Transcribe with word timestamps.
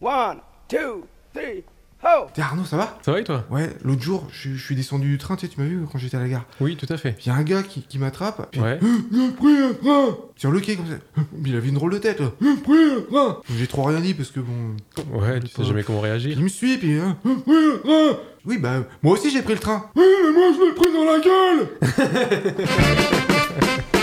One, 0.00 0.38
two, 0.68 1.06
three, 1.34 1.64
ho! 2.02 2.26
T'es 2.34 2.42
Arnaud, 2.42 2.64
ça 2.64 2.76
va? 2.76 2.98
Ça 3.02 3.12
va 3.12 3.20
et 3.20 3.24
toi? 3.24 3.44
Ouais, 3.50 3.70
l'autre 3.82 4.02
jour, 4.02 4.26
je, 4.30 4.50
je 4.50 4.62
suis 4.62 4.74
descendu 4.76 5.08
du 5.08 5.16
train, 5.18 5.36
tu 5.36 5.46
sais, 5.46 5.52
tu 5.52 5.58
m'as 5.60 5.66
vu 5.66 5.86
quand 5.90 5.96
j'étais 5.98 6.16
à 6.18 6.20
la 6.20 6.28
gare. 6.28 6.44
Oui, 6.60 6.76
tout 6.76 6.86
à 6.90 6.98
fait. 6.98 7.16
Il 7.24 7.28
y 7.28 7.30
a 7.30 7.34
un 7.34 7.42
gars 7.42 7.62
qui, 7.62 7.82
qui 7.82 7.98
m'attrape, 7.98 8.50
puis 8.50 8.60
Ouais. 8.60 8.78
il 9.10 9.28
a 9.28 9.32
pris 9.32 9.56
un 9.56 9.72
train 9.72 10.16
Sur 10.36 10.50
le 10.50 10.60
quai, 10.60 10.76
comme 10.76 10.86
ça. 10.86 10.96
Mais 11.32 11.48
il 11.50 11.56
avait 11.56 11.68
une 11.68 11.74
drôle 11.76 11.92
de 11.92 11.98
tête, 11.98 12.20
là. 12.20 12.30
Il 12.42 12.48
a 12.48 12.56
pris 12.62 12.78
un 12.78 13.00
train 13.10 13.40
J'ai 13.56 13.66
trop 13.66 13.84
rien 13.84 14.00
dit 14.00 14.12
parce 14.14 14.30
que 14.30 14.40
bon. 14.40 14.76
Ouais, 15.18 15.40
tu 15.40 15.48
sais 15.48 15.64
jamais 15.64 15.82
comment 15.82 16.00
réagir. 16.00 16.36
Il 16.36 16.44
me 16.44 16.48
suit, 16.48 16.76
puis. 16.76 16.98
hein, 16.98 17.16
il 17.24 17.30
a 17.32 17.34
pris 17.36 17.54
un 17.54 17.78
train 17.82 18.18
Oui, 18.44 18.58
bah, 18.58 18.74
moi 19.02 19.14
aussi 19.14 19.30
j'ai 19.30 19.40
pris 19.42 19.54
le 19.54 19.60
train. 19.60 19.90
Oui, 19.96 20.04
mais 20.26 20.32
moi 20.32 20.52
je 20.52 20.62
l'ai 20.62 20.74
pris 20.74 20.92
dans 20.92 21.04
la 21.04 21.20
gueule 21.20 21.68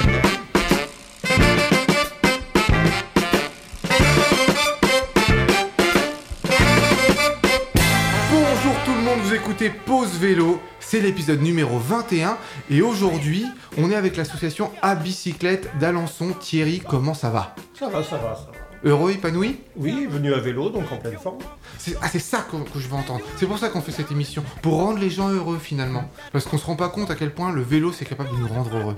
Pause 9.70 10.17
Vélo, 10.20 10.59
c'est 10.80 10.99
l'épisode 10.99 11.41
numéro 11.41 11.77
21 11.77 12.38
et 12.70 12.81
aujourd'hui 12.81 13.45
on 13.77 13.91
est 13.91 13.95
avec 13.95 14.17
l'association 14.17 14.71
à 14.81 14.95
bicyclette 14.95 15.70
d'Alençon. 15.80 16.34
Thierry, 16.40 16.81
comment 16.88 17.13
ça 17.13 17.30
va? 17.30 17.55
Ça 17.77 17.88
va, 17.88 18.04
ça 18.04 18.18
va, 18.18 18.35
ça 18.35 18.52
va. 18.52 18.62
Heureux, 18.86 19.12
épanoui 19.12 19.60
Oui, 19.78 20.08
venu 20.10 20.34
à 20.34 20.40
vélo, 20.40 20.70
donc 20.70 20.91
en 20.91 20.98
pleine 20.98 21.18
forme. 21.18 21.38
C'est 21.78 21.96
ah, 22.02 22.10
c'est 22.12 22.20
ça 22.20 22.46
que, 22.50 22.58
que 22.58 22.80
je 22.80 22.88
veux 22.90 22.96
entendre. 22.96 23.22
C'est 23.38 23.46
pour 23.46 23.58
ça 23.58 23.70
qu'on 23.70 23.82
fait 23.82 23.94
cette 23.94 24.12
émission, 24.12 24.44
pour 24.62 24.76
rendre 24.76 25.00
les 25.00 25.10
gens 25.10 25.30
heureux 25.30 25.58
finalement. 25.58 26.04
Parce 26.34 26.46
qu'on 26.46 26.58
se 26.58 26.66
rend 26.66 26.76
pas 26.76 26.90
compte 26.90 27.10
à 27.10 27.16
quel 27.16 27.34
point 27.34 27.54
le 27.54 27.62
vélo 27.62 27.94
c'est 27.94 28.04
capable 28.04 28.32
de 28.32 28.36
nous 28.36 28.48
rendre 28.48 28.76
heureux. 28.76 28.96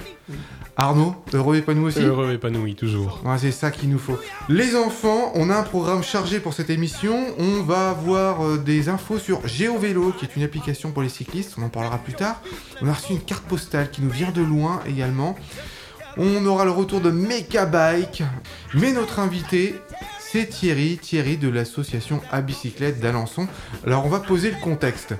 Arnaud, 0.76 1.16
heureux 1.34 1.58
épanoui 1.58 1.86
aussi 1.86 2.02
Heureux, 2.02 2.34
épanoui, 2.34 2.74
toujours. 2.76 3.22
Ouais, 3.24 3.38
c'est 3.38 3.52
ça 3.52 3.70
qu'il 3.70 3.90
nous 3.90 4.00
faut. 4.00 4.18
Les 4.50 4.76
enfants, 4.76 5.32
on 5.36 5.52
a 5.52 5.56
un 5.56 5.64
programme 5.64 6.04
chargé 6.04 6.40
pour 6.40 6.54
cette 6.54 6.72
émission. 6.72 7.16
On 7.38 7.62
va 7.62 7.92
avoir 7.92 8.44
euh, 8.44 8.58
des 8.58 8.90
infos 8.90 9.20
sur 9.20 9.48
GeoVélo, 9.48 10.14
qui 10.14 10.26
est 10.26 10.36
une 10.36 10.44
application 10.44 10.92
pour 10.92 11.04
les 11.04 11.10
cyclistes. 11.10 11.56
On 11.60 11.64
en 11.64 11.70
parlera 11.70 12.00
plus 12.00 12.14
tard. 12.14 12.42
On 12.82 12.88
a 12.88 12.94
reçu 12.94 13.14
une 13.14 13.22
carte 13.22 13.46
postale 13.46 13.92
qui 13.92 14.02
nous 14.02 14.10
vient 14.10 14.32
de 14.32 14.42
loin 14.42 14.82
également. 14.88 15.36
On 16.18 16.46
aura 16.46 16.64
le 16.64 16.72
retour 16.72 17.02
de 17.02 17.12
Mecha 17.12 17.66
Bike. 17.66 18.24
Mais 18.74 18.94
notre 18.94 19.20
invité, 19.20 19.76
c'est 20.20 20.46
Thierry, 20.46 20.98
Thierry 20.98 21.36
de 21.36 21.50
l'association 21.50 22.22
à 22.32 22.42
bicyclette 22.42 23.02
d'Alençon. 23.02 23.48
Alors 23.86 24.06
on 24.06 24.10
va 24.10 24.20
poser 24.20 24.52
le 24.52 24.58
contexte. 24.62 25.14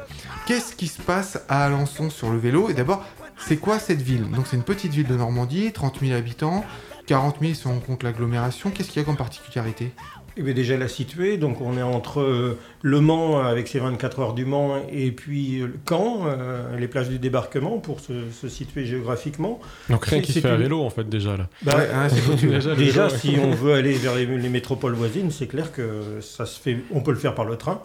Qu'est-ce 0.46 0.74
qui 0.76 0.88
se 0.88 1.02
passe 1.02 1.40
à 1.50 1.66
Alençon 1.66 2.10
sur 2.10 2.30
le 2.30 2.38
vélo? 2.38 2.70
Et 2.70 2.74
d'abord, 2.74 3.04
c'est 3.38 3.58
quoi 3.58 3.78
cette 3.80 4.02
ville? 4.02 4.30
Donc 4.32 4.46
c'est 4.48 4.56
une 4.56 4.64
petite 4.64 4.94
ville 4.94 5.08
de 5.08 5.16
Normandie, 5.16 5.74
30 5.74 6.00
000 6.00 6.14
habitants. 6.14 6.64
40 7.08 7.38
000 7.42 7.54
si 7.54 7.68
on 7.68 7.80
compte 7.80 8.04
l'agglomération. 8.04 8.72
Qu'est-ce 8.72 8.90
qu'il 8.90 9.02
y 9.02 9.04
a 9.04 9.06
comme 9.06 9.18
particularité? 9.18 9.92
Et 10.38 10.42
bien 10.42 10.54
déjà 10.54 10.76
la 10.76 10.90
située, 10.90 11.38
donc 11.38 11.62
on 11.62 11.78
est 11.78 11.82
entre 11.82 12.20
euh, 12.20 12.58
Le 12.82 13.00
Mans 13.00 13.40
avec 13.40 13.70
ses 13.70 13.80
24 13.80 14.20
heures 14.20 14.34
du 14.34 14.44
Mans 14.44 14.76
et 14.92 15.12
puis 15.12 15.62
euh, 15.62 15.68
Caen, 15.88 16.26
euh, 16.28 16.78
les 16.78 16.90
plages 16.90 17.08
du 17.08 17.20
débarquement 17.20 17.78
pour 17.78 18.02
se, 18.02 18.12
se 18.32 18.50
situer 18.50 18.86
géographiquement. 18.86 19.62
Donc 19.90 20.06
rien 20.06 20.20
qui 20.20 20.34
se 20.34 20.40
fait 20.40 20.50
à 20.50 20.58
vélo 20.58 20.82
en 20.84 20.90
fait 20.90 21.08
déjà 21.08 21.38
là. 21.38 21.48
Bah, 21.62 21.78
Ouais, 21.78 21.88
hein. 21.94 22.08
Déjà, 22.42 22.74
vélo, 22.74 23.10
si 23.18 23.38
on 23.42 23.52
veut 23.52 23.74
aller 23.76 23.94
vers 23.94 24.16
les, 24.16 24.26
les 24.26 24.50
métropoles 24.50 24.94
voisines, 24.94 25.32
c'est 25.32 25.48
clair 25.48 25.72
que 25.72 26.20
ça 26.22 26.46
se 26.46 26.60
fait. 26.60 26.80
On 26.92 27.00
peut 27.00 27.12
le 27.12 27.18
faire 27.18 27.34
par 27.34 27.46
le 27.46 27.56
train, 27.56 27.82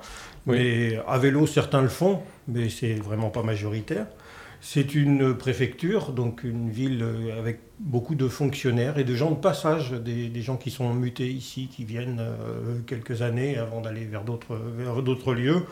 Oui. 0.49 0.57
mais 0.59 1.01
à 1.07 1.19
vélo, 1.19 1.47
certains 1.47 1.83
le 1.83 1.89
font, 1.89 2.21
mais 2.49 2.69
c'est 2.69 2.95
vraiment 2.95 3.31
pas 3.31 3.43
majoritaire. 3.45 4.07
C'est 4.63 4.95
une 4.95 5.35
préfecture, 5.35 6.13
donc 6.13 6.45
une 6.45 6.71
ville 6.71 7.03
euh, 7.03 7.39
avec 7.39 7.61
beaucoup 7.79 8.15
de 8.15 8.29
fonctionnaires 8.29 8.99
et 8.99 9.05
de 9.05 9.15
gens 9.15 9.31
de 9.31 9.37
passage, 9.37 9.93
des, 9.93 10.43
gens 10.43 10.59
qui 10.59 10.71
sont 10.71 10.93
mutés 10.93 11.29
ici, 11.31 11.69
qui 11.75 11.85
viennent 11.85 12.21
euh, 12.21 12.81
quelques 12.87 13.23
années 13.23 13.57
avant 13.57 13.81
d'aller 13.81 14.05
vers 14.05 14.23
d'autres 14.23 15.33
lieux, 15.33 15.63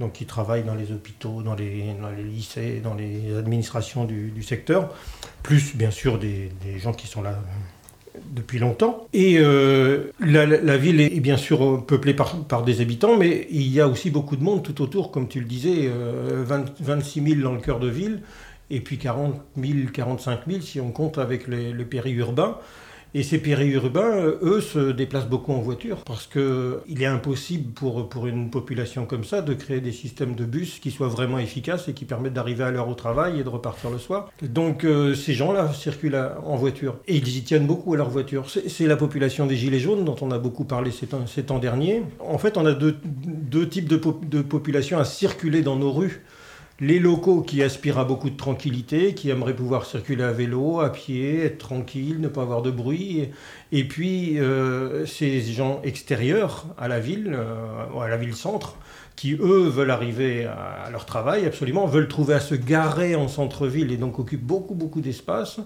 donc 0.00 0.14
qui 0.14 0.26
travaillent 0.26 0.64
dans 0.64 0.74
les 0.74 0.90
hôpitaux, 0.90 1.42
dans 1.42 1.54
les, 1.54 1.94
lycées, 2.24 2.80
dans 2.82 2.94
les 2.94 3.36
administrations 3.36 4.04
du, 4.04 4.42
secteur, 4.42 4.92
plus 5.44 5.76
bien 5.76 5.92
sûr 5.92 6.18
des, 6.18 6.50
des 6.64 6.80
gens 6.80 6.92
qui 6.92 7.06
sont 7.06 7.22
là 7.22 7.38
depuis 8.30 8.58
longtemps. 8.58 9.06
Et 9.12 9.36
euh, 9.38 10.10
la, 10.20 10.46
la- 10.46 10.76
ville 10.76 11.00
est, 11.00 11.20
bien 11.20 11.36
sûr 11.36 11.62
euh, 11.64 11.76
peuplée 11.78 12.14
par, 12.14 12.36
par 12.44 12.62
des 12.62 12.80
habitants, 12.80 13.16
mais 13.16 13.46
il 13.50 13.68
y 13.68 13.80
a 13.80 13.88
aussi 13.88 14.10
beaucoup 14.10 14.36
de 14.36 14.42
monde 14.44 14.62
tout 14.62 14.82
autour, 14.82 15.10
comme 15.10 15.28
tu 15.28 15.40
le 15.40 15.46
disais, 15.46 15.88
euh, 15.88 16.42
20 16.46 16.80
26 16.80 17.22
000 17.22 17.40
dans 17.42 17.52
le 17.54 17.60
cœur 17.60 17.80
de 17.80 17.88
ville, 17.88 18.20
et 18.70 18.80
puis 18.80 18.98
40 18.98 19.34
000, 19.56 19.74
45 19.92 20.40
000 20.46 20.60
si 20.60 20.80
on 20.80 20.90
compte 20.90 21.18
avec 21.18 21.48
les, 21.48 21.72
les 21.72 21.84
périurbains. 21.84 22.56
Et 23.14 23.22
ces 23.22 23.38
périurbains, 23.38 24.16
euh, 24.16 24.38
eux, 24.42 24.60
se 24.60 24.90
déplacent 24.90 25.28
beaucoup 25.28 25.52
en 25.52 25.60
voiture 25.60 25.98
parce 26.04 26.26
que 26.26 26.80
il 26.88 27.02
est 27.02 27.06
impossible 27.06 27.72
pour, 27.72 28.08
pour 28.08 28.26
une 28.26 28.50
population 28.50 29.04
comme 29.06 29.24
ça 29.24 29.42
de 29.42 29.54
créer 29.54 29.80
des 29.80 29.92
systèmes 29.92 30.34
de 30.34 30.44
bus 30.44 30.78
qui 30.78 30.90
soient 30.90 31.08
vraiment 31.08 31.38
efficaces 31.38 31.88
et 31.88 31.92
qui 31.92 32.04
permettent 32.04 32.32
d'arriver 32.32 32.64
à 32.64 32.70
l'heure 32.70 32.88
au 32.88 32.94
travail 32.94 33.40
et 33.40 33.44
de 33.44 33.48
repartir 33.48 33.90
le 33.90 33.98
soir. 33.98 34.30
Donc 34.42 34.84
euh, 34.84 35.14
ces 35.14 35.34
gens-là 35.34 35.72
circulent 35.72 36.18
en 36.44 36.56
voiture 36.56 36.96
et 37.06 37.16
ils 37.16 37.36
y 37.36 37.42
tiennent 37.42 37.66
beaucoup 37.66 37.94
à 37.94 37.96
leur 37.96 38.08
voiture. 38.08 38.46
C'est 38.48 38.86
la 38.86 38.96
population 38.96 39.46
des 39.46 39.56
Gilets 39.56 39.78
jaunes 39.78 40.04
dont 40.04 40.16
on 40.20 40.30
a 40.30 40.38
beaucoup 40.38 40.64
parlé 40.64 40.90
ces 40.90 41.06
temps, 41.06 41.26
ces 41.26 41.42
derniers. 41.42 42.02
En 42.20 42.38
fait, 42.38 42.56
on 42.56 42.64
a 42.64 42.72
deux, 42.72 43.68
types 43.68 43.88
de, 43.88 44.00
de 44.26 44.42
populations 44.42 44.98
à 44.98 45.04
circuler 45.04 45.62
dans 45.62 45.76
nos 45.76 45.92
rues. 45.92 46.22
Les 46.80 46.98
locaux 46.98 47.42
qui 47.42 47.62
aspirent 47.62 47.98
à 47.98 48.04
beaucoup 48.04 48.30
de 48.30 48.36
tranquillité, 48.36 49.14
qui 49.14 49.30
aimeraient 49.30 49.54
pouvoir 49.54 49.86
circuler 49.86 50.24
à 50.24 50.32
vélo, 50.32 50.80
à 50.80 50.90
pied, 50.90 51.44
être 51.44 51.58
tranquille, 51.58 52.20
ne 52.20 52.28
pas 52.28 52.42
avoir 52.42 52.62
de 52.62 52.70
bruit. 52.70 53.28
Et, 53.70 53.84
puis 53.86 54.40
euh, 54.40 55.06
ces 55.06 55.40
gens 55.40 55.80
extérieurs 55.84 56.66
à 56.78 56.88
la 56.88 56.98
ville, 56.98 57.34
euh, 57.34 58.00
à 58.00 58.08
la 58.08 58.16
ville-centre, 58.16 58.76
qui 59.16 59.34
eux 59.34 59.68
veulent 59.68 59.90
arriver 59.90 60.46
à, 60.46 60.84
à 60.86 60.90
leur 60.90 61.06
travail 61.06 61.46
absolument, 61.46 61.86
veulent 61.86 62.08
trouver 62.08 62.34
à 62.34 62.40
se 62.40 62.54
garer 62.54 63.14
en 63.14 63.28
centre-ville 63.28 63.92
et 63.92 63.96
donc 63.96 64.18
occupent 64.18 64.42
beaucoup 64.42 64.74
beaucoup 64.74 65.00
d'espace, 65.00 65.60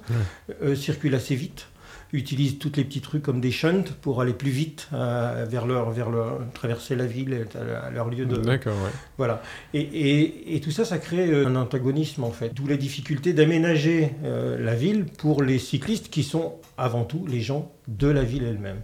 euh, 0.63 0.75
circulent 0.75 1.15
assez 1.15 1.37
vite 1.37 1.69
utilisent 2.13 2.59
toutes 2.59 2.77
les 2.77 2.85
petites 2.85 3.07
rues 3.07 3.21
comme 3.21 3.41
des 3.41 3.51
shunts 3.51 3.93
pour 4.01 4.21
aller 4.21 4.33
plus 4.33 4.51
vite 4.51 4.89
euh, 4.93 5.45
vers 5.49 5.67
leur, 5.67 5.91
vers 5.91 6.09
leur, 6.11 6.41
traverser 6.55 6.95
la 6.97 7.07
ville 7.07 7.47
à, 7.85 7.91
leur 7.91 8.09
lieu 8.09 8.27
de, 8.27 8.37
D'accord, 8.37 8.75
ouais. 8.85 8.91
voilà. 9.19 9.43
Et, 9.75 9.81
et- 9.81 10.57
et 10.57 10.61
tout 10.61 10.71
ça, 10.71 10.85
ça 10.85 10.99
crée 10.99 11.29
euh, 11.31 11.47
un 11.47 11.57
antagonisme 11.57 12.25
en 12.25 12.31
fait. 12.31 12.53
D'où 12.55 12.67
la 12.67 12.77
difficulté 12.77 13.33
d'aménager 13.33 14.13
euh, 14.25 14.59
la 14.63 14.75
ville 14.75 15.05
pour 15.07 15.43
les 15.43 15.59
cyclistes 15.59 16.09
qui 16.09 16.23
sont 16.23 16.55
avant 16.79 17.05
tout 17.05 17.27
les 17.27 17.41
gens 17.41 17.73
de 17.89 18.09
la 18.09 18.23
ville 18.23 18.45
elle-même. 18.45 18.81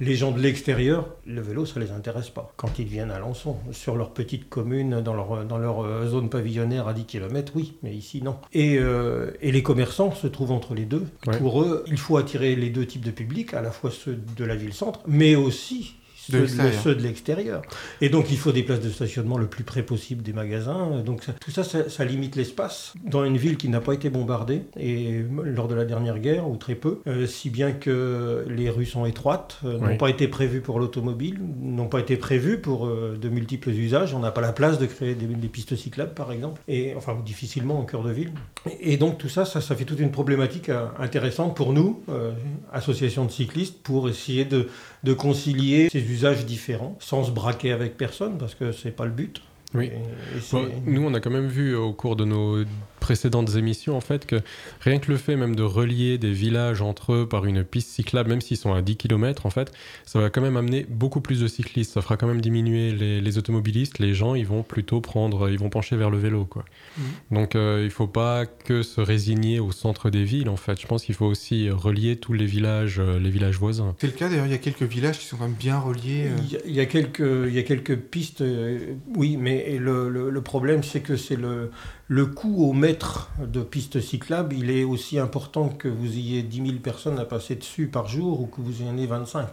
Les 0.00 0.14
gens 0.16 0.32
de 0.32 0.40
l'extérieur, 0.40 1.08
le 1.26 1.40
vélo, 1.40 1.66
ça 1.66 1.78
les 1.80 1.90
intéresse 1.92 2.30
pas. 2.30 2.52
Quand 2.56 2.78
ils 2.78 2.86
viennent 2.86 3.10
à 3.10 3.18
Lançon, 3.18 3.56
sur 3.72 3.96
leur 3.96 4.10
petite 4.10 4.48
commune, 4.48 5.00
dans 5.00 5.14
leur, 5.14 5.44
dans 5.44 5.58
leur 5.58 5.84
euh, 5.84 6.06
zone 6.08 6.28
pavillonnaire 6.28 6.88
à 6.88 6.94
10 6.94 7.04
km, 7.04 7.52
oui, 7.54 7.74
mais 7.82 7.94
ici, 7.94 8.22
non. 8.22 8.36
Et, 8.52 8.78
euh, 8.78 9.30
et 9.40 9.52
les 9.52 9.62
commerçants 9.62 10.12
se 10.12 10.26
trouvent 10.26 10.52
entre 10.52 10.74
les 10.74 10.84
deux. 10.84 11.06
Ouais. 11.26 11.38
Pour 11.38 11.62
eux, 11.62 11.84
il 11.86 11.98
faut 11.98 12.16
attirer 12.16 12.56
les 12.56 12.70
deux 12.70 12.86
types 12.86 13.04
de 13.04 13.10
publics, 13.10 13.54
à 13.54 13.62
la 13.62 13.70
fois 13.70 13.90
ceux 13.90 14.18
de 14.36 14.44
la 14.44 14.56
ville-centre, 14.56 15.00
mais 15.06 15.36
aussi 15.36 15.94
ceux 16.30 16.38
de, 16.38 16.42
l'extérieur. 16.42 16.82
ceux 16.82 16.94
de 16.94 17.02
l'extérieur. 17.02 17.62
Et 18.00 18.08
donc, 18.08 18.30
il 18.30 18.36
faut 18.38 18.52
des 18.52 18.62
places 18.62 18.80
de 18.80 18.90
stationnement 18.90 19.38
le 19.38 19.46
plus 19.46 19.64
près 19.64 19.82
possible 19.82 20.22
des 20.22 20.32
magasins. 20.32 21.02
Donc, 21.04 21.22
ça- 21.24 21.32
tout 21.32 21.50
ça, 21.50 21.64
ça, 21.64 21.88
ça 21.88 22.04
limite 22.04 22.36
l'espace 22.36 22.94
dans 23.04 23.24
une 23.24 23.36
ville 23.36 23.56
qui 23.56 23.68
n'a 23.68 23.80
pas 23.80 23.92
été 23.94 24.10
bombardée, 24.10 24.62
et 24.78 25.24
lors 25.44 25.68
de 25.68 25.74
la 25.74 25.84
dernière 25.84 26.18
guerre, 26.18 26.48
ou 26.48 26.56
très 26.56 26.74
peu, 26.74 27.00
euh, 27.06 27.26
si 27.26 27.50
bien 27.50 27.72
que 27.72 28.44
les 28.48 28.70
rues 28.70 28.86
sont 28.86 29.06
étroites, 29.06 29.58
euh, 29.64 29.78
n'ont 29.78 29.96
pas 29.96 30.10
été 30.10 30.28
prévues 30.28 30.60
pour 30.60 30.78
l'automobile, 30.80 31.38
n'ont 31.60 31.88
pas 31.88 32.00
été 32.00 32.16
prévues 32.16 32.58
pour 32.60 32.86
euh, 32.86 33.18
de 33.20 33.28
multiples 33.28 33.70
usages. 33.70 34.14
On 34.14 34.20
n'a 34.20 34.30
pas 34.30 34.40
la 34.40 34.52
place 34.52 34.78
de 34.78 34.86
créer 34.86 35.14
des, 35.14 35.26
des 35.26 35.48
pistes 35.48 35.76
cyclables, 35.76 36.14
par 36.14 36.32
exemple, 36.32 36.60
et 36.68 36.94
enfin, 36.96 37.16
difficilement 37.24 37.80
au 37.80 37.84
cœur 37.84 38.02
de 38.02 38.10
ville. 38.12 38.32
Et, 38.80 38.94
et 38.94 38.96
donc, 38.96 39.18
tout 39.18 39.28
ça, 39.28 39.44
ça, 39.44 39.60
ça 39.60 39.74
fait 39.74 39.84
toute 39.84 40.00
une 40.00 40.10
problématique 40.10 40.70
intéressante 40.98 41.56
pour 41.56 41.72
nous, 41.72 42.02
euh, 42.08 42.32
association 42.72 43.24
de 43.24 43.30
cyclistes, 43.30 43.82
pour 43.82 44.08
essayer 44.08 44.44
de 44.44 44.68
de 45.04 45.12
concilier 45.12 45.88
ces 45.90 46.00
usages 46.10 46.44
différents 46.46 46.96
sans 47.00 47.24
se 47.24 47.30
braquer 47.30 47.72
avec 47.72 47.96
personne 47.96 48.38
parce 48.38 48.54
que 48.54 48.72
c'est 48.72 48.90
pas 48.90 49.04
le 49.04 49.10
but. 49.12 49.42
Oui. 49.74 49.86
Et- 49.86 50.56
et 50.56 50.72
nous, 50.86 51.02
on 51.04 51.14
a 51.14 51.20
quand 51.20 51.30
même 51.30 51.48
vu 51.48 51.74
au 51.74 51.92
cours 51.92 52.16
de 52.16 52.24
nos 52.24 52.64
précédentes 53.04 53.54
émissions, 53.56 53.94
en 53.98 54.00
fait, 54.00 54.24
que 54.24 54.40
rien 54.80 54.98
que 54.98 55.10
le 55.12 55.18
fait 55.18 55.36
même 55.36 55.54
de 55.54 55.62
relier 55.62 56.16
des 56.16 56.32
villages 56.32 56.80
entre 56.80 57.12
eux 57.12 57.28
par 57.28 57.44
une 57.44 57.62
piste 57.62 57.90
cyclable, 57.90 58.30
même 58.30 58.40
s'ils 58.40 58.56
sont 58.56 58.72
à 58.72 58.80
10 58.80 58.96
km, 58.96 59.44
en 59.44 59.50
fait, 59.50 59.72
ça 60.06 60.20
va 60.20 60.30
quand 60.30 60.40
même 60.40 60.56
amener 60.56 60.86
beaucoup 60.88 61.20
plus 61.20 61.38
de 61.42 61.46
cyclistes. 61.46 61.92
Ça 61.92 62.00
fera 62.00 62.16
quand 62.16 62.26
même 62.26 62.40
diminuer 62.40 62.92
les, 62.92 63.20
les 63.20 63.36
automobilistes. 63.38 63.98
Les 63.98 64.14
gens, 64.14 64.34
ils 64.34 64.46
vont 64.46 64.62
plutôt 64.62 65.02
prendre, 65.02 65.50
ils 65.50 65.58
vont 65.58 65.68
pencher 65.68 65.96
vers 65.96 66.08
le 66.08 66.16
vélo, 66.16 66.46
quoi. 66.46 66.64
Mhm. 66.96 67.04
Donc, 67.32 67.56
euh, 67.56 67.82
il 67.84 67.90
faut 67.90 68.06
pas 68.06 68.46
que 68.46 68.82
se 68.82 69.02
résigner 69.02 69.60
au 69.60 69.70
centre 69.70 70.08
des 70.08 70.24
villes, 70.24 70.48
en 70.48 70.56
fait. 70.56 70.80
Je 70.80 70.86
pense 70.86 71.04
qu'il 71.04 71.14
faut 71.14 71.26
aussi 71.26 71.68
relier 71.68 72.16
tous 72.16 72.32
les 72.32 72.46
villages, 72.46 72.98
euh, 73.00 73.18
les 73.18 73.28
villages 73.30 73.58
voisins. 73.58 73.94
C'est 74.00 74.06
le 74.06 74.14
cas 74.14 74.30
d'ailleurs, 74.30 74.46
il 74.46 74.52
y 74.52 74.54
a 74.54 74.58
quelques 74.58 74.82
villages 74.84 75.18
qui 75.18 75.26
sont 75.26 75.36
quand 75.36 75.44
même 75.48 75.52
bien 75.52 75.78
reliés. 75.78 76.28
euh. 76.28 76.36
Il 76.42 76.52
y, 76.52 76.56
a, 76.56 76.60
il 76.66 76.74
y 76.74 76.80
a 76.80 76.86
quelques, 76.86 77.20
il 77.20 77.52
y 77.54 77.58
a 77.58 77.62
quelques 77.64 77.96
pistes, 77.96 78.40
euh, 78.40 78.94
oui, 79.14 79.36
mais 79.36 79.76
le, 79.78 80.08
le- 80.08 80.30
le 80.30 80.40
problème 80.42 80.82
c'est 80.82 81.00
que 81.00 81.16
c'est 81.16 81.36
le, 81.36 81.70
le 82.08 82.26
coût 82.26 82.68
au 82.68 82.72
mètre 82.74 83.30
de 83.40 83.60
piste 83.62 84.00
cyclable, 84.00 84.54
il 84.54 84.70
est 84.70 84.84
aussi 84.84 85.18
important 85.18 85.68
que 85.68 85.88
vous 85.88 86.18
ayez 86.18 86.42
10 86.42 86.56
000 86.56 86.78
personnes 86.82 87.18
à 87.18 87.24
passer 87.24 87.54
dessus 87.54 87.86
par 87.86 88.08
jour 88.08 88.42
ou 88.42 88.46
que 88.46 88.60
vous 88.60 88.82
en 88.86 88.96
ayez 88.98 89.06
25. 89.06 89.46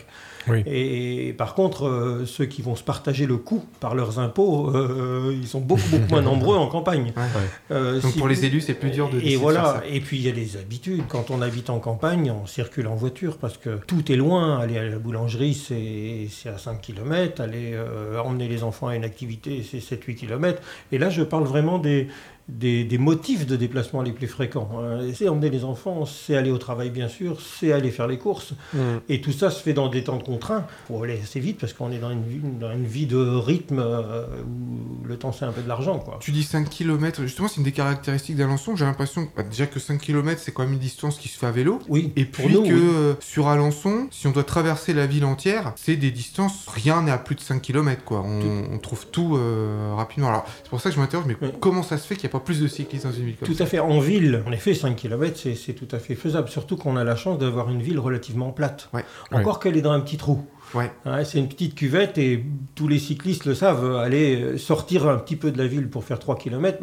Oui. 0.48 0.63
Et 0.65 1.33
par 1.38 1.53
contre, 1.53 1.88
euh, 1.88 2.25
ceux 2.25 2.45
qui 2.45 2.62
vont 2.62 2.75
se 2.75 2.83
partager 2.83 3.25
le 3.25 3.38
coût 3.38 3.63
par 3.80 3.95
leurs 3.95 4.19
impôts, 4.19 4.75
euh, 4.75 5.33
ils 5.39 5.48
sont 5.48 5.62
beaucoup, 5.62 5.88
beaucoup 5.92 6.09
moins 6.09 6.21
nombreux 6.21 6.57
en 6.57 6.68
campagne. 6.68 7.13
Ouais. 7.15 7.24
Euh, 7.71 8.01
Donc 8.01 8.12
si 8.12 8.18
pour 8.18 8.27
les 8.27 8.44
élus, 8.44 8.62
c'est 8.62 8.74
plus 8.74 8.89
dur 8.89 9.09
de 9.09 9.19
Et 9.21 9.38
voilà, 9.38 9.81
et 9.89 10.01
puis 10.01 10.18
il 10.18 10.24
y 10.24 10.30
a 10.30 10.33
les 10.33 10.57
habitudes. 10.57 11.03
Quand 11.07 11.31
on 11.31 11.42
habite 11.42 11.69
en 11.69 11.80
campagne, 11.80 12.31
on 12.31 12.48
circule 12.48 12.88
en 12.88 12.95
voiture 12.95 13.38
parce 13.38 13.57
que 13.57 13.80
tout 13.88 14.12
est 14.12 14.18
loin. 14.18 14.59
Aller 14.59 14.77
à 14.77 14.83
la 14.83 14.98
boulangerie, 14.98 15.53
c'est 15.53 16.27
c'est 16.30 16.50
à 16.50 16.57
5 16.57 16.81
km. 16.81 17.42
Aller 17.42 17.71
euh, 17.74 18.19
emmener 18.19 18.48
les 18.48 18.63
enfants 18.63 18.88
à 18.88 18.95
une 18.95 19.06
activité, 19.06 19.63
c'est 19.69 19.77
7-8 19.77 20.15
km. 20.15 20.62
Et 20.92 20.98
là, 20.98 21.09
je 21.09 21.21
parle 21.21 21.44
vraiment 21.44 21.77
des, 21.77 22.07
des, 22.51 22.83
des 22.83 22.98
motifs 22.98 23.45
de 23.48 23.56
déplacement 23.56 24.01
les 24.01 24.12
plus 24.12 24.27
fréquents. 24.27 24.69
Euh, 24.80 25.12
C'est 25.15 25.30
emmener 25.30 25.50
les 25.50 25.63
enfants, 25.63 26.06
c'est 26.06 26.36
aller 26.36 26.51
au 26.51 26.57
travail, 26.57 26.89
bien 26.89 27.07
sûr, 27.07 27.39
c'est 27.42 27.71
aller 27.71 27.92
faire 27.92 28.07
les 28.07 28.18
courses. 28.18 28.53
Mm. 28.74 28.80
Et 29.09 29.21
tout 29.21 29.31
ça 29.31 29.50
se 29.50 29.62
fait 29.63 29.74
dans 29.74 29.88
des 29.88 30.03
temps 30.03 30.19
contraints. 30.19 30.65
Il 30.89 30.94
faut 30.95 31.03
aller 31.03 31.19
assez 31.24 31.39
vite 31.39 31.57
parce 31.59 31.74
qu'on 31.74 31.92
est 31.92 31.98
dans 32.00 32.12
une, 32.12 32.24
vie- 32.24 32.42
dans 32.59 32.71
une 32.71 32.86
vie 32.86 33.06
de 33.06 33.18
rythme 33.18 33.80
euh, 33.80 34.25
où 34.45 35.06
le 35.06 35.18
temps, 35.18 35.31
c'est 35.31 35.45
un 35.45 35.51
peu 35.51 35.62
de 35.62 35.68
l'argent. 35.68 36.00
quoi. 36.00 36.18
Tu 36.19 36.31
dis 36.31 36.44
5 36.44 36.69
km, 36.69 37.21
justement, 37.24 37.48
c'est 37.48 37.57
une 37.57 37.63
des 37.63 37.71
caractéristiques 37.71 38.36
d'Alençon. 38.36 38.75
J'ai 38.75 38.86
l'impression 38.86 39.27
bah, 39.36 39.44
déjà 39.44 39.65
que 39.65 39.80
5 39.80 40.00
km, 40.00 40.42
c'est 40.44 40.51
quand 40.51 40.63
même 40.63 40.74
une 40.74 40.80
distance 40.80 41.18
qui 41.18 41.30
se 41.30 41.38
fait 41.39 41.48
à 41.48 41.51
vélo. 41.51 41.80
Oui, 41.88 42.12
Et 42.15 42.25
puis 42.25 42.48
nous, 42.53 42.63
que 42.63 42.68
oui. 42.74 42.81
euh, 42.94 43.13
sur 43.21 43.48
Alençon, 43.48 44.07
si 44.12 44.27
on 44.27 44.31
doit 44.31 44.44
traverser 44.44 44.94
la 44.94 45.07
ville 45.07 45.25
entière, 45.25 45.74
c'est 45.77 45.95
des 45.95 46.12
distances, 46.12 46.68
rien 46.68 47.01
n'est 47.03 47.12
à 47.12 47.18
plus 47.18 47.36
de 47.36 47.42
5 47.42 47.62
km 47.62 48.03
quoi. 48.03 48.21
On, 48.25 48.74
on 48.74 48.77
trouve 48.77 49.07
tout 49.07 49.36
euh, 49.38 49.94
rapidement. 49.95 50.30
Alors 50.30 50.45
c'est 50.63 50.69
pour 50.69 50.81
ça 50.81 50.89
que 50.89 50.95
je 50.95 51.00
m'interroge, 51.00 51.25
mais 51.27 51.38
Oui. 51.42 51.50
comment 51.59 51.83
ça 51.83 51.98
se 51.98 52.06
fait 52.07 52.15
qu'il 52.15 52.25
n'y 52.27 52.31
a 52.31 52.38
pas 52.39 52.40
plus 52.43 52.61
de 52.61 52.67
cyclistes 52.67 53.05
dans 53.05 53.11
une 53.11 53.25
ville 53.25 53.38
comme 53.38 53.47
Tout 53.47 53.53
ça 53.53 53.63
à 53.63 53.67
fait. 53.67 53.79
En 53.79 53.99
ville, 53.99 54.43
en 54.47 54.51
effet, 54.51 54.73
5 54.73 54.95
km, 54.95 55.39
c'est 55.41 55.55
c'est 55.55 55.73
tout 55.73 55.88
à 55.91 55.99
fait 55.99 56.15
faisable. 56.15 56.49
Surtout 56.49 56.77
qu'on 56.77 56.97
a 56.97 57.03
la 57.03 57.15
chance 57.15 57.39
d'avoir 57.39 57.69
une 57.69 57.81
ville 57.81 57.99
relativement 57.99 58.51
plate. 58.51 58.89
Ouais. 58.93 59.05
Encore 59.31 59.59
qu'elle 59.59 59.77
est 59.77 59.81
dans 59.81 59.91
un 59.91 60.01
petit 60.01 60.17
trou. 60.17 60.45
Ouais. 60.73 60.89
C'est 61.25 61.39
une 61.39 61.47
petite 61.50 61.75
cuvette 61.75 62.18
et 62.18 62.44
tous 62.75 62.88
les 62.88 63.00
cyclistes 63.00 63.45
le 63.45 63.56
savent. 63.56 63.95
Aller 63.97 64.41
euh, 64.41 64.57
sortir 64.57 65.07
un 65.07 65.18
petit 65.18 65.35
peu 65.35 65.51
de 65.51 65.57
la 65.57 65.68
ville 65.68 65.89
pour 65.89 66.03
faire 66.03 66.19
3 66.19 66.38
km, 66.38 66.77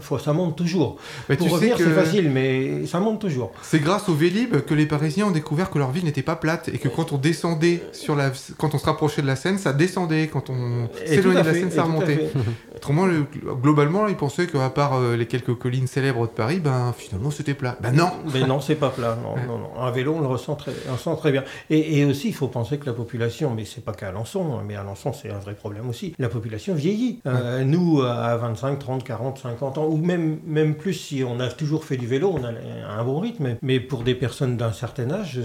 faut, 0.00 0.18
ça 0.18 0.32
monte 0.32 0.56
toujours. 0.56 0.96
Pour 1.26 1.36
tu 1.36 1.44
sais 1.44 1.48
revenir, 1.50 1.76
que 1.76 1.84
c'est 1.84 1.90
facile, 1.90 2.30
mais 2.30 2.86
ça 2.86 3.00
monte 3.00 3.20
toujours. 3.20 3.52
c'est 3.62 3.78
grâce 3.80 4.08
au 4.08 4.14
Vélib 4.14 4.60
que 4.62 4.74
les 4.74 4.86
Parisiens 4.86 5.26
ont 5.26 5.30
découvert 5.30 5.70
que 5.70 5.78
leur 5.78 5.90
ville 5.90 6.04
n'était 6.04 6.22
pas 6.22 6.36
plate 6.36 6.68
et 6.68 6.78
que 6.78 6.88
quand 6.88 7.12
on 7.12 7.16
descendait 7.18 7.82
sur 7.92 8.16
la, 8.16 8.32
quand 8.56 8.74
on 8.74 8.78
se 8.78 8.86
rapprochait 8.86 9.22
de 9.22 9.26
la 9.26 9.36
Seine, 9.36 9.58
ça 9.58 9.72
descendait. 9.72 10.28
Quand 10.28 10.50
on 10.50 10.88
s'éloignait 11.06 11.42
de 11.42 11.46
la 11.46 11.54
Seine, 11.54 11.70
ça 11.70 11.82
remontait. 11.84 12.30
Autrement, 12.76 13.06
le- 13.06 13.24
globalement, 13.60 14.06
ils 14.08 14.16
pensaient 14.16 14.46
qu'à 14.46 14.70
part 14.70 14.94
euh, 14.96 15.16
les 15.16 15.26
quelques 15.26 15.54
collines 15.54 15.86
célèbres 15.86 16.22
de 16.26 16.32
Paris, 16.32 16.60
ben 16.60 16.94
finalement 16.96 17.30
c'était 17.30 17.54
plat. 17.54 17.76
Ben 17.80 17.92
non. 17.92 18.10
Mais 18.32 18.46
non, 18.46 18.60
c'est 18.60 18.74
pas 18.76 18.90
plat. 18.90 19.16
Non, 19.22 19.34
Ouais. 19.34 19.40
non, 19.46 19.58
non. 19.58 19.80
Un 19.80 19.90
vélo, 19.90 20.14
on 20.16 20.20
le 20.20 20.26
ressent 20.26 20.54
très, 20.54 20.72
on 20.86 20.90
le 20.90 20.92
ressent 20.94 21.14
très 21.16 21.32
bien. 21.32 21.44
Et, 21.70 21.98
et 21.98 22.04
aussi, 22.04 22.28
il 22.28 22.34
faut 22.34 22.48
penser 22.48 22.78
que 22.78 22.86
la 22.86 22.92
population, 22.92 23.27
mais 23.54 23.64
c'est 23.64 23.84
pas 23.84 23.92
qu'à 23.92 24.08
Alençon, 24.08 24.56
hein, 24.58 24.62
mais 24.66 24.74
à 24.76 24.80
Alençon, 24.80 25.12
c'est 25.12 25.30
un 25.30 25.38
vrai 25.38 25.54
problème 25.54 25.88
aussi. 25.88 26.14
La 26.18 26.28
population 26.28 26.74
vieillit. 26.74 27.20
Euh, 27.26 27.64
nous, 27.64 28.02
à 28.02 28.36
25, 28.36 28.78
30, 28.78 29.04
40, 29.04 29.38
50 29.38 29.78
ans, 29.78 29.86
ou 29.86 29.96
même, 29.96 30.38
même 30.46 30.74
plus, 30.76 30.94
si 30.94 31.22
on 31.24 31.40
a 31.40 31.48
toujours 31.48 31.84
fait 31.84 31.96
du 31.96 32.06
vélo, 32.06 32.34
on 32.34 32.44
a 32.44 32.48
un 32.50 33.04
bon 33.04 33.20
rythme. 33.20 33.56
Mais 33.62 33.80
pour 33.80 34.02
des 34.02 34.14
personnes 34.14 34.56
d'un 34.56 34.72
certain 34.72 35.10
âge, 35.10 35.40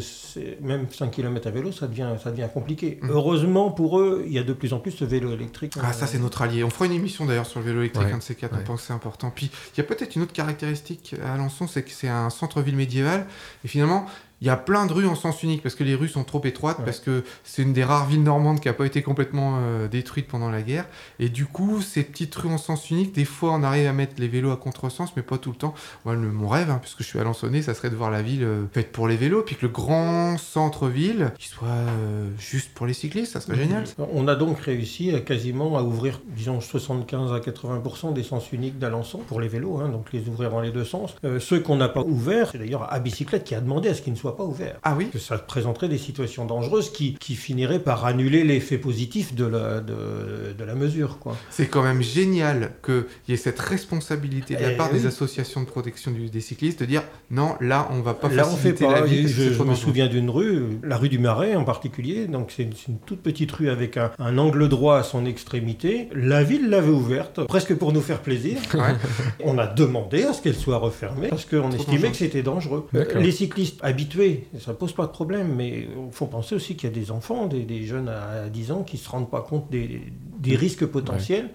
même 0.62 0.88
5 0.90 1.12
km 1.12 1.48
à 1.48 1.52
vélo, 1.52 1.72
ça 1.72 1.88
devient, 1.88 2.10
ça 2.24 2.32
devient 2.32 2.48
compliqué. 2.54 3.00
Mhm. 3.02 3.10
Heureusement 3.12 3.72
pour 3.72 4.00
eux, 4.00 4.24
il 4.26 4.34
y 4.34 4.40
a 4.40 4.44
de 4.44 4.54
plus 4.54 4.74
en 4.74 4.80
plus 4.80 4.98
de 5.00 5.06
vélos 5.06 5.34
électriques. 5.34 5.74
Ah, 5.82 5.94
ça, 5.94 6.08
c'est 6.08 6.20
notre 6.20 6.42
allié. 6.42 6.64
On 6.64 6.70
fera 6.70 6.86
une 6.86 6.92
émission 6.94 7.26
d'ailleurs 7.26 7.46
sur 7.46 7.60
le 7.60 7.66
vélo 7.66 7.80
électrique, 7.82 8.08
Ouais. 8.08 8.14
un 8.14 8.18
de 8.18 8.24
ces 8.24 8.36
quatre. 8.36 8.54
Ouais. 8.54 8.60
On 8.64 8.68
pense 8.68 8.82
que 8.82 8.88
c'est 8.88 8.94
important. 8.94 9.32
Puis, 9.34 9.50
il 9.76 9.78
y 9.78 9.82
a 9.82 9.84
peut-être 9.84 10.16
une 10.16 10.22
autre 10.24 10.34
caractéristique 10.34 11.16
à 11.24 11.34
Alençon, 11.34 11.68
c'est 11.68 11.84
que 11.84 11.92
c'est 11.92 12.08
un 12.10 12.30
centre-ville 12.30 12.76
médiéval. 12.76 13.26
Et 13.64 13.68
finalement, 13.68 14.06
il 14.44 14.48
y 14.48 14.50
a 14.50 14.58
plein 14.58 14.86
de 14.88 14.92
rues 14.92 15.08
en 15.08 15.16
sens 15.16 15.42
unique 15.42 15.64
parce 15.64 15.74
que 15.74 15.86
les 15.86 15.96
rues 15.96 16.10
sont 16.10 16.26
trop 16.26 16.42
étroites, 16.44 16.80
Ouais. 16.80 16.84
parce 16.86 17.00
que 17.00 17.24
c'est 17.46 17.62
une 17.62 17.72
des 17.72 17.86
rares 17.86 18.08
villes 18.08 18.24
normandes 18.24 18.60
qui 18.60 18.68
n'a 18.68 18.74
pas 18.74 18.86
été 18.86 19.02
complètement 19.02 19.60
euh, 19.62 19.88
détruite 19.88 20.28
pendant 20.28 20.50
la 20.52 20.62
guerre. 20.62 20.86
Et 21.20 21.30
du 21.30 21.46
coup, 21.46 21.82
ces 21.82 22.04
petites 22.04 22.36
rues 22.36 22.50
en 22.50 22.58
sens 22.58 22.92
unique, 22.92 23.14
des 23.16 23.24
fois, 23.24 23.54
on 23.54 23.64
arrive 23.64 23.88
à 23.88 23.94
mettre 23.94 24.16
les 24.18 24.28
vélos 24.28 24.52
à 24.52 24.58
contresens, 24.58 25.14
mais 25.16 25.22
pas 25.24 25.38
tout 25.38 25.52
le 25.52 25.56
temps. 25.56 25.74
Moi, 26.04 26.16
le- 26.16 26.30
mon 26.30 26.50
rêve, 26.50 26.70
hein, 26.70 26.80
puisque 26.82 27.00
je 27.04 27.08
suis 27.08 27.20
alençonné, 27.20 27.62
ça 27.62 27.74
serait 27.74 27.90
de 27.90 27.96
voir 27.96 28.12
la 28.12 28.22
ville 28.22 28.44
euh, 28.44 28.66
faite 28.74 28.92
pour 28.92 29.08
les 29.08 29.16
vélos, 29.16 29.44
puis 29.44 29.56
que 29.56 29.62
le 29.66 29.70
grand 29.72 30.38
centre-ville, 30.38 31.32
qui 31.40 31.48
soit 31.48 31.68
euh, 31.70 32.30
juste 32.38 32.74
pour 32.74 32.86
les 32.86 32.94
cyclistes, 32.94 33.32
ça 33.34 33.40
serait 33.40 33.56
génial. 33.58 33.86
On 34.14 34.28
a 34.28 34.36
donc 34.36 34.60
réussi 34.60 35.14
à 35.16 35.20
quasiment 35.22 35.78
à 35.78 35.84
ouvrir, 35.84 36.20
disons, 36.36 36.60
75 36.60 37.32
à 37.32 37.40
80% 37.40 38.12
des 38.14 38.24
sens 38.24 38.52
uniques 38.52 38.78
d'Alençon 38.78 39.20
pour 39.20 39.40
les 39.40 39.48
vélos, 39.48 39.80
hein, 39.80 39.90
donc 39.90 40.12
les 40.12 40.28
ouvrir 40.28 40.50
dans 40.52 40.60
les 40.62 40.72
deux 40.72 40.84
sens. 40.86 41.16
Ceux 41.40 41.60
qu'on 41.62 41.78
n'a 41.78 41.90
pas 41.90 42.02
ouverts, 42.02 42.50
c'est 42.52 42.58
d'ailleurs 42.58 42.92
à 42.92 43.00
bicyclette 43.00 43.44
qui 43.44 43.56
a 43.56 43.62
demandé 43.62 43.90
à 43.90 43.94
ce 43.94 44.02
qu'ils 44.02 44.14
ne 44.14 44.18
soient 44.18 44.33
pas 44.36 44.44
ouverts. 44.44 44.80
Ah 44.84 44.96
oui 44.98 45.10
Que 45.12 45.20
ça 45.20 45.38
présenterait 45.38 45.90
des 45.90 45.98
situations 45.98 46.46
dangereuses 46.46 46.92
qui, 46.92 47.16
qui 47.16 47.36
finiraient 47.36 47.80
par 47.80 48.06
annuler 48.06 48.44
l'effet 48.44 48.78
positif 48.78 49.34
de 49.36 49.46
la, 49.46 49.80
de, 49.82 50.54
de 50.58 50.64
la 50.64 50.76
mesure. 50.76 51.20
Quoi. 51.20 51.36
C'est 51.50 51.68
quand 51.68 51.84
même 51.84 52.02
génial 52.02 52.72
qu'il 52.86 53.06
y 53.30 53.34
ait 53.34 53.38
cette 53.38 53.60
responsabilité 53.60 54.56
de 54.56 54.62
la 54.62 54.72
Eh 54.72 54.76
part 54.78 54.92
des 54.92 55.06
associations 55.06 55.62
de 55.62 55.66
protection 55.68 56.12
du- 56.12 56.30
des 56.30 56.42
cyclistes 56.42 56.80
de 56.82 56.86
dire 56.86 57.04
non, 57.32 57.56
là 57.62 57.88
on 57.92 58.02
va 58.02 58.14
pas 58.14 58.30
Là, 58.30 58.48
on 58.48 58.56
fait 58.56 58.72
faciliter 58.72 58.86
pas. 58.86 58.92
la 59.00 59.02
vie. 59.06 59.28
Je, 59.28 59.62
me 59.64 59.76
souviens 59.76 60.08
d'une 60.08 60.30
rue, 60.30 60.64
la 60.84 60.98
rue 60.98 61.10
du 61.10 61.20
Marais 61.20 61.56
en 61.56 61.64
particulier. 61.64 62.28
Donc, 62.28 62.52
c'est 62.56 62.64
une, 62.64 62.98
toute 63.06 63.22
petite 63.22 63.52
rue 63.52 63.70
avec 63.70 63.98
un, 63.98 64.12
un 64.20 64.38
angle 64.38 64.68
droit 64.70 64.98
à 64.98 65.04
son 65.04 65.26
extrémité. 65.26 66.10
La 66.14 66.44
ville 66.44 66.70
l'avait 66.70 66.90
ouverte, 66.92 67.44
presque 67.46 67.76
pour 67.76 67.94
nous 67.94 68.02
faire 68.02 68.22
plaisir. 68.22 68.58
Ouais. 68.74 68.96
On 69.44 69.58
a 69.58 69.68
demandé 69.68 70.24
à 70.24 70.34
ce 70.34 70.42
qu'elle 70.42 70.56
soit 70.56 70.78
refermée 70.78 71.28
parce 71.28 71.46
qu'on 71.46 71.72
estimait 71.72 71.98
dangereux. 71.98 72.10
que 72.12 72.18
c'était 72.18 72.42
dangereux. 72.44 72.88
Les 73.16 73.32
cyclistes 73.32 73.80
habitués, 73.84 74.23
ça 74.60 74.74
pose 74.74 74.94
pas 74.94 75.06
de 75.06 75.12
problème, 75.12 75.54
mais 75.56 75.88
il 76.08 76.12
faut 76.12 76.26
penser 76.26 76.56
aussi 76.56 76.76
qu'il 76.76 76.90
y 76.90 76.92
a 76.92 76.96
des 76.96 77.12
enfants, 77.12 77.48
des, 77.48 77.64
des 77.64 77.86
jeunes 77.86 78.10
à 78.10 78.50
10 78.50 78.72
ans 78.72 78.84
qui 78.84 78.98
se 78.98 79.10
rendent 79.10 79.30
pas 79.30 79.42
compte 79.42 79.70
des, 79.70 80.02
des 80.40 80.56
risques 80.56 80.86
potentiels 80.86 81.50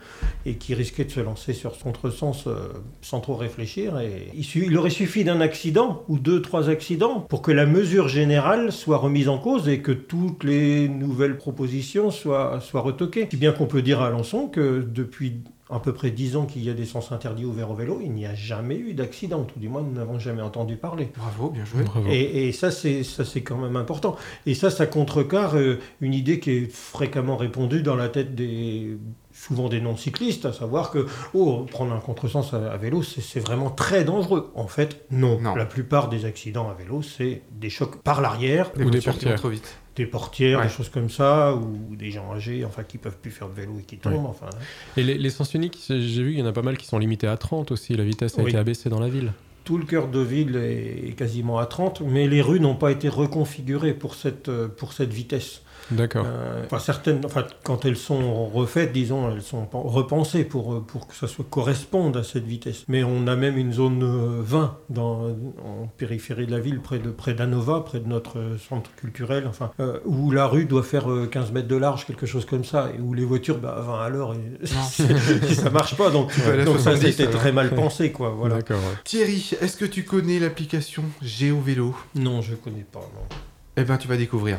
et 0.46 0.54
qui 0.54 0.74
risquaient 0.74 1.04
de 1.04 1.10
se 1.10 1.20
lancer 1.20 1.52
sur 1.52 1.74
ce 1.74 1.82
contresens 1.82 2.46
euh, 2.46 2.68
sans 3.02 3.20
trop 3.20 3.36
réfléchir. 3.36 3.98
Et 4.00 4.30
il 4.34 4.76
aurait 4.76 4.90
suffi 4.90 5.24
d'un 5.24 5.40
accident 5.40 6.02
ou 6.08 6.18
deux, 6.18 6.42
trois 6.42 6.68
accidents 6.68 7.20
pour 7.20 7.42
que 7.42 7.52
la 7.52 7.66
mesure 7.66 8.08
générale 8.08 8.72
soit 8.72 8.98
remise 8.98 9.28
en 9.28 9.38
cause 9.38 9.68
et 9.68 9.80
que 9.80 9.92
toutes 9.92 10.44
les 10.44 10.88
nouvelles 10.88 11.36
propositions 11.36 12.10
soient, 12.10 12.60
soient 12.60 12.80
retoquées. 12.80 13.28
Si 13.30 13.36
bien 13.36 13.52
qu'on 13.52 13.66
peut 13.66 13.82
dire 13.82 14.00
à 14.00 14.08
Alençon 14.08 14.48
que 14.48 14.80
depuis 14.80 15.42
à 15.70 15.80
peu 15.80 15.92
près 15.92 16.10
10 16.10 16.36
ans 16.36 16.46
qu'il 16.46 16.64
y 16.64 16.70
a 16.70 16.74
des 16.74 16.86
sens 16.86 17.12
interdits 17.12 17.44
ouverts 17.44 17.70
au 17.70 17.74
vélo, 17.74 18.00
il 18.02 18.12
n'y 18.12 18.26
a 18.26 18.34
jamais 18.34 18.76
eu 18.76 18.94
d'accident, 18.94 19.44
tout 19.44 19.58
du 19.58 19.68
moins 19.68 19.82
nous 19.82 19.92
n'avons 19.92 20.18
jamais 20.18 20.42
entendu 20.42 20.76
parler. 20.76 21.10
Bravo, 21.16 21.50
bien 21.50 21.64
joué. 21.64 21.82
Bravo. 21.82 22.08
Et, 22.10 22.48
et 22.48 22.52
ça, 22.52 22.70
c'est 22.70 23.04
ça, 23.04 23.24
c'est 23.24 23.42
quand 23.42 23.58
même 23.58 23.76
important. 23.76 24.16
Et 24.46 24.54
ça, 24.54 24.70
ça 24.70 24.86
contrecarre 24.86 25.56
euh, 25.56 25.78
une 26.00 26.14
idée 26.14 26.40
qui 26.40 26.50
est 26.50 26.72
fréquemment 26.72 27.36
répandue 27.36 27.82
dans 27.82 27.96
la 27.96 28.08
tête 28.08 28.34
des 28.34 28.96
souvent 29.40 29.68
des 29.68 29.80
non-cyclistes, 29.80 30.44
à 30.46 30.52
savoir 30.52 30.90
que 30.90 31.06
oh, 31.34 31.64
prendre 31.70 31.92
un 31.94 32.00
contresens 32.00 32.52
à, 32.54 32.72
à 32.72 32.76
vélo, 32.76 33.02
c'est 33.02 33.40
vraiment 33.40 33.70
très 33.70 34.04
dangereux. 34.04 34.50
En 34.54 34.66
fait, 34.66 35.04
non. 35.10 35.40
Non. 35.40 35.54
La 35.54 35.64
plupart 35.66 36.08
des 36.08 36.24
accidents 36.24 36.68
à 36.68 36.74
vélo, 36.74 37.02
c'est 37.02 37.42
des 37.52 37.70
chocs 37.70 38.02
par 38.02 38.20
l'arrière, 38.20 38.70
Ou 38.78 38.90
des 38.90 39.00
portières. 39.00 39.36
trop 39.36 39.48
vite. 39.48 39.78
des 39.96 40.06
portières, 40.06 40.58
Ouais. 40.58 40.66
des 40.66 40.70
choses 40.72 40.88
comme 40.90 41.08
ça, 41.10 41.54
ou 41.54 41.94
des 41.96 42.10
gens 42.10 42.32
âgés, 42.32 42.64
enfin, 42.64 42.82
qui 42.82 42.98
peuvent 42.98 43.16
plus 43.16 43.30
faire 43.30 43.48
de 43.48 43.54
vélo 43.54 43.78
et 43.80 43.82
qui 43.82 43.96
tombent. 43.98 44.26
Enfin, 44.26 44.46
hein. 44.52 44.58
Et 44.96 45.02
les, 45.02 45.16
les 45.18 45.30
sens 45.30 45.54
uniques, 45.54 45.78
j'ai 45.88 46.22
vu 46.22 46.30
qu'il 46.30 46.40
y 46.40 46.42
en 46.42 46.46
a 46.46 46.52
pas 46.52 46.62
mal 46.62 46.76
qui 46.76 46.86
sont 46.86 46.98
limités 46.98 47.26
à 47.26 47.36
30 47.36 47.70
aussi. 47.72 47.94
La 47.94 48.04
vitesse 48.04 48.38
a 48.38 48.42
Oui. 48.42 48.50
été 48.50 48.58
abaissée 48.58 48.88
dans 48.90 49.00
la 49.00 49.08
ville. 49.08 49.32
tout 49.64 49.76
le 49.76 49.84
cœur 49.84 50.08
de 50.08 50.20
ville 50.20 50.56
est 50.56 51.14
quasiment 51.16 51.58
à 51.58 51.66
30, 51.66 52.00
mais 52.00 52.26
les 52.26 52.40
rues 52.42 52.58
n'ont 52.60 52.74
pas 52.76 52.90
été 52.90 53.08
reconfigurées 53.08 53.92
pour 53.92 54.14
cette, 54.14 54.48
euh, 54.48 54.66
pour 54.66 54.92
cette 54.94 55.12
vitesse. 55.12 55.62
D'accord. 55.90 56.26
Euh, 56.28 56.62
enfin, 56.66 56.78
certaines, 56.78 57.24
enfin, 57.24 57.44
quand 57.64 57.84
elles 57.84 57.96
sont 57.96 58.46
refaites, 58.46 58.92
disons, 58.92 59.30
elles 59.32 59.42
sont 59.42 59.64
pen- 59.64 59.80
repensées 59.84 60.44
pour, 60.44 60.74
euh, 60.74 60.80
pour 60.80 61.06
que 61.08 61.14
ça 61.14 61.26
soit, 61.26 61.44
corresponde 61.48 62.16
à 62.16 62.22
cette 62.24 62.44
vitesse. 62.44 62.84
Mais 62.88 63.02
on 63.04 63.26
a 63.26 63.36
même 63.36 63.56
une 63.56 63.72
zone 63.72 64.02
euh, 64.02 64.40
20 64.42 64.76
dans, 64.90 65.28
en 65.64 65.86
périphérie 65.96 66.46
de 66.46 66.50
la 66.50 66.60
ville, 66.60 66.80
près 66.80 66.98
de 66.98 67.10
près 67.10 67.32
d'Anova, 67.34 67.80
près 67.80 68.00
de 68.00 68.08
notre 68.08 68.38
euh, 68.38 68.58
centre 68.58 68.90
culturel, 68.96 69.46
enfin, 69.48 69.70
euh, 69.80 69.98
où 70.04 70.30
la 70.30 70.46
rue 70.46 70.66
doit 70.66 70.82
faire 70.82 71.10
euh, 71.10 71.26
15 71.26 71.52
mètres 71.52 71.68
de 71.68 71.76
large, 71.76 72.06
quelque 72.06 72.26
chose 72.26 72.44
comme 72.44 72.64
ça, 72.64 72.90
et 72.96 73.00
où 73.00 73.14
les 73.14 73.24
voitures, 73.24 73.58
bah, 73.58 73.76
à 73.78 73.80
20 73.80 74.00
à 74.04 74.08
l'heure, 74.10 74.34
et- 74.62 75.54
ça 75.54 75.70
marche 75.70 75.96
pas. 75.96 76.10
Donc, 76.10 76.32
ça, 76.32 76.64
70, 76.64 77.00
c'était 77.12 77.30
très 77.30 77.52
mal 77.52 77.70
pensé, 77.74 78.12
quoi. 78.12 78.30
Voilà. 78.30 78.56
Ouais. 78.56 78.62
Thierry, 79.04 79.50
est-ce 79.60 79.76
que 79.76 79.84
tu 79.86 80.04
connais 80.04 80.38
l'application 80.38 81.04
GeoVélo 81.22 81.94
Non, 82.14 82.42
je 82.42 82.54
connais 82.54 82.84
pas. 82.90 83.00
Non. 83.00 83.36
Eh 83.76 83.84
ben, 83.84 83.96
tu 83.96 84.08
vas 84.08 84.16
découvrir. 84.16 84.58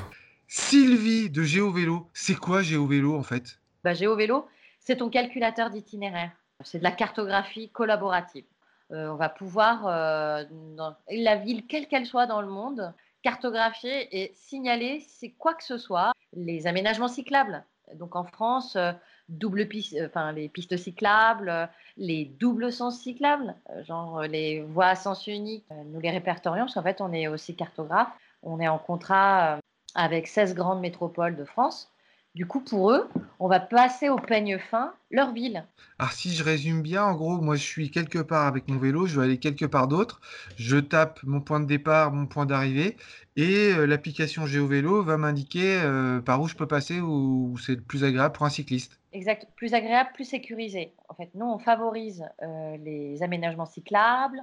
Sylvie 0.51 1.29
de 1.29 1.43
GeoVélo, 1.43 2.07
c'est 2.11 2.33
quoi 2.33 2.63
GeoVélo 2.63 3.15
en 3.15 3.21
fait? 3.21 3.59
Bah, 3.83 3.93
GeoVélo, 3.93 4.47
c'est 4.79 4.97
ton 4.97 5.11
calculateur 5.11 5.69
d'itinéraire. 5.69 6.31
C'est 6.63 6.79
de 6.79 6.83
la 6.83 6.91
cartographie 6.91 7.69
collaborative. 7.69 8.45
Euh, 8.91 9.11
on 9.11 9.15
va 9.15 9.29
pouvoir, 9.29 9.85
euh, 9.85 10.43
dans 10.75 10.95
la 11.07 11.35
ville, 11.35 11.67
quelle 11.67 11.87
qu'elle 11.87 12.07
soit 12.07 12.25
dans 12.25 12.41
le 12.41 12.47
monde, 12.47 12.91
cartographier 13.21 14.09
et 14.11 14.33
signaler 14.33 15.01
si 15.01 15.35
quoi 15.35 15.53
que 15.53 15.63
ce 15.63 15.77
soit, 15.77 16.13
les 16.33 16.65
aménagements 16.65 17.07
cyclables, 17.07 17.63
Donc 17.93 18.15
en 18.15 18.23
France, 18.23 18.75
euh, 18.75 18.91
double 19.27 19.67
piste, 19.67 19.95
enfin 20.03 20.31
les 20.31 20.49
pistes 20.49 20.77
cyclables, 20.77 21.69
les 21.95 22.25
doubles 22.25 22.71
sens 22.71 22.99
cyclables, 22.99 23.53
genre 23.85 24.23
les 24.23 24.61
voies 24.61 24.87
à 24.87 24.95
sens 24.95 25.27
unique, 25.27 25.65
nous 25.85 25.99
les 25.99 26.09
répertorions 26.09 26.63
parce 26.63 26.73
qu'en 26.73 26.81
fait 26.81 27.01
on 27.01 27.13
est 27.13 27.27
aussi 27.27 27.55
cartographe. 27.55 28.09
On 28.41 28.59
est 28.59 28.67
en 28.67 28.79
contrat 28.79 29.58
avec 29.95 30.27
16 30.27 30.55
grandes 30.55 30.81
métropoles 30.81 31.35
de 31.35 31.45
France. 31.45 31.91
Du 32.35 32.45
coup, 32.45 32.61
pour 32.61 32.91
eux, 32.91 33.09
on 33.39 33.47
va 33.47 33.59
passer 33.59 34.07
au 34.07 34.17
peigne 34.17 34.59
fin 34.59 34.93
leur 35.09 35.33
ville. 35.33 35.65
Alors 35.97 36.11
si 36.11 36.31
je 36.31 36.43
résume 36.43 36.81
bien, 36.83 37.03
en 37.03 37.15
gros, 37.15 37.41
moi 37.41 37.55
je 37.55 37.63
suis 37.63 37.89
quelque 37.89 38.19
part 38.19 38.45
avec 38.45 38.67
mon 38.67 38.77
vélo, 38.77 39.07
je 39.07 39.15
veux 39.15 39.23
aller 39.23 39.39
quelque 39.39 39.65
part 39.65 39.87
d'autre, 39.87 40.21
je 40.55 40.77
tape 40.77 41.19
mon 41.23 41.41
point 41.41 41.59
de 41.59 41.65
départ, 41.65 42.11
mon 42.11 42.27
point 42.27 42.45
d'arrivée, 42.45 42.97
et 43.35 43.73
euh, 43.73 43.87
l'application 43.87 44.45
GeoVélo 44.45 45.01
va 45.03 45.17
m'indiquer 45.17 45.81
euh, 45.81 46.21
par 46.21 46.39
où 46.39 46.47
je 46.47 46.55
peux 46.55 46.67
passer 46.67 46.99
ou 47.01 47.51
où 47.53 47.57
c'est 47.57 47.75
le 47.75 47.81
plus 47.81 48.03
agréable 48.03 48.33
pour 48.35 48.45
un 48.45 48.49
cycliste. 48.49 48.99
Exact, 49.11 49.47
plus 49.55 49.73
agréable, 49.73 50.11
plus 50.13 50.25
sécurisé. 50.25 50.93
En 51.07 51.15
fait, 51.15 51.29
nous, 51.33 51.45
on 51.45 51.57
favorise 51.57 52.25
euh, 52.43 52.77
les 52.77 53.23
aménagements 53.23 53.65
cyclables, 53.65 54.39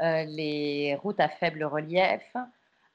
euh, 0.00 0.24
les 0.24 0.94
routes 1.02 1.20
à 1.20 1.28
faible 1.28 1.64
relief, 1.64 2.34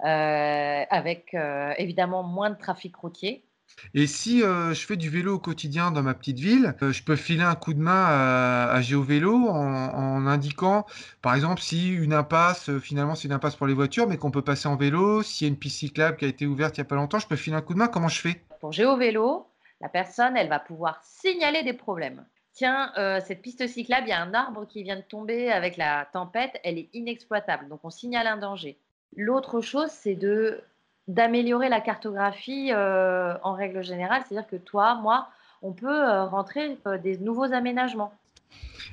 avec 0.03 1.33
euh, 1.33 1.73
évidemment 1.77 2.23
moins 2.23 2.49
de 2.49 2.57
trafic 2.57 2.95
routier. 2.95 3.45
Et 3.93 4.05
si 4.05 4.43
euh, 4.43 4.73
je 4.73 4.85
fais 4.85 4.97
du 4.97 5.09
vélo 5.09 5.35
au 5.35 5.39
quotidien 5.39 5.91
dans 5.91 6.03
ma 6.03 6.13
petite 6.13 6.39
ville, 6.39 6.75
euh, 6.81 6.91
je 6.91 7.03
peux 7.03 7.15
filer 7.15 7.43
un 7.43 7.55
coup 7.55 7.73
de 7.73 7.79
main 7.79 8.05
à, 8.05 8.69
à 8.69 8.81
GeoVélo 8.81 9.47
en, 9.47 9.53
en 9.55 10.27
indiquant, 10.27 10.85
par 11.21 11.35
exemple, 11.35 11.61
si 11.61 11.89
une 11.89 12.13
impasse, 12.13 12.69
euh, 12.69 12.79
finalement 12.79 13.15
c'est 13.15 13.29
une 13.29 13.33
impasse 13.33 13.55
pour 13.55 13.67
les 13.67 13.73
voitures, 13.73 14.07
mais 14.07 14.17
qu'on 14.17 14.29
peut 14.29 14.41
passer 14.41 14.67
en 14.67 14.75
vélo, 14.75 15.23
s'il 15.23 15.47
y 15.47 15.49
a 15.49 15.53
une 15.53 15.57
piste 15.57 15.77
cyclable 15.77 16.17
qui 16.17 16.25
a 16.25 16.27
été 16.27 16.45
ouverte 16.45 16.77
il 16.77 16.81
n'y 16.81 16.85
a 16.85 16.89
pas 16.89 16.95
longtemps, 16.95 17.19
je 17.19 17.27
peux 17.27 17.37
filer 17.37 17.55
un 17.55 17.61
coup 17.61 17.73
de 17.73 17.79
main, 17.79 17.87
comment 17.87 18.09
je 18.09 18.19
fais? 18.19 18.43
Pour 18.59 18.73
GeoVélo, 18.73 19.47
la 19.79 19.89
personne, 19.89 20.35
elle 20.35 20.49
va 20.49 20.59
pouvoir 20.59 20.99
signaler 21.03 21.63
des 21.63 21.73
problèmes. 21.73 22.25
Tiens, 22.53 22.91
euh, 22.97 23.21
cette 23.25 23.41
piste 23.41 23.65
cyclable, 23.67 24.07
il 24.07 24.09
y 24.09 24.13
a 24.13 24.21
un 24.21 24.33
arbre 24.33 24.67
qui 24.67 24.83
vient 24.83 24.97
de 24.97 25.01
tomber 25.01 25.49
avec 25.49 25.77
la 25.77 26.09
tempête, 26.11 26.59
elle 26.65 26.77
est 26.77 26.89
inexploitable, 26.93 27.69
donc 27.69 27.79
on 27.83 27.89
signale 27.89 28.27
un 28.27 28.37
danger. 28.37 28.77
L'autre 29.15 29.61
chose, 29.61 29.89
c'est 29.89 30.15
de 30.15 30.61
d'améliorer 31.07 31.69
la 31.69 31.81
cartographie 31.81 32.71
euh, 32.71 33.35
en 33.43 33.53
règle 33.53 33.83
générale, 33.83 34.23
c'est-à-dire 34.27 34.47
que 34.47 34.55
toi, 34.55 34.95
moi, 34.95 35.29
on 35.61 35.73
peut 35.73 35.87
euh, 35.87 36.25
rentrer 36.25 36.77
euh, 36.87 36.97
des 36.97 37.17
nouveaux 37.17 37.51
aménagements. 37.53 38.13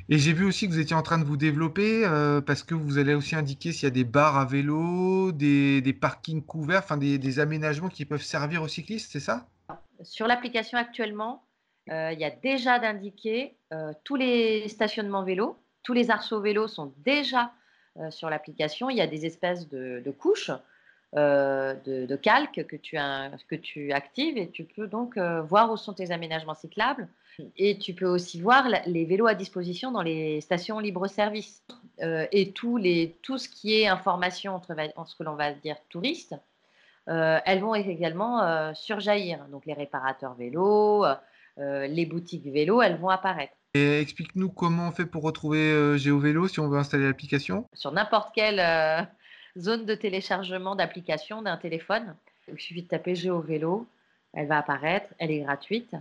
Et 0.09 0.19
j'ai 0.19 0.33
vu 0.33 0.47
aussi 0.47 0.67
que 0.67 0.73
vous 0.73 0.81
étiez 0.81 0.97
en 0.97 1.03
train 1.03 1.19
de 1.19 1.25
vous 1.25 1.37
développer 1.37 2.05
parce 2.47 2.63
que 2.63 2.75
vous 2.75 2.97
allez 2.97 3.13
aussi 3.13 3.37
indiquer 3.37 3.73
s'il 3.73 3.85
y 3.85 3.87
a 3.87 3.91
des 3.91 4.05
bars 4.05 4.39
à 4.39 4.47
vélo, 4.47 5.33
des, 5.33 5.83
des 5.83 5.93
parkings 5.93 6.43
couverts, 6.43 6.81
enfin 6.83 6.97
des, 6.97 7.19
des 7.19 7.41
aménagements 7.41 7.89
qui 7.89 8.07
peuvent 8.07 8.23
servir 8.23 8.63
aux 8.63 8.69
cyclistes, 8.69 9.11
c'est 9.13 9.21
ça? 9.21 9.47
Sur 10.03 10.27
l'application 10.27 10.79
actuellement, 10.79 11.45
il 11.89 12.17
y 12.19 12.25
a 12.25 12.31
déjà 12.31 12.79
d'indiquer 12.79 13.57
tous 14.05 14.17
les 14.17 14.69
stationnements 14.69 15.25
vélos, 15.25 15.59
tous 15.83 15.93
les 15.93 16.11
arceaux 16.11 16.41
vélos 16.41 16.69
sont 16.69 16.95
déjà 17.05 17.53
sur 18.11 18.31
l'application. 18.31 18.91
Il 18.91 18.97
y 18.97 19.01
a 19.01 19.07
des 19.07 19.27
espèces 19.27 19.69
de, 19.69 20.11
couches 20.11 20.51
euh, 21.17 21.75
de, 21.87 22.05
de 22.05 22.17
calque 22.17 22.67
que 22.67 22.77
tu, 22.77 22.97
que 22.97 23.57
tu 23.57 23.93
actives 23.93 24.37
et 24.37 24.51
tu 24.51 24.65
peux 24.65 24.87
donc 24.87 25.17
euh, 25.17 25.41
voir 25.43 25.73
où 25.73 25.77
sont 25.77 25.95
tes 25.95 26.11
aménagements 26.11 26.55
cyclables. 26.55 27.09
Et 27.57 27.79
tu 27.79 27.95
peux 27.95 28.07
aussi 28.07 28.41
voir 28.41 28.67
les 28.87 29.05
vélos 29.05 29.29
à 29.29 29.35
disposition 29.35 29.93
dans 29.93 30.03
les 30.03 30.41
stations 30.41 30.81
libre-service. 30.81 31.63
Euh, 32.03 32.27
et 32.33 32.53
tout 32.53 32.79
ce 32.79 33.49
qui 33.49 33.81
est 33.81 33.87
information 33.87 34.61
en 34.97 35.05
ce 35.05 35.15
que 35.15 35.23
l'on 35.23 35.35
va 35.35 35.53
dire 35.53 35.77
touriste, 35.89 36.35
euh, 37.09 37.39
elles 37.47 37.61
vont 37.61 37.75
également 37.75 38.43
euh, 38.43 38.75
surjaillir. 38.75 39.47
Donc 39.51 39.67
les 39.67 39.73
réparateurs 39.73 40.35
vélos, 40.35 41.05
euh, 41.59 41.87
les 41.87 42.07
boutiques 42.07 42.47
vélos, 42.47 42.83
elles 42.83 42.97
vont 42.97 43.09
apparaître. 43.09 43.55
Et 43.75 44.01
explique-nous 44.01 44.49
comment 44.49 44.89
on 44.89 44.93
fait 44.93 45.07
pour 45.07 45.23
retrouver 45.23 45.59
euh, 45.59 45.99
GeoVélo 45.99 46.49
si 46.49 46.61
on 46.61 46.69
veut 46.69 46.79
installer 46.79 47.07
l'application. 47.07 47.67
sur 47.75 47.93
n'importe 47.93 48.35
quelle 48.35 48.61
euh, 48.61 49.03
zone 49.59 49.85
de 49.85 49.95
téléchargement 49.95 50.75
d'application 50.75 51.43
d'un 51.43 51.57
téléphone. 51.57 52.17
Il 52.51 52.59
suffit 52.59 52.83
de 52.83 52.89
taper 52.89 53.15
GeoVélo, 53.15 53.87
elle 54.33 54.47
va 54.47 54.59
apparaître, 54.59 55.13
elle 55.19 55.31
est 55.31 55.41
gratuite. 55.41 55.95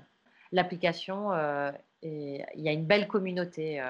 L'application, 0.53 1.33
euh, 1.33 1.71
est- 2.03 2.43
il 2.55 2.63
y 2.63 2.69
a 2.69 2.71
une 2.71 2.85
belle 2.85 3.07
communauté. 3.07 3.79
euh, 3.81 3.85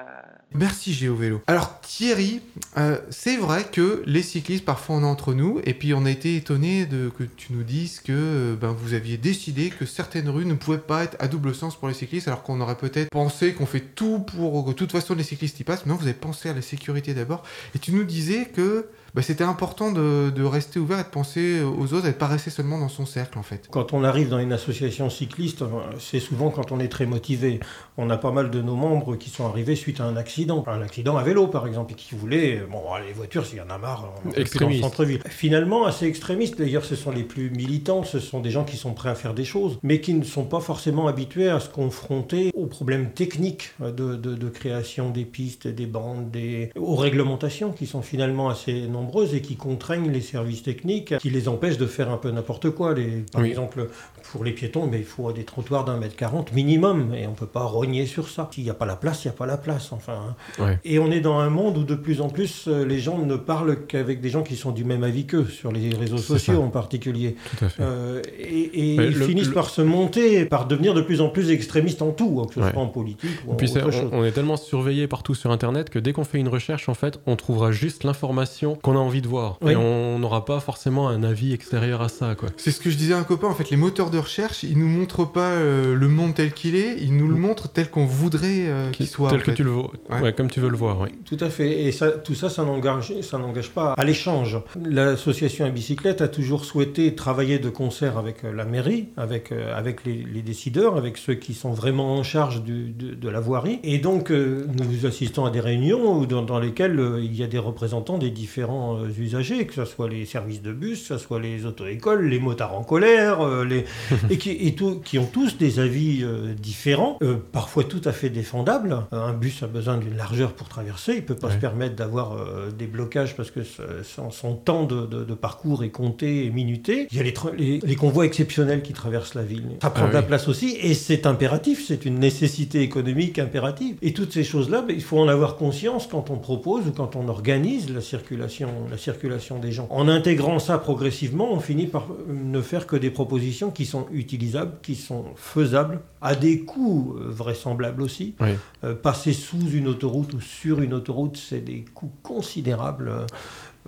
Merci 0.54 0.92
GeoVélo. 0.92 1.42
Alors 1.46 1.80
Thierry, 1.80 2.40
euh, 2.76 2.98
c'est 3.10 3.36
vrai 3.36 3.64
que 3.70 4.02
les 4.06 4.22
cyclistes, 4.22 4.64
parfois 4.64 4.96
on 4.96 5.02
est 5.02 5.06
entre 5.06 5.34
nous, 5.34 5.60
et 5.64 5.74
puis 5.74 5.92
on 5.94 6.04
a 6.06 6.10
été 6.10 6.36
étonné 6.36 6.86
que 7.16 7.24
tu 7.24 7.52
nous 7.52 7.62
dises 7.62 8.00
que 8.00 8.12
euh, 8.12 8.56
ben, 8.56 8.72
vous 8.72 8.94
aviez 8.94 9.16
décidé 9.18 9.70
que 9.70 9.86
certaines 9.86 10.28
rues 10.28 10.46
ne 10.46 10.54
pouvaient 10.54 10.78
pas 10.78 11.04
être 11.04 11.16
à 11.18 11.28
double 11.28 11.54
sens 11.54 11.76
pour 11.78 11.88
les 11.88 11.94
cyclistes, 11.94 12.28
alors 12.28 12.42
qu'on 12.42 12.60
aurait 12.60 12.76
peut-être 12.76 13.10
pensé 13.10 13.52
qu'on 13.52 13.66
fait 13.66 13.80
tout 13.94 14.20
pour 14.20 14.64
que 14.64 14.70
de 14.70 14.74
toute 14.74 14.92
façon 14.92 15.14
les 15.14 15.22
cyclistes 15.22 15.58
y 15.60 15.64
passent. 15.64 15.84
Mais 15.86 15.92
non, 15.92 15.96
vous 15.98 16.04
avez 16.06 16.14
pensé 16.14 16.48
à 16.48 16.54
la 16.54 16.62
sécurité 16.62 17.14
d'abord, 17.14 17.42
et 17.74 17.78
tu 17.78 17.92
nous 17.92 18.04
disais 18.04 18.46
que 18.46 18.86
ben, 19.18 19.22
c'était 19.24 19.44
important 19.44 19.90
de, 19.90 20.30
de 20.30 20.44
rester 20.44 20.78
ouvert 20.78 21.00
et 21.00 21.02
de 21.02 21.08
penser 21.08 21.60
aux 21.62 21.92
autres 21.92 22.06
et 22.06 22.12
de 22.12 22.16
pas 22.16 22.28
rester 22.28 22.50
seulement 22.50 22.78
dans 22.78 22.88
son 22.88 23.04
cercle 23.04 23.36
en 23.38 23.42
fait. 23.42 23.66
Quand 23.68 23.92
on 23.92 24.04
arrive 24.04 24.28
dans 24.28 24.38
une 24.38 24.52
association 24.52 25.10
cycliste, 25.10 25.62
euh, 25.62 25.66
c'est 25.98 26.20
souvent 26.20 26.50
quand 26.50 26.70
on 26.70 26.78
est 26.78 26.88
très 26.88 27.04
motivé. 27.06 27.58
On 27.96 28.10
a 28.10 28.16
pas 28.16 28.30
mal 28.30 28.48
de 28.50 28.62
nos 28.62 28.76
membres 28.76 29.16
qui 29.16 29.28
sont 29.28 29.44
arrivés 29.46 29.74
suite 29.74 29.98
à 30.00 30.04
un 30.04 30.16
accident, 30.16 30.62
un 30.68 30.82
accident 30.82 31.16
à 31.16 31.24
vélo 31.24 31.48
par 31.48 31.66
exemple, 31.66 31.94
et 31.94 31.96
qui 31.96 32.14
voulaient, 32.14 32.62
bon, 32.70 32.82
les 33.04 33.12
voitures, 33.12 33.44
s'il 33.44 33.58
y 33.58 33.60
en 33.60 33.70
a 33.70 33.78
marre, 33.78 34.12
on 34.24 34.30
plus 34.30 34.58
dans 34.60 34.82
centre-ville. 34.82 35.20
Finalement, 35.26 35.84
assez 35.84 36.06
extrémistes. 36.06 36.56
D'ailleurs, 36.56 36.84
ce 36.84 36.94
sont 36.94 37.10
les 37.10 37.24
plus 37.24 37.50
militants, 37.50 38.04
ce 38.04 38.20
sont 38.20 38.38
des 38.38 38.52
gens 38.52 38.64
qui 38.64 38.76
sont 38.76 38.94
prêts 38.94 39.10
à 39.10 39.16
faire 39.16 39.34
des 39.34 39.44
choses, 39.44 39.80
mais 39.82 40.00
qui 40.00 40.14
ne 40.14 40.22
sont 40.22 40.44
pas 40.44 40.60
forcément 40.60 41.08
habitués 41.08 41.48
à 41.48 41.58
se 41.58 41.68
confronter 41.68 42.52
aux 42.54 42.66
problèmes 42.66 43.10
techniques 43.10 43.72
de, 43.80 44.14
de- 44.14 44.36
de 44.36 44.48
création 44.48 45.10
des 45.10 45.24
pistes, 45.24 45.66
des 45.66 45.86
bandes, 45.86 46.30
des... 46.30 46.70
aux 46.76 46.94
réglementations 46.94 47.72
qui 47.72 47.86
sont 47.86 48.02
finalement 48.02 48.48
assez 48.48 48.86
nombreuses 48.86 49.07
et 49.34 49.40
qui 49.40 49.56
contraignent 49.56 50.10
les 50.10 50.20
services 50.20 50.62
techniques, 50.62 51.16
qui 51.18 51.30
les 51.30 51.48
empêchent 51.48 51.78
de 51.78 51.86
faire 51.86 52.10
un 52.10 52.16
peu 52.16 52.30
n'importe 52.30 52.70
quoi. 52.70 52.94
Les... 52.94 53.24
Par 53.32 53.42
Oui. 53.42 53.48
exemple, 53.50 53.88
pour 54.32 54.44
les 54.44 54.52
piétons, 54.52 54.86
mais 54.86 54.98
il 54.98 55.04
faut 55.04 55.32
des 55.32 55.44
trottoirs 55.44 55.84
d'un 55.84 55.96
mètre 55.96 56.14
quarante 56.16 56.52
minimum, 56.52 57.14
et 57.14 57.26
on 57.26 57.32
peut 57.32 57.46
pas 57.46 57.64
rogner 57.64 58.06
sur 58.06 58.28
ça. 58.28 58.48
S'il 58.52 58.64
n'y 58.64 58.70
a 58.70 58.74
pas 58.74 58.84
la 58.86 58.96
place, 58.96 59.24
il 59.24 59.28
n'y 59.28 59.34
a 59.34 59.36
pas 59.36 59.46
la 59.46 59.56
place, 59.56 59.90
enfin. 59.92 60.34
hein. 60.58 60.62
Ouais. 60.64 60.78
Et 60.84 60.98
on 60.98 61.10
est 61.10 61.20
dans 61.20 61.38
un 61.38 61.48
monde 61.50 61.78
où 61.78 61.84
de 61.84 61.94
plus 61.94 62.20
en 62.20 62.28
plus, 62.28 62.66
euh, 62.68 62.84
les 62.84 62.98
gens 62.98 63.18
ne 63.18 63.36
parlent 63.36 63.86
qu'avec 63.86 64.20
des 64.20 64.28
gens 64.28 64.42
qui 64.42 64.56
sont 64.56 64.70
du 64.72 64.84
même 64.84 65.02
avis 65.04 65.24
qu'eux, 65.26 65.46
sur 65.46 65.72
les 65.72 65.90
réseaux 65.94 66.18
sociaux 66.18 66.54
ça. 66.54 66.60
en 66.60 66.68
particulier. 66.68 67.36
Tout 67.58 67.64
à 67.64 67.68
fait. 67.70 67.82
Euh, 67.82 68.22
et 68.38 68.94
ils 68.94 69.18
le- 69.18 69.26
finissent 69.26 69.48
le- 69.48 69.54
par 69.54 69.70
se 69.70 69.80
monter, 69.82 70.44
par 70.44 70.66
devenir 70.66 70.92
de 70.94 71.00
plus 71.00 71.20
en 71.20 71.28
plus 71.30 71.50
extrémistes 71.50 72.02
en 72.02 72.10
tout, 72.10 72.40
hein, 72.42 72.46
que 72.48 72.54
ce 72.54 72.60
Ouais. 72.60 72.72
soit 72.72 72.82
en 72.82 72.86
politique 72.86 73.30
ou 73.46 73.52
en 73.52 73.54
puis 73.54 73.70
autre 73.70 73.90
chose. 73.90 74.08
on, 74.12 74.20
on 74.20 74.24
est 74.24 74.32
tellement 74.32 74.56
surveillé 74.56 75.06
partout 75.06 75.34
sur 75.34 75.50
Internet 75.50 75.88
que 75.90 75.98
dès 75.98 76.12
qu'on 76.12 76.24
fait 76.24 76.38
une 76.38 76.48
recherche, 76.48 76.88
en 76.88 76.94
fait, 76.94 77.18
on 77.26 77.36
trouvera 77.36 77.72
juste 77.72 78.04
l'information 78.04 78.76
qu'on 78.82 78.96
a 78.98 79.00
envie 79.00 79.22
de 79.22 79.28
voir. 79.28 79.56
Oui. 79.62 79.72
Et 79.72 79.76
on 79.76 80.18
n'aura 80.18 80.44
pas 80.44 80.60
forcément 80.60 81.08
un 81.08 81.22
avis 81.22 81.52
extérieur 81.54 82.02
à 82.02 82.08
ça, 82.10 82.34
quoi. 82.34 82.50
C'est 82.58 82.70
ce 82.70 82.80
que 82.80 82.90
je 82.90 82.96
disais 82.96 83.14
à 83.14 83.18
un 83.18 83.22
copain, 83.24 83.48
en 83.48 83.54
fait, 83.54 83.70
les 83.70 83.76
moteurs 83.78 84.10
de 84.10 84.18
recherche, 84.18 84.62
ils 84.62 84.78
nous 84.78 84.86
montrent 84.88 85.24
pas 85.24 85.52
euh, 85.52 85.94
le 85.94 86.08
monde 86.08 86.34
tel 86.34 86.52
qu'il 86.52 86.74
est, 86.76 86.96
ils 87.00 87.16
nous 87.16 87.26
le 87.28 87.34
montrent 87.36 87.68
tel 87.68 87.88
qu'on 87.90 88.04
voudrait 88.04 88.66
euh, 88.68 88.90
qu'il 88.90 89.06
soit. 89.06 89.30
Tel 89.30 89.40
que 89.40 89.52
fait. 89.52 89.54
tu 89.54 89.64
le 89.64 89.70
vois, 89.70 89.90
Ouais. 90.10 90.20
ouais, 90.20 90.32
comme 90.34 90.50
tu 90.50 90.60
veux 90.60 90.68
le 90.68 90.76
voir, 90.76 91.00
oui. 91.00 91.08
Tout 91.24 91.38
à 91.42 91.48
fait. 91.48 91.82
Et 91.84 91.92
ça, 91.92 92.10
tout 92.10 92.34
ça, 92.34 92.50
ça 92.50 92.64
n'engage, 92.64 93.12
ça 93.22 93.38
n'engage 93.38 93.70
pas 93.70 93.94
à 93.96 94.04
l'échange. 94.04 94.58
L'association 94.84 95.64
à 95.64 95.70
bicyclette 95.70 96.20
a 96.22 96.28
toujours 96.28 96.64
souhaité 96.64 97.14
travailler 97.14 97.58
de 97.58 97.68
concert 97.70 98.18
avec 98.18 98.44
euh, 98.44 98.52
la 98.52 98.64
mairie, 98.64 99.08
avec, 99.16 99.52
euh, 99.52 99.76
avec 99.78 100.04
les, 100.04 100.24
les 100.32 100.42
décideurs, 100.42 100.96
avec 100.96 101.16
ceux 101.18 101.34
qui 101.34 101.54
sont 101.54 101.72
vraiment 101.72 102.16
en 102.16 102.22
charge 102.22 102.62
du- 102.62 102.90
de, 102.90 103.14
de 103.14 103.28
la 103.28 103.38
voirie. 103.40 103.78
Et 103.84 103.98
donc, 103.98 104.30
euh, 104.30 104.66
nous 104.76 105.06
assistons 105.06 105.44
à 105.44 105.50
des 105.50 105.60
réunions 105.60 106.22
dans, 106.24 106.42
dans 106.42 106.58
lesquelles 106.58 106.98
euh, 106.98 107.20
il 107.22 107.34
y 107.36 107.42
a 107.42 107.46
des 107.46 107.58
représentants 107.58 108.18
des 108.18 108.30
différents 108.30 108.77
euh, 108.98 109.08
usagers, 109.18 109.66
que 109.66 109.74
ce 109.74 109.84
soit 109.84 110.08
les 110.08 110.24
services 110.26 110.62
de 110.62 110.72
bus, 110.72 111.00
que 111.00 111.06
ce 111.06 111.18
soit 111.18 111.40
les 111.40 111.64
auto-écoles, 111.66 112.26
les 112.28 112.38
motards 112.38 112.74
en 112.76 112.82
colère, 112.84 113.40
euh, 113.40 113.64
les, 113.64 113.84
et, 114.30 114.38
qui, 114.38 114.50
et 114.50 114.74
tout- 114.74 115.00
qui 115.04 115.18
ont 115.18 115.26
tous 115.26 115.56
des 115.58 115.78
avis 115.80 116.20
euh, 116.22 116.54
différents, 116.54 117.18
parfois 117.52 117.84
tout 117.84 118.00
à 118.04 118.12
fait 118.12 118.30
défendables. 118.30 118.96
Un 119.12 119.32
bus 119.32 119.62
a 119.62 119.66
besoin 119.66 119.96
d'une 119.98 120.16
largeur 120.16 120.52
pour 120.52 120.68
traverser, 120.68 121.14
il 121.16 121.24
peut 121.24 121.34
pas 121.34 121.48
Ouais. 121.48 121.54
se 121.54 121.58
permettre 121.58 121.96
d'avoir 121.96 122.36
des 122.78 122.86
blocages 122.86 123.34
parce 123.36 123.50
que 123.50 123.60
son, 123.62 124.30
son 124.30 124.54
temps 124.54 124.84
de, 124.84 125.06
de- 125.06 125.24
de 125.24 125.34
parcours 125.34 125.82
est 125.84 125.88
compté 125.90 126.44
et 126.44 126.50
minuté. 126.50 127.08
Il 127.10 127.16
y 127.16 127.20
a 127.20 127.22
les, 127.22 127.32
tra- 127.32 127.54
les- 127.56 127.80
les 127.82 127.96
convois 127.96 128.26
exceptionnels 128.26 128.82
qui 128.82 128.92
traversent 128.92 129.34
la 129.34 129.42
ville. 129.44 129.64
Ça 129.82 129.90
prend 129.90 130.04
Ah 130.04 130.08
de 130.08 130.12
la 130.14 130.20
oui. 130.20 130.26
place 130.26 130.48
aussi 130.48 130.76
et 130.80 130.94
c'est 130.94 131.24
impératif, 131.26 131.84
c'est 131.86 132.04
une 132.04 132.18
nécessité 132.18 132.82
économique 132.82 133.38
impérative. 133.38 133.96
Et 134.02 134.12
toutes 134.12 134.32
ces 134.32 134.44
choses-là, 134.44 134.82
ben, 134.82 134.94
il 134.94 135.02
faut 135.02 135.18
en 135.18 135.28
avoir 135.28 135.56
conscience 135.56 136.06
quand 136.06 136.28
on 136.30 136.36
propose 136.36 136.86
ou 136.88 136.92
quand 136.92 137.16
on 137.16 137.28
organise 137.28 137.90
la 137.92 138.00
circulation, 138.00 138.67
la 138.90 138.98
circulation 138.98 139.58
des 139.58 139.72
gens. 139.72 139.86
En 139.90 140.08
intégrant 140.08 140.58
ça 140.58 140.78
progressivement, 140.78 141.52
on 141.52 141.60
finit 141.60 141.86
par 141.86 142.08
euh, 142.10 142.32
ne 142.32 142.60
faire 142.60 142.86
que 142.86 142.96
des 142.96 143.10
propositions 143.10 143.70
qui 143.70 143.86
sont 143.86 144.06
utilisables, 144.12 144.72
qui 144.82 144.94
sont 144.94 145.24
faisables, 145.36 146.00
à 146.20 146.34
des 146.34 146.60
coûts 146.60 147.16
euh, 147.18 147.26
vraisemblables 147.28 148.02
aussi. 148.02 148.34
Oui. 148.40 148.50
Euh, 148.84 148.94
passer 148.94 149.32
sous 149.32 149.70
une 149.70 149.88
autoroute 149.88 150.34
ou 150.34 150.40
sur 150.40 150.80
une 150.80 150.94
autoroute, 150.94 151.36
c'est 151.36 151.60
des 151.60 151.84
coûts 151.94 152.12
considérables. 152.22 153.26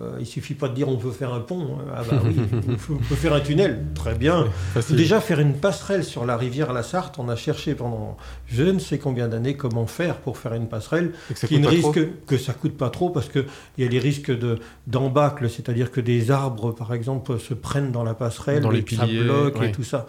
Euh, 0.00 0.16
il 0.20 0.26
suffit 0.26 0.54
pas 0.54 0.68
de 0.68 0.74
dire 0.74 0.88
on 0.88 0.96
veut 0.96 1.10
faire 1.12 1.34
un 1.34 1.40
pont. 1.40 1.76
hein. 1.78 1.92
Ah 1.94 2.02
bah 2.10 2.20
oui, 2.24 2.36
on 2.90 2.96
peut- 2.96 3.14
faire 3.16 3.34
un 3.34 3.40
tunnel. 3.40 3.84
Très 3.94 4.14
bien. 4.14 4.46
Facile. 4.72 4.96
Déjà, 4.96 5.20
faire 5.20 5.40
une 5.40 5.54
passerelle 5.54 6.04
sur 6.04 6.24
la 6.24 6.36
rivière 6.36 6.72
La 6.72 6.82
Sarthe, 6.82 7.18
on 7.18 7.28
a 7.28 7.36
cherché 7.36 7.74
pendant 7.74 8.16
je 8.46 8.62
ne 8.62 8.78
sais 8.78 8.98
combien 8.98 9.28
d'années 9.28 9.56
comment 9.56 9.86
faire 9.86 10.16
pour 10.16 10.38
faire 10.38 10.54
une 10.54 10.68
passerelle 10.68 11.12
Et 11.30 11.34
qui 11.46 11.58
ne 11.58 11.66
risque 11.68 12.00
que 12.26 12.38
ça 12.38 12.52
coûte 12.54 12.76
pas 12.76 12.88
trop 12.90 13.10
parce 13.10 13.28
qu'il 13.28 13.44
y 13.78 13.84
a 13.84 13.88
les 13.88 13.98
risques 13.98 14.30
de 14.36 14.58
d'embâcle, 14.86 15.48
c'est-à-dire 15.50 15.90
que 15.90 16.00
des 16.00 16.30
arbres, 16.30 16.72
par 16.72 16.94
exemple, 16.94 17.38
se 17.38 17.54
prennent 17.54 17.92
dans 17.92 18.04
la 18.04 18.14
passerelle, 18.14 18.62
Dans 18.62 18.70
les 18.70 18.78
et 18.80 18.84
que 18.84 18.94
ça 18.94 19.04
piliers, 19.04 19.22
bloque 19.22 19.58
ouais. 19.60 19.68
et 19.68 19.72
tout 19.72 19.84
ça. 19.84 20.06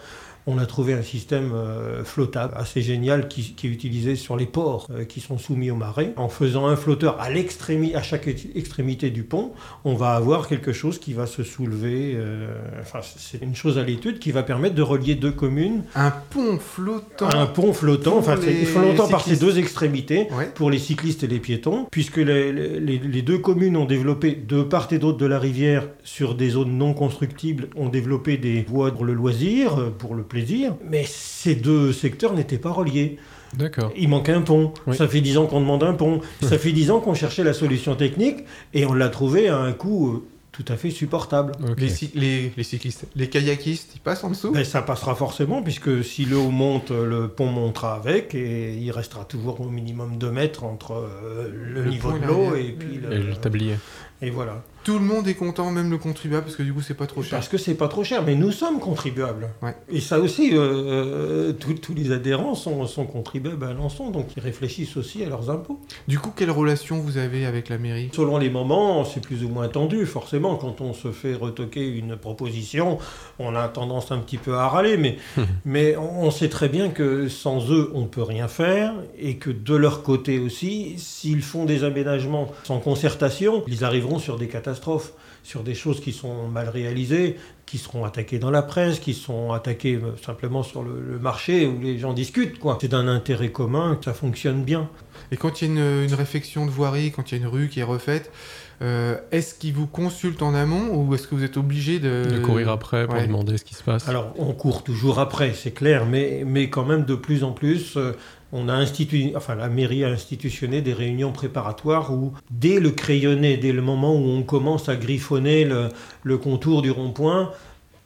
On 0.48 0.57
a 0.57 0.65
trouvé 0.65 0.93
un 0.93 1.03
système 1.03 1.51
euh, 1.53 2.03
flottable 2.03 2.53
assez 2.57 2.81
génial 2.81 3.27
qui, 3.27 3.53
qui 3.53 3.67
est 3.67 3.69
utilisé 3.69 4.15
sur 4.15 4.36
les 4.36 4.48
ports 4.48 4.88
euh, 4.91 5.03
qui 5.03 5.19
sont 5.19 5.38
soumis 5.38 5.69
au 5.69 5.75
marais. 5.75 6.13
En 6.17 6.29
faisant 6.29 6.67
un 6.67 6.75
flotteur 6.75 7.19
à, 7.19 7.25
à 7.25 8.01
chaque 8.01 8.27
ex- 8.27 8.48
extrémité 8.55 9.12
du 9.12 9.24
pont, 9.24 9.51
on 9.86 9.93
va 9.95 10.13
avoir 10.15 10.48
quelque 10.48 10.74
chose 10.74 10.98
qui 11.00 11.13
va 11.13 11.27
se 11.27 11.43
soulever. 11.43 12.13
euh, 12.15 12.48
enfin, 12.81 13.00
c'est 13.03 13.41
une 13.41 13.55
chose 13.55 13.77
à 13.77 13.83
l'étude 13.83 14.19
qui 14.19 14.31
va 14.31 14.41
permettre 14.43 14.74
de 14.75 14.81
relier 14.81 15.15
deux 15.15 15.31
communes 15.31 15.83
Un 15.95 16.12
pont 16.12 16.57
flottant. 16.57 17.29
un 17.29 17.45
pont 17.45 17.71
flottant, 17.74 18.17
enfin 18.17 18.36
les 18.36 18.65
flottant 18.65 19.07
par 19.07 19.21
cyclistes. 19.21 19.41
deux 19.43 19.60
extrémités 19.60 20.27
Ouais. 20.38 20.50
pour 20.55 20.71
les 20.71 20.79
cyclistes 20.79 21.24
et 21.24 21.27
les 21.27 21.39
piétons, 21.39 21.88
puisque 21.91 22.17
les, 22.17 22.51
les- 22.51 22.98
les 23.00 23.21
deux 23.21 23.38
communes 23.38 23.77
ont 23.77 23.86
développé, 23.86 24.31
de 24.36 24.63
part 24.63 24.88
et 24.91 24.98
d'autre 24.98 25.17
de 25.19 25.25
la 25.25 25.38
rivière, 25.39 25.88
sur 26.03 26.33
des 26.36 26.50
zones 26.50 26.77
non 26.77 26.93
constructibles, 26.93 27.67
ont 27.75 27.89
développé 27.89 28.38
des 28.38 28.63
voies 28.63 28.91
pour 28.91 29.05
le 29.05 29.13
loisir, 29.13 29.91
pour 30.00 30.15
le 30.15 30.24
plaisir, 30.31 30.75
mais 30.89 31.03
ces 31.07 31.55
deux 31.55 31.91
secteurs 31.93 32.33
n'étaient 32.33 32.57
pas 32.57 32.71
reliés. 32.71 33.17
D'accord. 33.53 33.91
Il 33.97 34.07
manquait 34.07 34.31
un 34.31 34.41
pont. 34.41 34.73
Oui. 34.88 34.95
Ça 34.95 35.07
fait 35.07 35.21
dix 35.21 35.38
ans 35.38 35.45
qu'on 35.45 35.59
demande 35.59 35.83
un 35.83 35.93
pont. 35.93 36.21
Ça 36.41 36.57
fait 36.57 36.71
dix 36.71 36.89
ans 36.89 37.00
qu'on 37.01 37.13
cherchait 37.13 37.43
la 37.43 37.53
solution 37.53 37.95
technique 37.95 38.38
et 38.73 38.85
on 38.85 38.93
l'a 38.93 39.09
trouvé 39.09 39.50
à 39.50 39.57
un 39.57 39.73
coût 39.73 40.09
euh, 40.13 40.23
tout 40.53 40.63
à 40.69 40.77
fait 40.77 40.89
supportable. 40.89 41.51
Les, 41.77 41.89
cy- 41.89 42.11
les- 42.15 42.51
les 42.55 42.63
cyclistes, 42.63 43.05
les 43.15 43.27
kayakistes, 43.29 43.91
ils 43.95 44.00
passent 44.00 44.23
en 44.23 44.29
dessous 44.29 44.51
Ben, 44.51 44.63
ça 44.63 44.81
passera 44.81 45.15
forcément, 45.15 45.61
puisque 45.61 46.03
si 46.03 46.23
l'eau 46.25 46.50
monte, 46.50 46.91
le 46.91 47.27
pont 47.27 47.47
montera 47.47 47.95
avec, 47.95 48.35
et 48.35 48.73
il 48.73 48.91
restera 48.91 49.23
toujours 49.25 49.59
au 49.61 49.69
minimum 49.69 50.17
2 50.17 50.31
mètres 50.31 50.63
entre 50.63 50.93
euh, 50.93 51.50
le, 51.53 51.83
Le 51.83 51.89
niveau 51.89 52.11
de 52.17 52.25
l'eau 52.25 52.55
et 52.55 52.75
puis 52.77 52.95
Et 52.95 53.15
le... 53.17 53.27
le 53.27 53.35
tablier. 53.35 53.75
Et 54.21 54.29
voilà. 54.29 54.63
Tout 54.83 54.93
le 54.97 55.05
monde 55.05 55.27
est 55.27 55.35
content, 55.35 55.69
même 55.69 55.91
le 55.91 55.99
contribuable, 55.99 56.45
parce 56.45 56.55
que 56.55 56.63
du 56.63 56.73
coup, 56.73 56.81
c'est 56.81 56.95
pas 56.95 57.05
trop 57.05 57.21
cher. 57.21 57.31
Parce 57.37 57.47
que 57.47 57.59
c'est 57.59 57.75
pas 57.75 57.87
trop 57.87 58.03
cher, 58.03 58.23
mais 58.25 58.33
nous 58.33 58.51
sommes 58.51 58.79
contribuables. 58.79 59.49
Ouais. 59.61 59.75
Et 59.91 59.99
ça 59.99 60.19
aussi, 60.19 60.55
euh, 60.57 60.59
euh, 60.59 61.53
tous- 61.53 61.93
les 61.93 62.11
adhérents 62.11 62.55
sont, 62.55 62.87
sont 62.87 63.05
contribuables 63.05 63.63
à 63.63 63.69
Alençon, 63.69 64.09
donc 64.09 64.27
ils 64.35 64.41
réfléchissent 64.41 64.97
aussi 64.97 65.23
à 65.23 65.29
leurs 65.29 65.51
impôts. 65.51 65.79
Du 66.07 66.17
coup, 66.17 66.31
quelle 66.35 66.49
relation 66.49 66.99
vous 66.99 67.17
avez 67.19 67.45
avec 67.45 67.69
la 67.69 67.77
mairie? 67.77 68.09
Selon 68.13 68.39
les 68.39 68.49
moments, 68.49 69.05
c'est 69.05 69.21
plus 69.21 69.43
ou 69.43 69.49
moins 69.49 69.67
tendu, 69.67 70.07
forcément. 70.07 70.55
Quand 70.55 70.81
on 70.81 70.93
se 70.95 71.11
fait 71.11 71.35
retoquer 71.35 71.87
une 71.87 72.15
proposition, 72.17 72.97
on 73.37 73.55
a 73.55 73.67
tendance 73.67 74.11
un 74.11 74.17
petit 74.17 74.37
peu 74.37 74.55
à 74.55 74.67
râler, 74.67 74.97
mais, 74.97 75.17
mais 75.65 75.95
on 75.97 76.11
on 76.23 76.31
sait 76.31 76.49
très 76.49 76.69
bien 76.69 76.89
que 76.89 77.27
sans 77.29 77.71
eux, 77.71 77.91
on 77.93 78.01
ne 78.01 78.07
peut 78.07 78.23
rien 78.23 78.47
faire, 78.47 78.93
et 79.19 79.35
que 79.37 79.49
de 79.51 79.75
leur 79.75 80.01
côté 80.01 80.39
aussi, 80.39 80.95
s'ils 80.97 81.41
font 81.43 81.65
des 81.65 81.83
aménagements 81.83 82.51
sans 82.63 82.79
concertation, 82.79 83.63
ils 83.67 83.83
arriveront 83.83 84.11
sur 84.20 84.38
des 84.38 84.48
catastrophes, 84.48 85.13
sur 85.44 85.63
des 85.63 85.75
choses 85.75 86.01
qui 86.01 86.12
sont 86.12 86.48
mal 86.48 86.70
réalisées, 86.70 87.38
qui 87.65 87.77
seront 87.77 88.06
attaquées 88.06 88.39
dans 88.39 88.51
la 88.51 88.62
presse, 88.62 89.00
qui 89.00 89.13
sont 89.13 89.51
attaquées 89.51 89.96
euh, 89.96 90.15
simplement 90.24 90.63
sur 90.63 90.84
le, 90.84 91.20
marché 91.20 91.65
où 91.65 91.80
les 91.80 91.98
gens 92.00 92.13
discutent. 92.13 92.60
quoi. 92.60 92.77
C'est 92.82 92.88
d'un 92.89 93.08
intérêt 93.08 93.51
commun 93.51 94.00
ça 94.03 94.13
fonctionne 94.13 94.63
bien. 94.63 94.89
Et 95.32 95.38
quand 95.38 95.62
il 95.62 95.68
y 95.68 95.70
a 95.70 95.74
une, 95.74 96.03
une 96.03 96.13
réfection 96.13 96.65
de 96.65 96.72
voirie, 96.72 97.12
quand 97.12 97.32
il 97.32 97.38
y 97.38 97.41
a 97.41 97.41
une 97.41 97.50
rue 97.50 97.70
qui 97.70 97.80
est 97.80 97.84
refaite, 97.84 98.32
euh, 98.81 99.17
est-ce 99.31 99.53
qu'ils 99.53 99.73
vous 99.73 99.88
consultent 99.88 100.41
en 100.41 100.53
amont 100.55 100.95
ou 100.95 101.13
est-ce 101.13 101.27
que 101.27 101.35
vous 101.35 101.43
êtes 101.43 101.57
obligé 101.57 102.00
de... 102.00 102.25
De 102.29 102.39
courir 102.39 102.69
après 102.69 103.05
pour 103.05 103.15
ouais. 103.15 103.27
demander 103.27 103.57
ce 103.57 103.63
qui 103.63 103.75
se 103.75 103.83
passe. 103.83 104.09
Alors, 104.09 104.33
on 104.38 104.53
court 104.53 104.83
toujours 104.83 105.19
après, 105.19 105.53
c'est 105.53 105.71
clair, 105.71 106.05
mais, 106.05 106.43
mais 106.45 106.69
quand 106.69 106.85
même 106.85 107.05
de 107.05 107.15
plus 107.15 107.43
en 107.43 107.51
plus, 107.51 107.95
euh, 107.97 108.13
on 108.51 108.69
a 108.69 108.73
institué, 108.73 109.33
enfin 109.35 109.55
la 109.55 109.69
mairie 109.69 110.03
a 110.03 110.09
institutionné 110.09 110.81
des 110.81 110.93
réunions 110.93 111.31
préparatoires 111.31 112.11
où, 112.11 112.33
dès 112.50 112.79
le 112.79 112.89
crayonné, 112.89 113.57
dès 113.57 113.71
le 113.71 113.81
moment 113.81 114.15
où 114.15 114.27
on 114.29 114.43
commence 114.43 114.89
à 114.89 114.95
griffonner 114.95 115.63
le, 115.63 115.89
le 116.23 116.38
contour 116.38 116.81
du 116.81 116.91
rond-point, 116.91 117.51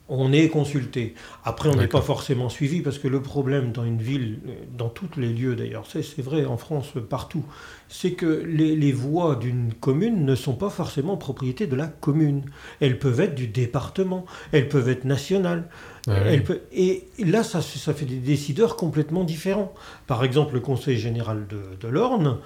on 0.07 0.31
est 0.31 0.49
consulté. 0.49 1.15
Après, 1.43 1.69
on 1.69 1.75
n'est 1.75 1.87
pas 1.87 2.01
forcément 2.01 2.49
suivi 2.49 2.81
parce 2.81 2.99
que 2.99 3.07
le 3.07 3.21
problème 3.21 3.71
dans 3.71 3.83
une 3.83 4.01
ville, 4.01 4.39
dans 4.77 4.89
tous 4.89 5.09
les 5.17 5.29
lieux 5.29 5.55
d'ailleurs, 5.55 5.85
c'est 5.89 6.21
vrai 6.21 6.45
en 6.45 6.57
France 6.57 6.93
partout, 7.09 7.43
c'est 7.89 8.11
que 8.11 8.43
les, 8.45 8.75
les 8.75 8.91
voies 8.91 9.35
d'une 9.35 9.73
commune 9.73 10.25
ne 10.25 10.35
sont 10.35 10.55
pas 10.55 10.69
forcément 10.69 11.17
propriété 11.17 11.65
de 11.65 11.75
la 11.75 11.87
commune. 11.87 12.43
Elles 12.81 12.99
peuvent 12.99 13.19
être 13.19 13.35
du 13.35 13.47
département, 13.47 14.25
elles 14.51 14.69
peuvent 14.69 14.89
être 14.89 15.05
nationales. 15.05 15.69
Ah 16.07 16.19
oui. 16.27 16.43
Et 16.71 17.07
là, 17.25 17.43
ça, 17.43 17.63
ça 17.63 17.93
fait 17.93 18.05
des 18.05 18.17
décideurs 18.17 18.75
complètement 18.75 19.23
différents. 19.23 19.73
Par 20.05 20.23
exemple, 20.23 20.53
le 20.53 20.59
Conseil 20.59 20.97
général 20.97 21.47
de, 21.47 21.61
de 21.81 21.87
l'Orne, 21.87 22.37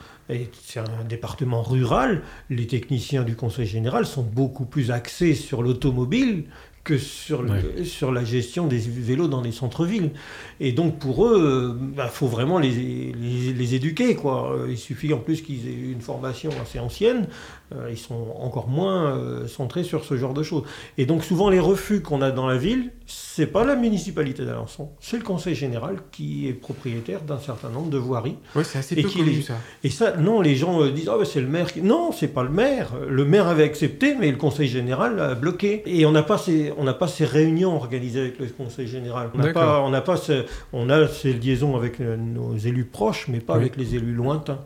c'est 0.64 0.80
un 0.80 1.04
département 1.08 1.62
rural, 1.62 2.22
les 2.50 2.68
techniciens 2.68 3.24
du 3.24 3.36
Conseil 3.36 3.66
général 3.66 4.06
sont 4.06 4.24
beaucoup 4.24 4.66
plus 4.66 4.92
axés 4.92 5.34
sur 5.34 5.62
l'automobile 5.62 6.46
que 6.84 6.98
sur, 6.98 7.44
le- 7.44 7.84
sur 7.84 8.12
la 8.12 8.24
gestion 8.24 8.66
des 8.66 8.78
vélos 8.80 9.28
dans 9.28 9.42
les 9.42 9.52
centres-villes. 9.52 10.12
Et 10.60 10.72
donc 10.72 10.98
pour 10.98 11.26
eux, 11.28 11.78
il 11.96 12.02
faut 12.10 12.28
vraiment 12.28 12.58
les, 12.58 12.72
les, 12.72 13.54
les 13.54 13.76
éduquer. 13.76 14.16
Quoi. 14.16 14.54
Euh, 14.54 14.68
Il 14.72 14.78
suffit 14.78 15.14
en 15.14 15.20
plus 15.20 15.42
qu'ils 15.42 15.68
aient 15.68 15.92
une 15.92 16.02
formation 16.02 16.50
assez 16.62 16.80
ancienne, 16.80 17.28
euh, 17.76 17.90
ils 17.92 17.98
sont 17.98 18.34
encore 18.40 18.68
moins 18.68 19.16
euh, 19.18 19.48
centrés 19.48 19.84
sur 19.84 20.04
ce 20.06 20.18
genre 20.18 20.34
de 20.34 20.42
choses. 20.44 20.64
Et 20.98 21.06
donc 21.06 21.24
souvent 21.24 21.50
les 21.50 21.60
refus 21.60 22.02
qu'on 22.02 22.22
a 22.22 22.32
dans 22.32 22.48
la 22.48 22.58
ville, 22.58 22.92
c'est 23.12 23.48
pas 23.48 23.66
la 23.66 23.76
municipalité 23.76 24.46
d'Alençon, 24.46 24.90
c'est 25.00 25.18
le 25.18 25.24
conseil 25.24 25.56
général 25.56 25.98
qui 26.12 26.48
est 26.48 26.54
propriétaire 26.54 27.22
d'un 27.22 27.40
certain 27.40 27.70
nombre 27.70 27.90
de 27.90 27.98
voiries. 27.98 28.38
Ouais, 28.56 28.64
c'est 28.64 28.78
assez 28.78 28.98
Et 29.00 29.02
peu 29.02 29.10
qui 29.10 29.18
connu 29.20 29.32
les- 29.32 29.42
ça. 29.42 29.56
Et 29.84 29.90
ça, 29.90 30.16
non, 30.18 30.42
les 30.42 30.56
gens 30.56 30.82
euh, 30.84 30.92
disent 30.92 31.10
ah 31.12 31.18
ben, 31.18 31.26
c'est 31.26 31.42
le 31.42 31.48
maire. 31.48 31.74
Qui... 31.74 31.82
Non, 31.82 32.12
c'est 32.12 32.28
pas 32.28 32.44
le 32.44 32.50
maire. 32.50 32.92
Le 33.08 33.26
maire 33.26 33.48
avait 33.48 33.64
accepté, 33.64 34.16
mais 34.20 34.30
le 34.30 34.38
conseil 34.38 34.68
général 34.68 35.20
a 35.20 35.34
bloqué. 35.34 35.82
Et 35.88 36.06
on 36.06 36.12
n'a 36.12 36.22
pas 36.22 36.38
ces, 36.38 36.72
on 36.78 36.84
n'a 36.84 36.94
pas 36.94 37.08
ces 37.08 37.26
réunions 37.26 37.76
organisées 37.76 38.20
avec 38.22 38.40
le 38.40 38.46
conseil 38.46 38.88
général. 38.88 39.32
On 39.34 39.38
n'a 39.40 39.46
D'accord. 39.46 39.64
pas, 39.64 39.82
on 39.82 39.90
n'a 39.90 40.02
pas, 40.02 40.18
ce- 40.18 40.46
on 40.72 40.90
a 40.92 41.08
ces 41.08 41.34
liaisons 41.34 41.76
avec 41.76 42.00
euh, 42.02 42.16
nos 42.16 42.58
élus 42.58 42.86
proches, 42.86 43.28
mais 43.28 43.40
pas 43.40 43.54
Oui. 43.54 43.62
avec 43.62 43.76
les 43.78 43.96
élus 43.96 44.14
lointains. 44.14 44.60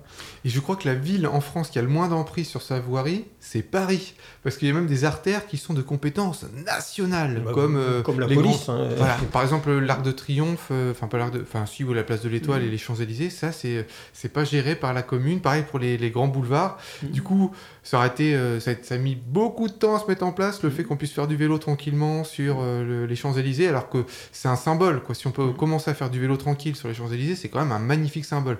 Et 0.45 0.49
je 0.49 0.59
crois 0.59 0.75
que 0.75 0.87
la 0.87 0.93
ville 0.95 1.25
en 1.27 1.39
France 1.39 1.69
qui 1.69 1.79
a 1.79 1.81
le 1.81 1.87
moins 1.87 2.09
d'emprise 2.09 2.47
sur 2.49 2.61
sa 2.61 2.79
voirie, 2.79 3.25
c'est 3.39 3.61
Paris. 3.61 4.13
Parce 4.43 4.57
qu'il 4.57 4.67
y 4.67 4.71
a 4.71 4.73
même 4.73 4.87
des 4.87 5.05
artères 5.05 5.47
qui 5.47 5.55
sont 5.57 5.73
de 5.73 5.81
compétence 5.81 6.45
nationale, 6.65 7.41
Bah, 7.45 7.51
comme, 7.53 7.77
euh, 7.77 8.01
comme 8.01 8.19
la 8.19 8.27
les 8.27 8.35
police. 8.35 8.63
grands- 8.65 8.73
hein. 8.73 8.89
Voilà. 8.97 9.17
Par 9.31 9.41
exemple, 9.41 9.71
l'Arc 9.71 10.01
de 10.03 10.11
Triomphe, 10.11 10.67
euh, 10.71 10.91
enfin 10.91 11.07
pas 11.07 11.17
l'Arc 11.17 11.33
de, 11.33 11.41
enfin 11.41 11.65
si 11.65 11.83
ou 11.85 11.93
la 11.93 12.03
Place 12.03 12.21
de 12.21 12.29
l'Étoile 12.29 12.61
Mhm. 12.61 12.67
et 12.67 12.71
les 12.71 12.77
Champs 12.77 12.95
Élysées, 12.95 13.29
ça 13.29 13.51
c'est 13.53 13.87
c'est 14.11 14.31
pas 14.33 14.43
géré 14.43 14.75
par 14.75 14.93
la 14.93 15.01
commune. 15.01 15.39
Pareil 15.39 15.63
pour 15.69 15.79
les, 15.79 15.97
les 15.97 16.11
grands 16.11 16.27
boulevards. 16.27 16.77
Mhm. 17.03 17.09
Du 17.11 17.21
coup, 17.21 17.51
ça 17.83 17.97
aurait 17.97 18.07
été, 18.07 18.33
euh, 18.35 18.59
ça, 18.61 18.71
a- 18.71 18.75
ça 18.81 18.95
a 18.95 18.97
mis 18.97 19.15
beaucoup 19.15 19.67
de 19.67 19.73
temps 19.73 19.95
à 19.95 19.99
se 19.99 20.07
mettre 20.07 20.23
en 20.23 20.31
place 20.31 20.63
le 20.63 20.69
fait 20.69 20.83
qu'on 20.85 20.95
puisse 20.95 21.11
faire 21.11 21.27
du 21.27 21.35
vélo 21.35 21.57
tranquillement 21.57 22.23
sur 22.23 22.61
euh, 22.61 22.83
le- 22.83 23.05
les 23.05 23.15
Champs 23.15 23.33
Élysées, 23.33 23.67
alors 23.67 23.89
que 23.89 24.05
c'est 24.31 24.47
un 24.47 24.55
symbole. 24.55 25.01
Quoi. 25.03 25.13
Si 25.15 25.27
on 25.27 25.31
peut 25.31 25.43
Mhm. 25.47 25.55
commencer 25.55 25.91
à 25.91 25.93
faire 25.93 26.09
du 26.09 26.19
vélo 26.19 26.37
tranquille 26.37 26.75
sur 26.75 26.87
les 26.87 26.93
Champs 26.93 27.11
Élysées, 27.11 27.35
c'est 27.35 27.49
quand 27.49 27.59
même 27.59 27.71
un 27.73 27.79
magnifique 27.79 28.25
symbole. 28.25 28.57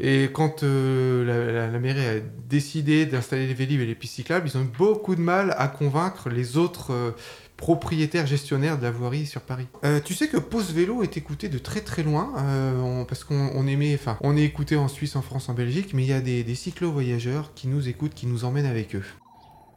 Et 0.00 0.30
quand 0.32 0.62
euh, 0.62 1.24
la, 1.26 1.52
la- 1.52 1.70
la 1.70 1.78
mairie 1.78 2.06
a 2.06 2.20
décidé 2.48 3.04
d'installer 3.06 3.46
les 3.46 3.54
vélib 3.54 3.80
et 3.80 3.86
les 3.86 3.94
pistes 3.94 4.14
cyclables, 4.14 4.48
ils 4.48 4.56
ont 4.56 4.62
eu 4.62 4.70
beaucoup 4.78 5.14
de 5.14 5.20
mal 5.20 5.54
à 5.58 5.68
convaincre 5.68 6.30
les 6.30 6.56
autres 6.56 7.14
propriétaires 7.56 8.26
gestionnaires 8.26 8.78
de 8.78 8.82
la 8.82 8.90
voirie 8.90 9.26
sur 9.26 9.40
Paris. 9.40 9.66
Euh, 9.84 10.00
tu 10.04 10.14
sais 10.14 10.28
que 10.28 10.36
Pause 10.36 10.72
Vélo 10.72 11.02
est 11.02 11.16
écouté 11.16 11.48
de 11.48 11.58
très 11.58 11.80
très 11.80 12.02
loin, 12.02 12.32
euh, 12.38 13.04
parce 13.04 13.24
qu'on 13.24 13.50
on 13.54 13.66
aimait, 13.66 13.94
enfin, 13.94 14.18
on 14.20 14.36
est 14.36 14.42
écouté 14.42 14.76
en 14.76 14.88
Suisse, 14.88 15.16
en 15.16 15.22
France, 15.22 15.48
en 15.48 15.54
Belgique, 15.54 15.92
mais 15.94 16.02
il 16.02 16.08
y 16.08 16.12
a 16.12 16.20
des, 16.20 16.44
des 16.44 16.54
cyclo-voyageurs 16.54 17.52
qui 17.54 17.68
nous 17.68 17.88
écoutent, 17.88 18.14
qui 18.14 18.26
nous 18.26 18.44
emmènent 18.44 18.66
avec 18.66 18.94
eux. 18.96 19.04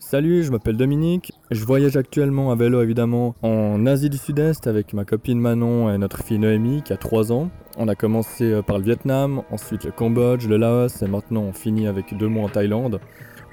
Salut, 0.07 0.43
je 0.43 0.51
m'appelle 0.51 0.77
Dominique. 0.77 1.33
Je 1.49 1.65
voyage 1.65 1.97
actuellement 1.97 2.51
à 2.51 2.55
vélo 2.55 2.79
évidemment 2.79 3.33
en 3.41 3.87
Asie 3.87 4.11
du 4.11 4.17
Sud-Est 4.17 4.67
avec 4.67 4.93
ma 4.93 5.03
copine 5.03 5.39
Manon 5.39 5.91
et 5.91 5.97
notre 5.97 6.23
fille 6.23 6.37
Noémie 6.37 6.83
qui 6.83 6.93
a 6.93 6.97
3 6.97 7.31
ans. 7.31 7.49
On 7.77 7.87
a 7.87 7.95
commencé 7.95 8.43
euh, 8.43 8.61
par 8.61 8.77
le 8.77 8.83
Vietnam, 8.83 9.41
ensuite 9.49 9.83
le 9.83 9.91
Cambodge, 9.91 10.47
le 10.47 10.57
Laos 10.57 11.01
et 11.01 11.07
maintenant 11.07 11.41
on 11.41 11.53
finit 11.53 11.87
avec 11.87 12.15
deux 12.15 12.27
mois 12.27 12.43
en 12.45 12.49
Thaïlande. 12.49 12.99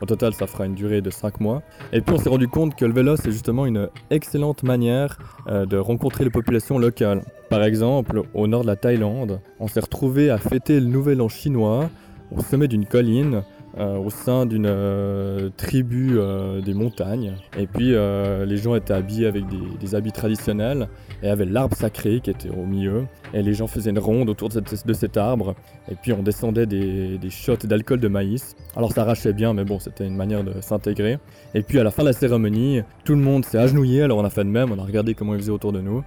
Au 0.03 0.05
total, 0.05 0.35
ça 0.35 0.49
fera 0.49 0.67
une 0.67 0.75
durée 0.75 1.01
de 1.01 1.11
5 1.11 1.41
mois. 1.41 1.63
Et 1.93 2.01
puis 2.01 2.13
on 2.13 2.19
s'est 2.19 2.29
rendu 2.29 2.49
compte 2.49 2.75
que 2.75 2.85
le 2.85 2.93
vélo, 2.93 3.15
c'est 3.17 3.31
justement 3.31 3.67
une 3.67 3.89
excellente 4.11 4.65
manière 4.65 5.17
euh, 5.47 5.65
de 5.65 5.77
rencontrer 5.77 6.25
les 6.25 6.31
populations 6.31 6.77
locales. 6.77 7.23
Par 7.49 7.63
exemple, 7.63 8.23
au 8.35 8.49
nord 8.49 8.63
de 8.63 8.67
la 8.67 8.75
Thaïlande, 8.75 9.41
on 9.61 9.69
s'est 9.69 9.79
retrouvé 9.79 10.29
à 10.29 10.39
fêter 10.39 10.81
le 10.81 10.87
nouvel 10.87 11.21
an 11.21 11.29
chinois 11.29 11.89
au 12.37 12.41
sommet 12.43 12.67
d'une 12.67 12.85
colline 12.85 13.45
euh, 13.79 13.97
au 13.97 14.11
sein 14.11 14.45
d'une 14.45 14.67
euh, 14.69 15.49
tribu 15.57 16.19
euh, 16.19 16.61
des 16.61 16.75
montagnes. 16.75 17.37
Et 17.59 17.67
puis 17.67 17.93
les 17.93 18.57
gens 18.57 18.75
étaient 18.75 18.93
habillés 18.93 19.27
avec 19.27 19.45
des, 19.81 19.95
habits 19.95 20.13
traditionnels 20.13 20.89
et 21.23 21.29
avaient 21.29 21.45
l'arbre 21.45 21.77
sacré 21.77 22.21
qui 22.21 22.31
était 22.31 22.51
au 22.51 22.67
milieu. 22.67 23.07
Et 23.35 23.43
les 23.43 23.55
gens 23.55 23.67
faisaient 23.67 23.91
une 23.91 23.99
ronde 23.99 24.29
autour 24.29 24.49
de 24.49 24.93
cet 24.93 25.17
arbre. 25.17 25.55
Et 25.91 25.95
puis 25.95 26.13
on 26.13 26.23
descendait 26.23 26.67
des, 26.67 27.19
des 27.19 27.31
shots 27.31 27.57
d'alcool 27.65 28.01
de 28.01 28.09
maïs. 28.09 28.55
Alors 28.77 28.93
ça 28.93 29.03
arrachait 29.03 29.33
bien, 29.33 29.55
mais 29.55 29.65
bon, 29.65 29.79
c'était 29.79 30.07
une 30.07 30.17
manière 30.17 30.45
de 30.45 30.61
s'intégrer. 30.61 31.19
Et 31.55 31.63
puis 31.63 31.79
à 31.79 31.85
la 31.85 31.91
fin 31.91 32.03
de 32.03 32.09
la 32.09 32.15
cérémonie, 32.15 32.83
tout 33.05 33.15
le 33.15 33.21
monde 33.21 33.45
s'est 33.45 33.59
agenouillé. 33.59 34.03
Alors 34.03 34.19
on 34.19 34.25
a 34.25 34.31
fait 34.31 34.45
de 34.45 34.51
même, 34.51 34.73
on 34.73 34.79
a 34.79 34.85
regardé 34.85 35.15
comment 35.15 35.35
ils 35.35 35.41
faisaient 35.41 35.51
autour 35.51 35.73
de 35.73 35.81
nous. 35.81 36.03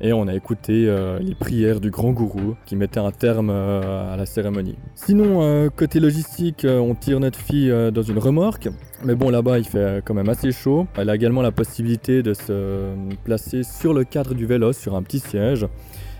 Et 0.00 0.12
on 0.12 0.28
a 0.28 0.34
écouté 0.34 0.86
euh, 0.88 1.18
les 1.20 1.34
prières 1.34 1.80
du 1.80 1.90
grand 1.90 2.12
gourou 2.12 2.54
qui 2.66 2.76
mettait 2.76 3.00
un 3.00 3.10
terme 3.10 3.48
euh, 3.50 4.12
à 4.12 4.16
la 4.16 4.26
cérémonie. 4.26 4.76
Sinon, 4.94 5.42
euh, 5.42 5.70
côté 5.70 6.00
logistique, 6.00 6.66
on 6.68 6.94
tire 6.94 7.18
notre 7.18 7.38
fille 7.38 7.72
dans 7.92 8.02
une 8.02 8.18
remorque. 8.18 8.68
Mais 9.04 9.14
bon, 9.14 9.30
là-bas, 9.30 9.58
il 9.58 9.64
fait 9.64 10.02
quand 10.04 10.14
même 10.14 10.28
assez 10.28 10.52
chaud. 10.52 10.86
Elle 10.96 11.08
a 11.08 11.14
également 11.14 11.42
la 11.42 11.52
possibilité 11.52 12.22
de 12.22 12.34
se 12.34 12.92
placer 13.24 13.62
sur 13.62 13.94
le 13.94 14.04
cadre 14.04 14.34
du 14.34 14.44
vélo, 14.44 14.72
sur 14.72 14.94
un 14.94 15.02
petit 15.02 15.18
siège. 15.18 15.66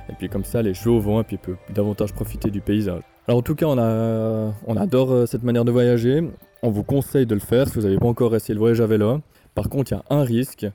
Et 0.09 0.12
puis 0.17 0.29
comme 0.29 0.45
ça, 0.45 0.62
les 0.62 0.73
chevaux 0.73 1.01
vont 1.01 1.21
et 1.21 1.25
puis 1.25 1.37
peut 1.37 1.57
davantage 1.75 2.12
profiter 2.12 2.51
du 2.51 2.61
paysage. 2.61 3.03
Alors 3.27 3.41
en 3.41 3.43
tout 3.43 3.57
cas, 3.57 3.67
on, 3.67 3.79
a, 3.79 4.55
on 4.67 4.77
adore 4.77 5.27
cette 5.27 5.43
manière 5.43 5.65
de 5.65 5.73
voyager. 5.73 6.23
On 6.62 6.71
vous 6.71 6.85
conseille 6.85 7.27
de 7.27 7.35
le 7.35 7.41
faire 7.41 7.69
si 7.69 7.75
vous 7.75 7.83
n'avez 7.83 7.99
pas 7.99 8.07
encore 8.07 8.35
essayé 8.35 8.55
le 8.55 8.61
voyage 8.61 8.81
à 8.81 8.87
vélo. 8.87 9.21
Par 9.55 9.69
contre, 9.69 9.93
il 9.93 9.95
y 9.95 9.99
a 9.99 10.05
un 10.11 10.23
risque, 10.23 10.67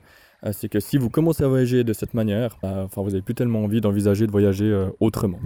c'est 0.50 0.68
que 0.68 0.80
si 0.80 0.98
vous 0.98 1.08
commencez 1.08 1.44
à 1.44 1.48
voyager 1.48 1.84
de 1.84 1.92
cette 1.92 2.14
manière, 2.14 2.58
bah, 2.62 2.82
enfin, 2.84 3.02
vous 3.02 3.10
n'avez 3.10 3.22
plus 3.22 3.34
tellement 3.34 3.62
envie 3.62 3.80
d'envisager 3.80 4.26
de 4.26 4.32
voyager 4.32 4.64
euh, 4.64 4.88
autrement. 4.98 5.38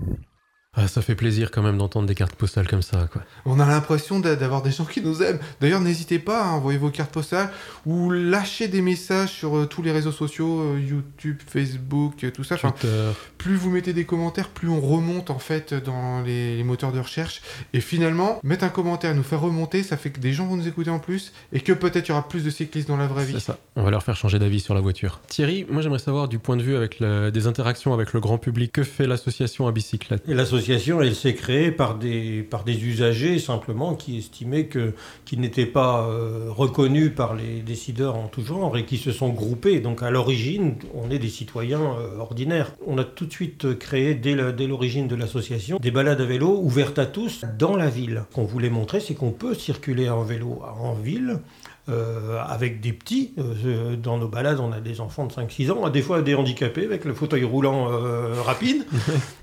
Ah, 0.79 0.89
ça 0.89 1.01
fait 1.01 1.15
plaisir 1.15 1.51
quand 1.51 1.63
même 1.63 1.79
d'entendre 1.79 2.07
des 2.07 2.15
cartes 2.15 2.35
postales 2.35 2.69
comme 2.69 2.83
ça, 2.83 3.09
quoi. 3.11 3.23
On 3.47 3.59
a 3.61 3.67
l'impression 3.67 4.21
d'a- 4.21 4.37
d'avoir 4.37 4.61
des 4.63 4.71
gens 4.71 4.85
qui 4.85 5.01
nous 5.01 5.23
aiment. 5.23 5.39
D'ailleurs, 5.61 5.81
n'hésitez 5.81 6.19
pas 6.19 6.45
à 6.45 6.49
envoyer 6.49 6.79
vos 6.79 6.91
cartes 6.91 7.11
postales 7.13 7.51
ou 7.87 8.11
lâcher 8.11 8.69
des 8.69 8.83
messages 8.83 9.31
sur 9.31 9.57
euh, 9.57 9.67
tous 9.67 9.81
les 9.83 9.91
réseaux 9.91 10.13
sociaux, 10.13 10.61
euh, 10.61 10.79
YouTube, 10.81 11.39
Facebook, 11.47 12.23
euh, 12.25 12.31
tout 12.31 12.45
ça. 12.45 12.57
Enfin, 12.57 12.73
Twitter. 12.73 13.11
plus 13.39 13.57
vous 13.57 13.71
mettez 13.71 13.93
des 13.95 14.05
commentaires, 14.05 14.49
plus 14.51 14.69
on 14.69 14.81
remonte 14.81 15.31
en 15.31 15.39
fait 15.39 15.73
dans 15.73 16.21
les, 16.23 16.57
les 16.57 16.65
moteurs 16.65 16.93
de 16.93 17.01
recherche. 17.01 17.41
Et 17.73 17.81
finalement, 17.81 18.39
mettre 18.43 18.65
un 18.65 18.69
commentaire, 18.69 19.15
nous 19.15 19.23
faire 19.23 19.41
remonter, 19.41 19.83
ça 19.83 19.97
fait 19.97 20.11
que 20.11 20.21
des 20.21 20.33
gens 20.35 20.47
vont 20.47 20.57
nous 20.57 20.69
écouter 20.69 20.91
en 20.91 20.99
plus 20.99 21.33
et 21.53 21.61
que 21.61 21.73
peut-être 21.73 22.07
il 22.09 22.11
y 22.11 22.13
aura 22.13 22.29
plus 22.29 22.45
de 22.45 22.51
cyclistes 22.51 22.89
dans 22.89 22.97
la 22.99 23.07
vraie 23.07 23.25
C'est 23.25 23.33
vie. 23.33 23.41
ça. 23.41 23.59
On 23.77 23.83
va 23.83 23.91
leur 23.91 24.03
faire 24.03 24.17
changer 24.17 24.39
d'avis 24.39 24.61
sur 24.61 24.75
la 24.75 24.81
voiture. 24.81 25.21
Thierry, 25.29 25.67
moi 25.71 25.81
j'aimerais 25.81 25.99
savoir 26.01 26.29
du 26.29 26.39
point 26.39 26.57
de 26.57 26.63
vue 26.63 26.77
avec 26.77 27.01
le- 27.01 27.31
des 27.31 27.47
interactions 27.47 27.95
avec 27.95 28.13
le 28.13 28.21
grand 28.21 28.37
public, 28.39 28.73
que 28.73 28.83
fait 28.85 29.07
l'association 29.07 29.67
à 29.67 29.73
bicyclette? 29.73 30.23
Et 30.29 30.35
elle 30.73 31.15
s'est 31.15 31.35
créée 31.35 31.71
par 31.71 31.97
des, 31.97 32.43
par 32.43 32.65
des 32.65 32.85
usagers 32.85 33.39
simplement 33.39 33.95
qui 33.95 34.19
estimaient 34.19 34.67
que, 34.67 34.95
qu'ils 35.25 35.41
n'étaient 35.41 35.67
pas 35.67 36.09
euh, 36.09 36.47
reconnus 36.51 37.13
par 37.15 37.35
les 37.35 37.61
décideurs 37.61 38.17
en 38.17 38.29
tout 38.29 38.43
genre 38.43 38.77
et 38.77 38.85
qui 38.85 38.99
se 38.99 39.13
sont 39.13 39.31
groupés. 39.31 39.81
Donc 39.81 40.03
à 40.03 40.11
l'origine, 40.11 40.75
on 40.95 41.11
est 41.11 41.19
des 41.19 41.29
citoyens 41.29 41.81
euh, 41.81 42.19
ordinaires. 42.19 42.73
On 42.87 42.99
a 42.99 43.05
tout 43.05 43.27
de 43.27 43.33
suite 43.33 43.79
créé, 43.79 44.15
dès, 44.15 44.53
dès 44.53 44.67
l'origine 44.67 45.09
de 45.09 45.17
l'association, 45.17 45.79
des 45.81 45.91
balades 45.91 46.21
à 46.21 46.25
vélo 46.25 46.61
ouvertes 46.63 46.99
à 46.99 47.07
tous 47.07 47.45
dans 47.59 47.77
la 47.77 47.89
ville. 47.89 48.25
Ce 48.31 48.35
qu'on 48.35 48.45
voulait 48.45 48.71
montrer, 48.71 49.01
c'est 49.01 49.15
qu'on 49.15 49.33
peut 49.33 49.55
circuler 49.55 50.09
en 50.09 50.23
vélo 50.23 50.63
en 50.81 50.95
ville. 50.95 51.41
Euh, 51.89 52.41
avec 52.47 52.81
des 52.81 52.93
petits, 52.93 53.33
Euh, 53.39 53.97
dans 53.97 54.19
nos 54.19 54.29
balades, 54.29 54.59
on 54.61 54.73
a 54.73 54.81
des 54.81 55.01
enfants 55.01 55.27
de 55.27 55.33
5-6 55.33 55.71
ans, 55.71 55.89
des 55.89 56.03
fois 56.03 56.23
des 56.23 56.35
handicapés 56.35 56.85
avec 56.85 57.05
le 57.05 57.15
fauteuil 57.15 57.45
roulant 57.45 57.91
euh, 57.93 58.35
rapide. 58.43 58.85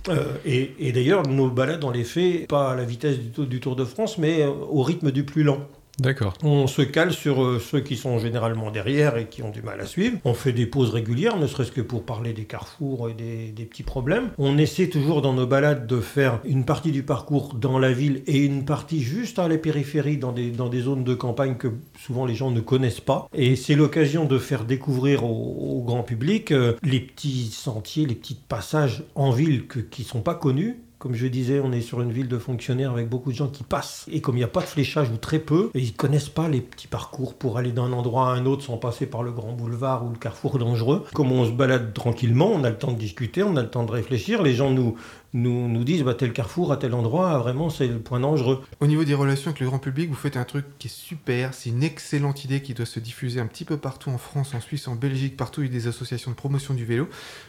Euh, 0.10 0.25
et 0.45 0.73
et 0.79 0.91
d'ailleurs, 0.91 1.23
nos 1.25 1.49
balades, 1.49 1.82
on 1.86 1.89
les 1.91 2.03
fait 2.03 2.45
pas 2.49 2.71
à 2.71 2.75
la 2.75 2.84
vitesse 2.84 3.17
du, 3.19 3.29
Tour- 3.32 3.45
du 3.45 3.62
Tour 3.62 3.77
de 3.77 3.86
France, 3.86 4.17
mais 4.17 4.45
au 4.45 4.82
rythme 4.84 5.12
du 5.12 5.23
plus 5.23 5.43
lent. 5.43 5.60
D'accord. 5.99 6.34
On 6.41 6.65
se 6.65 6.82
cale 6.82 7.13
sur 7.13 7.43
euh, 7.43 7.60
ceux 7.60 7.79
qui 7.79 7.97
sont 7.97 8.17
généralement 8.17 8.71
derrière 8.71 9.15
et 9.17 9.27
qui 9.27 9.43
ont 9.43 9.51
du 9.51 9.62
mal 9.62 9.79
à 9.79 9.86
suivre. 9.86 10.17
On 10.25 10.34
fait 10.34 10.51
des 10.51 10.65
pauses 10.65 10.89
régulières, 10.89 11.38
ne 11.38 11.45
serait-ce 11.45 11.71
que 11.71 11.82
pour 11.82 12.03
parler 12.03 12.34
des 12.34 12.45
carrefours 12.45 13.10
et 13.10 13.13
des, 13.13 13.65
petits 13.65 13.84
problèmes. 13.84 14.32
On 14.38 14.58
essaie 14.58 14.88
toujours 14.88 15.21
dans 15.21 15.34
nos 15.34 15.45
balades 15.45 15.88
de 15.88 16.01
faire 16.01 16.39
une 16.45 16.65
partie 16.65 16.91
du 16.91 17.03
parcours 17.03 17.53
dans 17.53 17.79
la 17.79 17.91
ville 17.91 18.23
et 18.27 18.39
une 18.39 18.65
partie 18.65 19.01
juste 19.01 19.39
à 19.39 19.47
la 19.47 19.58
périphérie, 19.58 20.17
dans 20.17 20.32
des, 20.32 20.49
dans 20.49 20.67
des 20.67 20.82
zones 20.82 21.03
de 21.03 21.13
campagne 21.13 21.56
que 21.56 21.69
souvent 21.97 22.25
les 22.25 22.36
gens 22.36 22.51
ne 22.51 22.60
connaissent 22.60 22.99
pas. 22.99 23.29
Et 23.34 23.56
c'est 23.56 23.75
l'occasion 23.75 24.25
de 24.25 24.39
faire 24.39 24.65
découvrir 24.65 25.23
au, 25.23 25.84
grand 25.86 26.03
public 26.03 26.51
euh, 26.51 26.75
les 26.82 26.99
petits 26.99 27.51
sentiers, 27.51 28.06
les 28.06 28.15
petits 28.15 28.39
passages 28.47 29.03
en 29.15 29.32
ville 29.32 29.67
qui 29.67 30.03
sont 30.03 30.21
pas 30.21 30.36
connus. 30.36 30.79
Comme 31.03 31.15
je 31.15 31.27
disais, 31.27 31.59
on 31.59 31.73
est 31.73 31.81
sur 31.81 31.99
une 31.99 32.13
ville 32.13 32.29
de 32.29 32.37
fonctionnaires 32.37 32.91
avec 32.91 33.09
beaucoup 33.09 33.33
de 33.33 33.35
gens 33.35 33.49
qui 33.49 33.65
passent. 33.65 34.05
Et 34.09 34.21
comme 34.21 34.35
il 34.35 34.37
n'y 34.37 34.45
a 34.45 34.47
pas 34.47 34.61
de 34.61 34.67
fléchage 34.67 35.09
ou 35.09 35.17
très 35.17 35.39
peu, 35.39 35.69
ils 35.75 35.91
connaissent 35.91 36.29
pas 36.29 36.47
les 36.47 36.61
petits 36.61 36.87
parcours 36.87 37.33
pour 37.33 37.57
aller 37.57 37.73
d'un 37.73 37.91
endroit 37.91 38.29
à 38.29 38.35
un 38.35 38.45
autre 38.45 38.63
sans 38.63 38.77
passer 38.77 39.05
par 39.05 39.21
le 39.21 39.33
grand 39.33 39.51
boulevard 39.51 40.05
ou 40.05 40.11
le 40.11 40.15
carrefour 40.15 40.57
dangereux. 40.59 41.03
Comme 41.13 41.33
on 41.33 41.45
se 41.45 41.51
balade 41.51 41.93
tranquillement, 41.93 42.49
on 42.53 42.63
a 42.63 42.69
le 42.69 42.77
temps 42.77 42.93
de 42.93 42.97
discuter, 42.97 43.43
on 43.43 43.57
a 43.57 43.63
le 43.63 43.69
temps 43.69 43.83
de 43.83 43.91
réfléchir. 43.91 44.41
Les 44.43 44.53
gens 44.53 44.71
nous, 44.71 44.95
nous, 45.34 45.67
nous 45.67 45.84
disent 45.84 46.04
bah, 46.04 46.13
tel 46.13 46.32
carrefour 46.32 46.72
à 46.72 46.78
tel 46.78 46.93
endroit, 46.93 47.38
vraiment 47.39 47.69
c'est 47.69 47.88
le 47.88 48.00
point 48.00 48.19
dangereux. 48.19 48.62
Au 48.80 48.88
niveau 48.88 49.04
des 49.04 49.13
relations 49.15 49.50
avec 49.50 49.60
le 49.62 49.65
grand 49.67 49.80
public, 49.80 50.10
vous 50.10 50.15
faites 50.15 50.38
un 50.38 50.43
truc 50.43 50.65
qui 50.78 50.88
est 50.88 50.91
super, 50.91 51.54
c'est 51.54 51.69
une 51.69 51.84
excellente 51.84 52.43
idée 52.46 52.62
qui 52.62 52.74
doit 52.74 52.86
se 52.86 53.00
diffuser 53.00 53.39
un 53.39 53.48
petit 53.48 53.65
peu 53.65 53.78
partout 53.78 54.10
en 54.12 54.17
France, 54.17 54.54
en 54.54 54.62
Suisse, 54.62 54.88
en 54.88 54.96
Belgique, 54.96 55.36
partout 55.36 55.62
où 55.62 55.63
il 55.63 55.67
y 55.67 55.76
a 55.76 55.80
des 55.80 55.88
associations 55.88 56.30
de 56.32 56.36
promotion 56.36 56.74
du 56.74 56.86
vélo. 56.86 57.08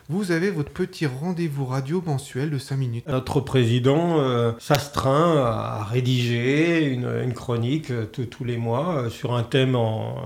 Vous 0.08 0.32
avez 0.32 0.50
votre 0.50 0.70
petit 0.70 1.06
rendez-vous 1.06 1.66
radio 1.66 2.02
mensuel 2.04 2.50
de 2.50 2.58
5 2.58 2.76
minutes. 2.76 3.06
Notre 3.06 3.40
président 3.40 4.18
euh, 4.20 4.52
s'astreint 4.58 5.36
à 5.44 5.84
rédiger 5.84 6.84
une, 6.86 7.06
une 7.22 7.34
chronique 7.34 7.90
euh, 7.90 8.06
tous- 8.06 8.24
tous 8.26 8.44
les 8.44 8.56
mois 8.56 8.96
euh, 8.96 9.10
sur 9.10 9.34
un 9.34 9.42
thème 9.42 9.74
en, 9.74 10.16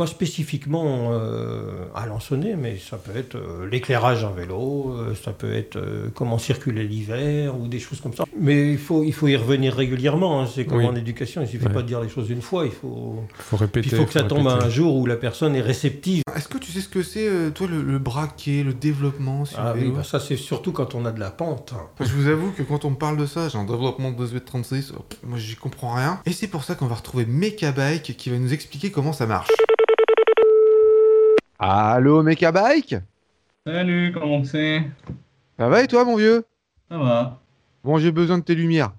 pas 0.00 0.06
spécifiquement 0.06 1.10
euh, 1.12 1.84
à 1.94 2.06
l'ensonner, 2.06 2.56
mais 2.56 2.78
ça 2.78 2.96
peut 2.96 3.16
être 3.16 3.34
euh, 3.36 3.68
l'éclairage 3.70 4.24
en 4.24 4.30
vélo, 4.32 4.94
euh, 4.96 5.14
ça 5.14 5.32
peut 5.32 5.52
être 5.52 5.76
euh, 5.76 6.08
comment 6.14 6.38
circuler 6.38 6.84
l'hiver 6.88 7.58
ou 7.60 7.68
des 7.68 7.78
choses 7.78 8.00
comme 8.00 8.14
ça. 8.14 8.24
Mais 8.38 8.72
il 8.72 8.78
faut, 8.78 9.02
il 9.04 9.12
faut 9.12 9.28
y 9.28 9.36
revenir 9.36 9.74
régulièrement, 9.74 10.40
hein, 10.40 10.46
c'est 10.52 10.64
comme 10.64 10.78
Oui. 10.78 10.86
en 10.86 10.94
éducation, 10.96 11.42
il 11.42 11.48
suffit 11.48 11.66
Ouais. 11.66 11.72
pas 11.72 11.82
de 11.82 11.86
dire 11.88 12.00
les 12.00 12.08
choses 12.08 12.30
une 12.30 12.40
fois, 12.40 12.64
il 12.64 12.72
faut, 12.72 13.22
Faut 13.38 13.58
répéter. 13.58 13.90
il 13.92 13.96
faut 13.98 14.06
que 14.06 14.12
ça 14.14 14.22
tombe 14.22 14.46
répéter. 14.46 14.64
un 14.66 14.70
jour 14.70 14.96
où 14.96 15.04
la 15.04 15.16
personne 15.16 15.54
est 15.54 15.60
réceptive. 15.60 16.22
Est-ce 16.34 16.48
que 16.48 16.56
tu 16.58 16.72
sais 16.72 16.80
ce 16.80 16.88
que 16.88 17.02
c'est, 17.02 17.28
euh, 17.28 17.50
toi, 17.50 17.66
le, 17.70 17.82
le 17.82 17.98
braquet, 17.98 18.62
le 18.62 18.72
développement 18.72 19.44
sur 19.44 19.58
Ah 19.60 19.72
le 19.74 19.80
oui, 19.80 19.80
vélo 19.86 19.96
bah 19.96 20.04
ça 20.04 20.18
c'est 20.18 20.36
surtout 20.36 20.72
quand 20.72 20.94
on 20.94 21.04
a 21.04 21.12
de 21.12 21.20
la 21.20 21.30
pente. 21.30 21.74
Je 22.00 22.12
vous 22.14 22.26
avoue 22.28 22.52
que 22.52 22.62
quand 22.62 22.86
on 22.86 22.90
me 22.90 22.96
parle 22.96 23.18
de 23.18 23.26
ça, 23.26 23.48
j'ai 23.50 23.58
un 23.58 23.64
développement 23.64 24.12
de 24.12 24.16
2m36, 24.26 24.92
hop, 24.92 25.14
moi 25.24 25.36
j'y 25.38 25.56
comprends 25.56 25.94
rien. 25.94 26.20
Et 26.24 26.32
c'est 26.32 26.48
pour 26.48 26.64
ça 26.64 26.74
qu'on 26.74 26.86
va 26.86 26.94
retrouver 26.94 27.26
Mecabike 27.26 28.16
qui 28.16 28.30
va 28.30 28.38
nous 28.38 28.52
expliquer 28.54 28.90
comment 28.90 29.12
ça 29.12 29.26
marche. 29.26 29.50
Allô 31.62 32.22
Mecabike 32.22 32.96
Salut, 33.66 34.12
comment 34.14 34.42
c'est? 34.44 34.82
Ça 35.58 35.68
va 35.68 35.82
et 35.82 35.86
toi 35.86 36.06
mon 36.06 36.16
vieux? 36.16 36.42
Ça 36.90 36.96
va. 36.96 37.38
Bon, 37.84 37.98
j'ai 37.98 38.10
besoin 38.12 38.38
de 38.38 38.42
tes 38.44 38.54
lumières. 38.54 38.92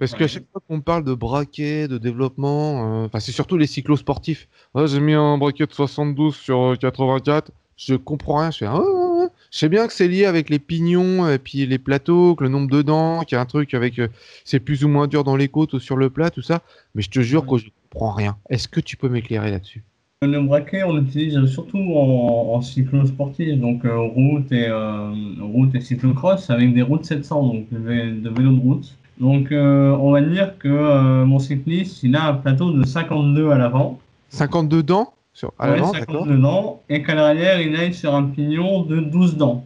Parce 0.00 0.14
qu'à 0.14 0.26
chaque 0.26 0.44
fois 0.50 0.60
qu'on 0.66 0.78
me 0.78 0.82
parle 0.82 1.04
de 1.04 1.14
braquet, 1.14 1.86
de 1.86 1.96
développement, 1.96 3.02
euh, 3.02 3.06
enfin 3.06 3.20
c'est 3.20 3.30
surtout 3.30 3.56
les 3.56 3.68
cyclosportifs. 3.68 4.48
Ouais, 4.74 4.88
j'ai 4.88 4.98
mis 4.98 5.14
un 5.14 5.38
braquet 5.38 5.66
de 5.66 5.72
72 5.72 6.34
sur 6.34 6.72
euh, 6.72 6.74
84, 6.76 7.52
je 7.76 7.94
comprends 7.94 8.38
rien, 8.38 8.50
je 8.50 8.58
fais 8.58 8.66
ah, 8.66 8.80
ouais, 8.80 8.84
ouais, 8.84 9.22
ouais. 9.22 9.28
Je 9.52 9.58
sais 9.58 9.68
bien 9.68 9.86
que 9.86 9.92
c'est 9.92 10.08
lié 10.08 10.24
avec 10.26 10.50
les 10.50 10.58
pignons 10.58 11.28
et 11.28 11.38
puis 11.38 11.66
les 11.66 11.78
plateaux, 11.78 12.34
que 12.34 12.42
le 12.42 12.50
nombre 12.50 12.68
de 12.70 12.82
dents, 12.82 13.20
qu'il 13.22 13.36
y 13.36 13.38
a 13.38 13.40
un 13.40 13.46
truc 13.46 13.74
avec 13.74 14.00
euh, 14.00 14.08
c'est 14.44 14.58
plus 14.60 14.84
ou 14.84 14.88
moins 14.88 15.06
dur 15.06 15.22
dans 15.22 15.36
les 15.36 15.48
côtes 15.48 15.72
ou 15.74 15.78
sur 15.80 15.96
le 15.96 16.10
plat, 16.10 16.30
tout 16.30 16.42
ça. 16.42 16.62
Mais 16.96 17.02
je 17.02 17.10
te 17.10 17.20
jure 17.20 17.44
Ouais. 17.44 17.58
que 17.58 17.64
je 17.64 17.70
comprends 17.90 18.12
rien. 18.12 18.36
Est-ce 18.50 18.66
que 18.66 18.80
tu 18.80 18.96
peux 18.96 19.08
m'éclairer 19.08 19.52
là-dessus? 19.52 19.84
Le 20.22 20.40
braquet, 20.42 20.82
on 20.82 20.96
l'utilise 20.96 21.44
surtout 21.46 21.78
en, 21.78 22.54
en 22.56 22.60
cyclo-sportif, 22.60 23.56
donc 23.60 23.84
euh, 23.84 23.96
route 23.98 24.50
et, 24.50 24.66
euh, 24.66 25.12
route 25.40 25.72
et 25.76 25.80
cyclocross 25.80 26.50
avec 26.50 26.74
des 26.74 26.82
routes 26.82 27.04
700, 27.04 27.46
donc 27.46 27.66
de, 27.70 27.78
vé- 27.78 28.20
de 28.20 28.28
vélo 28.28 28.52
de 28.52 28.60
route. 28.60 28.96
Donc 29.20 29.52
euh, 29.52 29.92
on 30.00 30.10
va 30.10 30.20
dire 30.20 30.58
que 30.58 31.22
mon 31.22 31.38
cycliste, 31.38 32.02
il 32.02 32.16
a 32.16 32.26
un 32.30 32.34
plateau 32.34 32.72
de 32.72 32.84
52 32.84 33.50
à 33.52 33.58
l'avant, 33.58 34.00
52 34.30 34.82
dents 34.82 35.12
sur 35.34 35.52
à 35.56 35.68
l'avant, 35.70 35.92
d'accord 35.92 36.22
52 36.22 36.36
dents, 36.40 36.82
et 36.88 37.00
qu'à 37.04 37.14
l'arrière, 37.14 37.60
il 37.60 37.76
aille 37.76 37.94
sur 37.94 38.12
un 38.12 38.24
pignon 38.24 38.82
de 38.82 38.98
12 38.98 39.36
dents. 39.36 39.64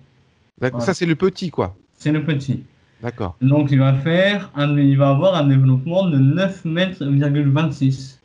D'accord. 0.61 0.83
Ça 0.83 0.93
c'est 0.93 1.07
le 1.07 1.17
petit 1.17 1.49
quoi. 1.51 1.75
C'est 1.97 2.13
le 2.13 2.25
petit. 2.25 2.63
D'accord. 3.03 3.37
Donc 3.41 3.71
il 3.71 3.79
va 3.79 3.95
faire, 3.95 4.51
un, 4.55 4.77
il 4.77 4.99
va 4.99 5.09
avoir 5.09 5.35
un 5.35 5.47
développement 5.49 6.11
de 6.11 6.19
9 6.19 6.67
mètres, 6.67 7.03
26. 7.03 8.19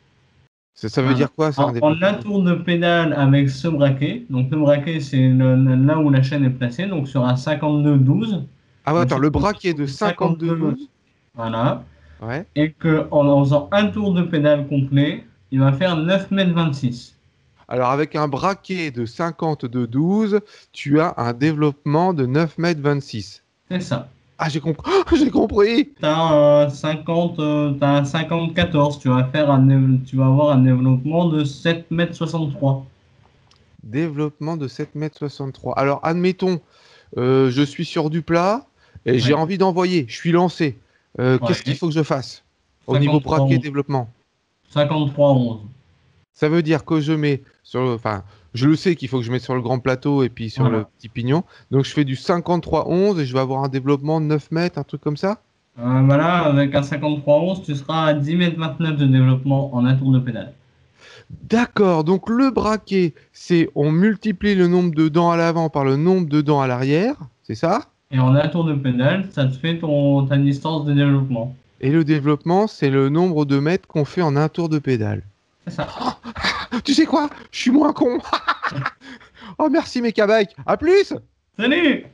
Ça, 0.80 0.88
ça 0.88 1.02
veut 1.02 1.12
dire 1.14 1.32
quoi 1.32 1.50
ça 1.50 1.62
un 1.62 1.64
En, 1.64 1.68
en 1.68 1.72
développement 1.72 2.06
un 2.06 2.14
tour 2.14 2.42
de 2.44 2.54
pédale 2.54 3.12
avec 3.12 3.50
ce 3.50 3.66
braquet, 3.66 4.24
donc 4.30 4.48
le 4.52 4.58
braquet 4.58 5.00
c'est 5.00 5.28
là 5.28 5.98
où 5.98 6.08
la 6.08 6.22
chaîne 6.22 6.44
est 6.44 6.50
placée, 6.50 6.86
donc 6.86 7.08
sur 7.08 7.24
un 7.26 7.34
52-12, 7.34 8.44
Ah 8.84 8.94
ouais, 8.94 9.00
attends, 9.00 9.18
le 9.18 9.28
braquet 9.28 9.74
de 9.74 9.86
52, 9.86 10.46
52 10.46 10.76
voilà, 11.34 11.82
Ouais. 12.22 12.46
et 12.54 12.70
qu'en 12.70 13.08
en 13.10 13.42
faisant 13.42 13.68
un 13.72 13.88
tour 13.88 14.14
de 14.14 14.22
pédale 14.22 14.68
complet, 14.68 15.24
il 15.50 15.58
va 15.58 15.72
faire 15.72 15.96
9 15.96 16.30
mètres 16.30 16.52
26. 16.54 17.16
Alors 17.66 17.90
avec 17.90 18.14
un 18.14 18.28
braquet 18.28 18.92
de 18.92 19.04
50 19.04 19.66
de 19.66 19.84
12, 19.84 20.38
tu 20.72 21.00
as 21.00 21.12
un 21.16 21.32
développement 21.32 22.14
de 22.14 22.24
9 22.24 22.56
mètres 22.56 22.80
26. 22.80 23.42
C'est 23.68 23.80
ça. 23.80 24.08
Ah, 24.38 24.48
j'ai 24.48 24.60
compris. 24.60 24.90
j'ai 25.16 25.30
compris. 25.30 25.90
T'as 26.00 26.64
un 26.64 26.70
50, 26.70 27.38
euh, 27.40 27.72
t'as 27.72 27.98
un 27.98 28.04
54, 28.04 28.98
tu 29.00 29.08
vas 29.08 29.24
faire 29.24 29.50
un, 29.50 29.98
tu 30.06 30.16
vas 30.16 30.26
avoir 30.26 30.50
un 30.50 30.58
développement 30.58 31.28
de 31.28 31.44
7 31.44 31.90
mètres 31.90 32.14
63. 32.14 32.86
Développement 33.82 34.56
de 34.56 34.68
7m63. 34.68 35.72
Alors, 35.76 36.00
admettons, 36.04 36.60
euh, 37.16 37.50
je 37.50 37.62
suis 37.62 37.84
sur 37.84 38.10
du 38.10 38.22
plat 38.22 38.66
et 39.06 39.18
j'ai 39.18 39.34
envie 39.34 39.58
d'envoyer. 39.58 40.04
Je 40.08 40.14
suis 40.14 40.30
lancé. 40.32 40.78
Euh, 41.18 41.38
Qu'est-ce 41.38 41.62
qu'il 41.62 41.76
faut 41.76 41.88
que 41.88 41.94
je 41.94 42.02
fasse 42.02 42.44
au 42.86 42.98
niveau 42.98 43.14
53 43.14 43.38
braquet 43.38 43.56
onze. 43.56 43.62
développement? 43.62 44.08
53 44.70 45.32
11. 45.32 45.60
Ça 46.32 46.48
veut 46.48 46.62
dire 46.62 46.84
que 46.84 47.00
je 47.00 47.12
mets 47.12 47.42
sur 47.64 47.82
le... 47.82 47.94
Enfin, 47.94 48.22
je 48.58 48.68
le 48.68 48.76
sais 48.76 48.96
qu'il 48.96 49.08
faut 49.08 49.18
que 49.18 49.24
je 49.24 49.30
mette 49.32 49.42
sur 49.42 49.54
le 49.54 49.62
grand 49.62 49.78
plateau 49.78 50.22
et 50.22 50.28
puis 50.28 50.50
sur 50.50 50.64
Voilà. 50.64 50.78
le 50.78 50.84
petit 50.98 51.08
pignon. 51.08 51.44
Donc, 51.70 51.84
je 51.84 51.92
fais 51.92 52.04
du 52.04 52.14
53-11 52.16 53.18
et 53.20 53.26
je 53.26 53.32
vais 53.32 53.40
avoir 53.40 53.62
un 53.64 53.68
développement 53.68 54.20
de 54.20 54.26
9 54.26 54.50
mètres, 54.50 54.78
un 54.78 54.82
truc 54.84 55.00
comme 55.00 55.16
ça 55.16 55.40
Euh, 55.80 56.02
bah 56.02 56.16
là, 56.16 56.38
avec 56.38 56.74
un 56.74 56.82
53 56.82 57.40
11, 57.40 57.62
tu 57.62 57.74
seras 57.76 58.06
à 58.06 58.14
10 58.14 58.36
mètres 58.36 58.58
29 58.58 58.96
de 58.96 59.06
développement 59.06 59.74
en 59.74 59.84
un 59.84 59.94
tour 59.94 60.10
de 60.12 60.18
pédale. 60.18 60.52
D'accord, 61.48 62.04
donc 62.04 62.28
le 62.28 62.50
braquet, 62.50 63.14
c'est 63.32 63.68
on 63.74 63.92
multiplie 63.92 64.54
le 64.54 64.66
nombre 64.66 64.94
de 64.94 65.08
dents 65.08 65.30
à 65.30 65.36
l'avant 65.36 65.68
par 65.68 65.84
le 65.84 65.96
nombre 65.96 66.28
de 66.28 66.40
dents 66.40 66.60
à 66.60 66.66
l'arrière, 66.66 67.16
c'est 67.42 67.54
ça? 67.54 67.82
Et 68.10 68.18
en 68.18 68.34
un 68.34 68.48
tour 68.48 68.64
de 68.64 68.74
pédale, 68.74 69.26
ça 69.30 69.44
te 69.44 69.52
fait 69.52 69.78
ton, 69.78 70.24
ta 70.26 70.38
distance 70.38 70.84
de 70.86 70.94
développement. 70.94 71.54
Et 71.80 71.90
le 71.90 72.02
développement, 72.02 72.66
c'est 72.66 72.90
le 72.90 73.08
nombre 73.10 73.44
de 73.44 73.58
mètres 73.58 73.86
qu'on 73.86 74.04
fait 74.06 74.22
en 74.22 74.34
un 74.36 74.48
tour 74.48 74.68
de 74.70 74.78
pédale. 74.78 75.22
C'est 75.66 75.74
ça. 75.74 75.86
Tu 76.84 76.94
sais 76.94 77.06
quoi? 77.06 77.28
Je 77.50 77.60
suis 77.60 77.70
moins 77.70 77.92
con. 77.92 78.18
Oh 79.58 79.68
merci 79.70 80.02
mes 80.02 80.12
cabakes 80.12 80.54
À 80.66 80.76
plus! 80.76 81.12
Salut 81.58 82.04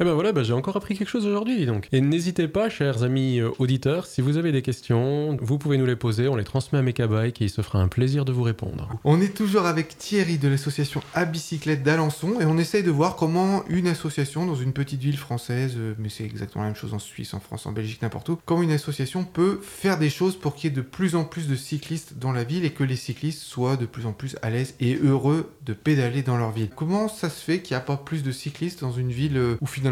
Et 0.00 0.04
ben 0.04 0.12
voilà, 0.14 0.32
ben 0.32 0.42
j'ai 0.42 0.52
encore 0.52 0.76
appris 0.76 0.96
quelque 0.98 1.08
chose 1.08 1.24
aujourd'hui 1.24 1.66
donc. 1.66 1.86
Et 1.92 2.00
n'hésitez 2.00 2.48
pas, 2.48 2.68
chers 2.68 3.04
amis 3.04 3.38
euh, 3.38 3.50
auditeurs, 3.60 4.06
si 4.06 4.22
vous 4.22 4.38
avez 4.38 4.50
des 4.50 4.60
questions, 4.60 5.36
vous 5.40 5.56
pouvez 5.56 5.78
nous 5.78 5.86
les 5.86 5.94
poser, 5.94 6.26
on 6.26 6.34
les 6.34 6.42
transmet 6.42 6.80
à 6.80 6.82
Mekabike 6.82 7.40
et 7.40 7.44
il 7.44 7.50
se 7.50 7.62
fera 7.62 7.78
un 7.78 7.86
plaisir 7.86 8.24
de 8.24 8.32
vous 8.32 8.42
répondre. 8.42 8.88
On 9.04 9.20
est 9.20 9.36
toujours 9.36 9.66
avec 9.66 9.96
Thierry 9.96 10.36
de 10.38 10.48
l'association 10.48 11.00
À 11.14 11.24
Bicyclette 11.24 11.84
d'Alençon 11.84 12.40
et 12.40 12.44
on 12.44 12.58
essaye 12.58 12.82
de 12.82 12.90
voir 12.90 13.14
comment 13.14 13.62
une 13.68 13.86
association 13.86 14.46
dans 14.46 14.56
une 14.56 14.72
petite 14.72 15.00
ville 15.00 15.16
française, 15.16 15.74
euh, 15.76 15.94
mais 15.98 16.08
c'est 16.08 16.24
exactement 16.24 16.64
la 16.64 16.70
même 16.70 16.76
chose 16.76 16.92
en 16.92 16.98
Suisse, 16.98 17.32
en 17.32 17.38
France, 17.38 17.64
en 17.66 17.72
Belgique, 17.72 18.02
n'importe 18.02 18.28
où, 18.30 18.38
comment 18.44 18.62
une 18.62 18.72
association 18.72 19.22
peut 19.22 19.60
faire 19.62 19.96
des 19.96 20.10
choses 20.10 20.34
pour 20.34 20.56
qu'il 20.56 20.70
y 20.70 20.72
ait 20.72 20.76
de 20.76 20.82
plus 20.82 21.14
en 21.14 21.24
plus 21.24 21.46
de 21.46 21.54
cyclistes 21.54 22.14
dans 22.18 22.32
la 22.32 22.42
ville 22.42 22.64
et 22.64 22.70
que 22.70 22.82
les 22.82 22.96
cyclistes 22.96 23.42
soient 23.42 23.76
de 23.76 23.86
plus 23.86 24.06
en 24.06 24.12
plus 24.12 24.36
à 24.42 24.50
l'aise 24.50 24.74
et 24.80 24.96
heureux 24.96 25.52
de 25.64 25.72
pédaler 25.72 26.22
dans 26.22 26.36
leur 26.36 26.50
ville. 26.50 26.70
Comment 26.74 27.06
ça 27.06 27.30
se 27.30 27.40
fait 27.40 27.60
qu'il 27.60 27.76
n'y 27.76 27.78
a 27.78 27.84
pas 27.84 27.96
plus 27.96 28.24
de 28.24 28.32
cyclistes 28.32 28.80
dans 28.80 28.90
une 28.90 29.12
ville 29.12 29.36
euh, 29.36 29.56
où 29.60 29.66
finalement 29.66 29.83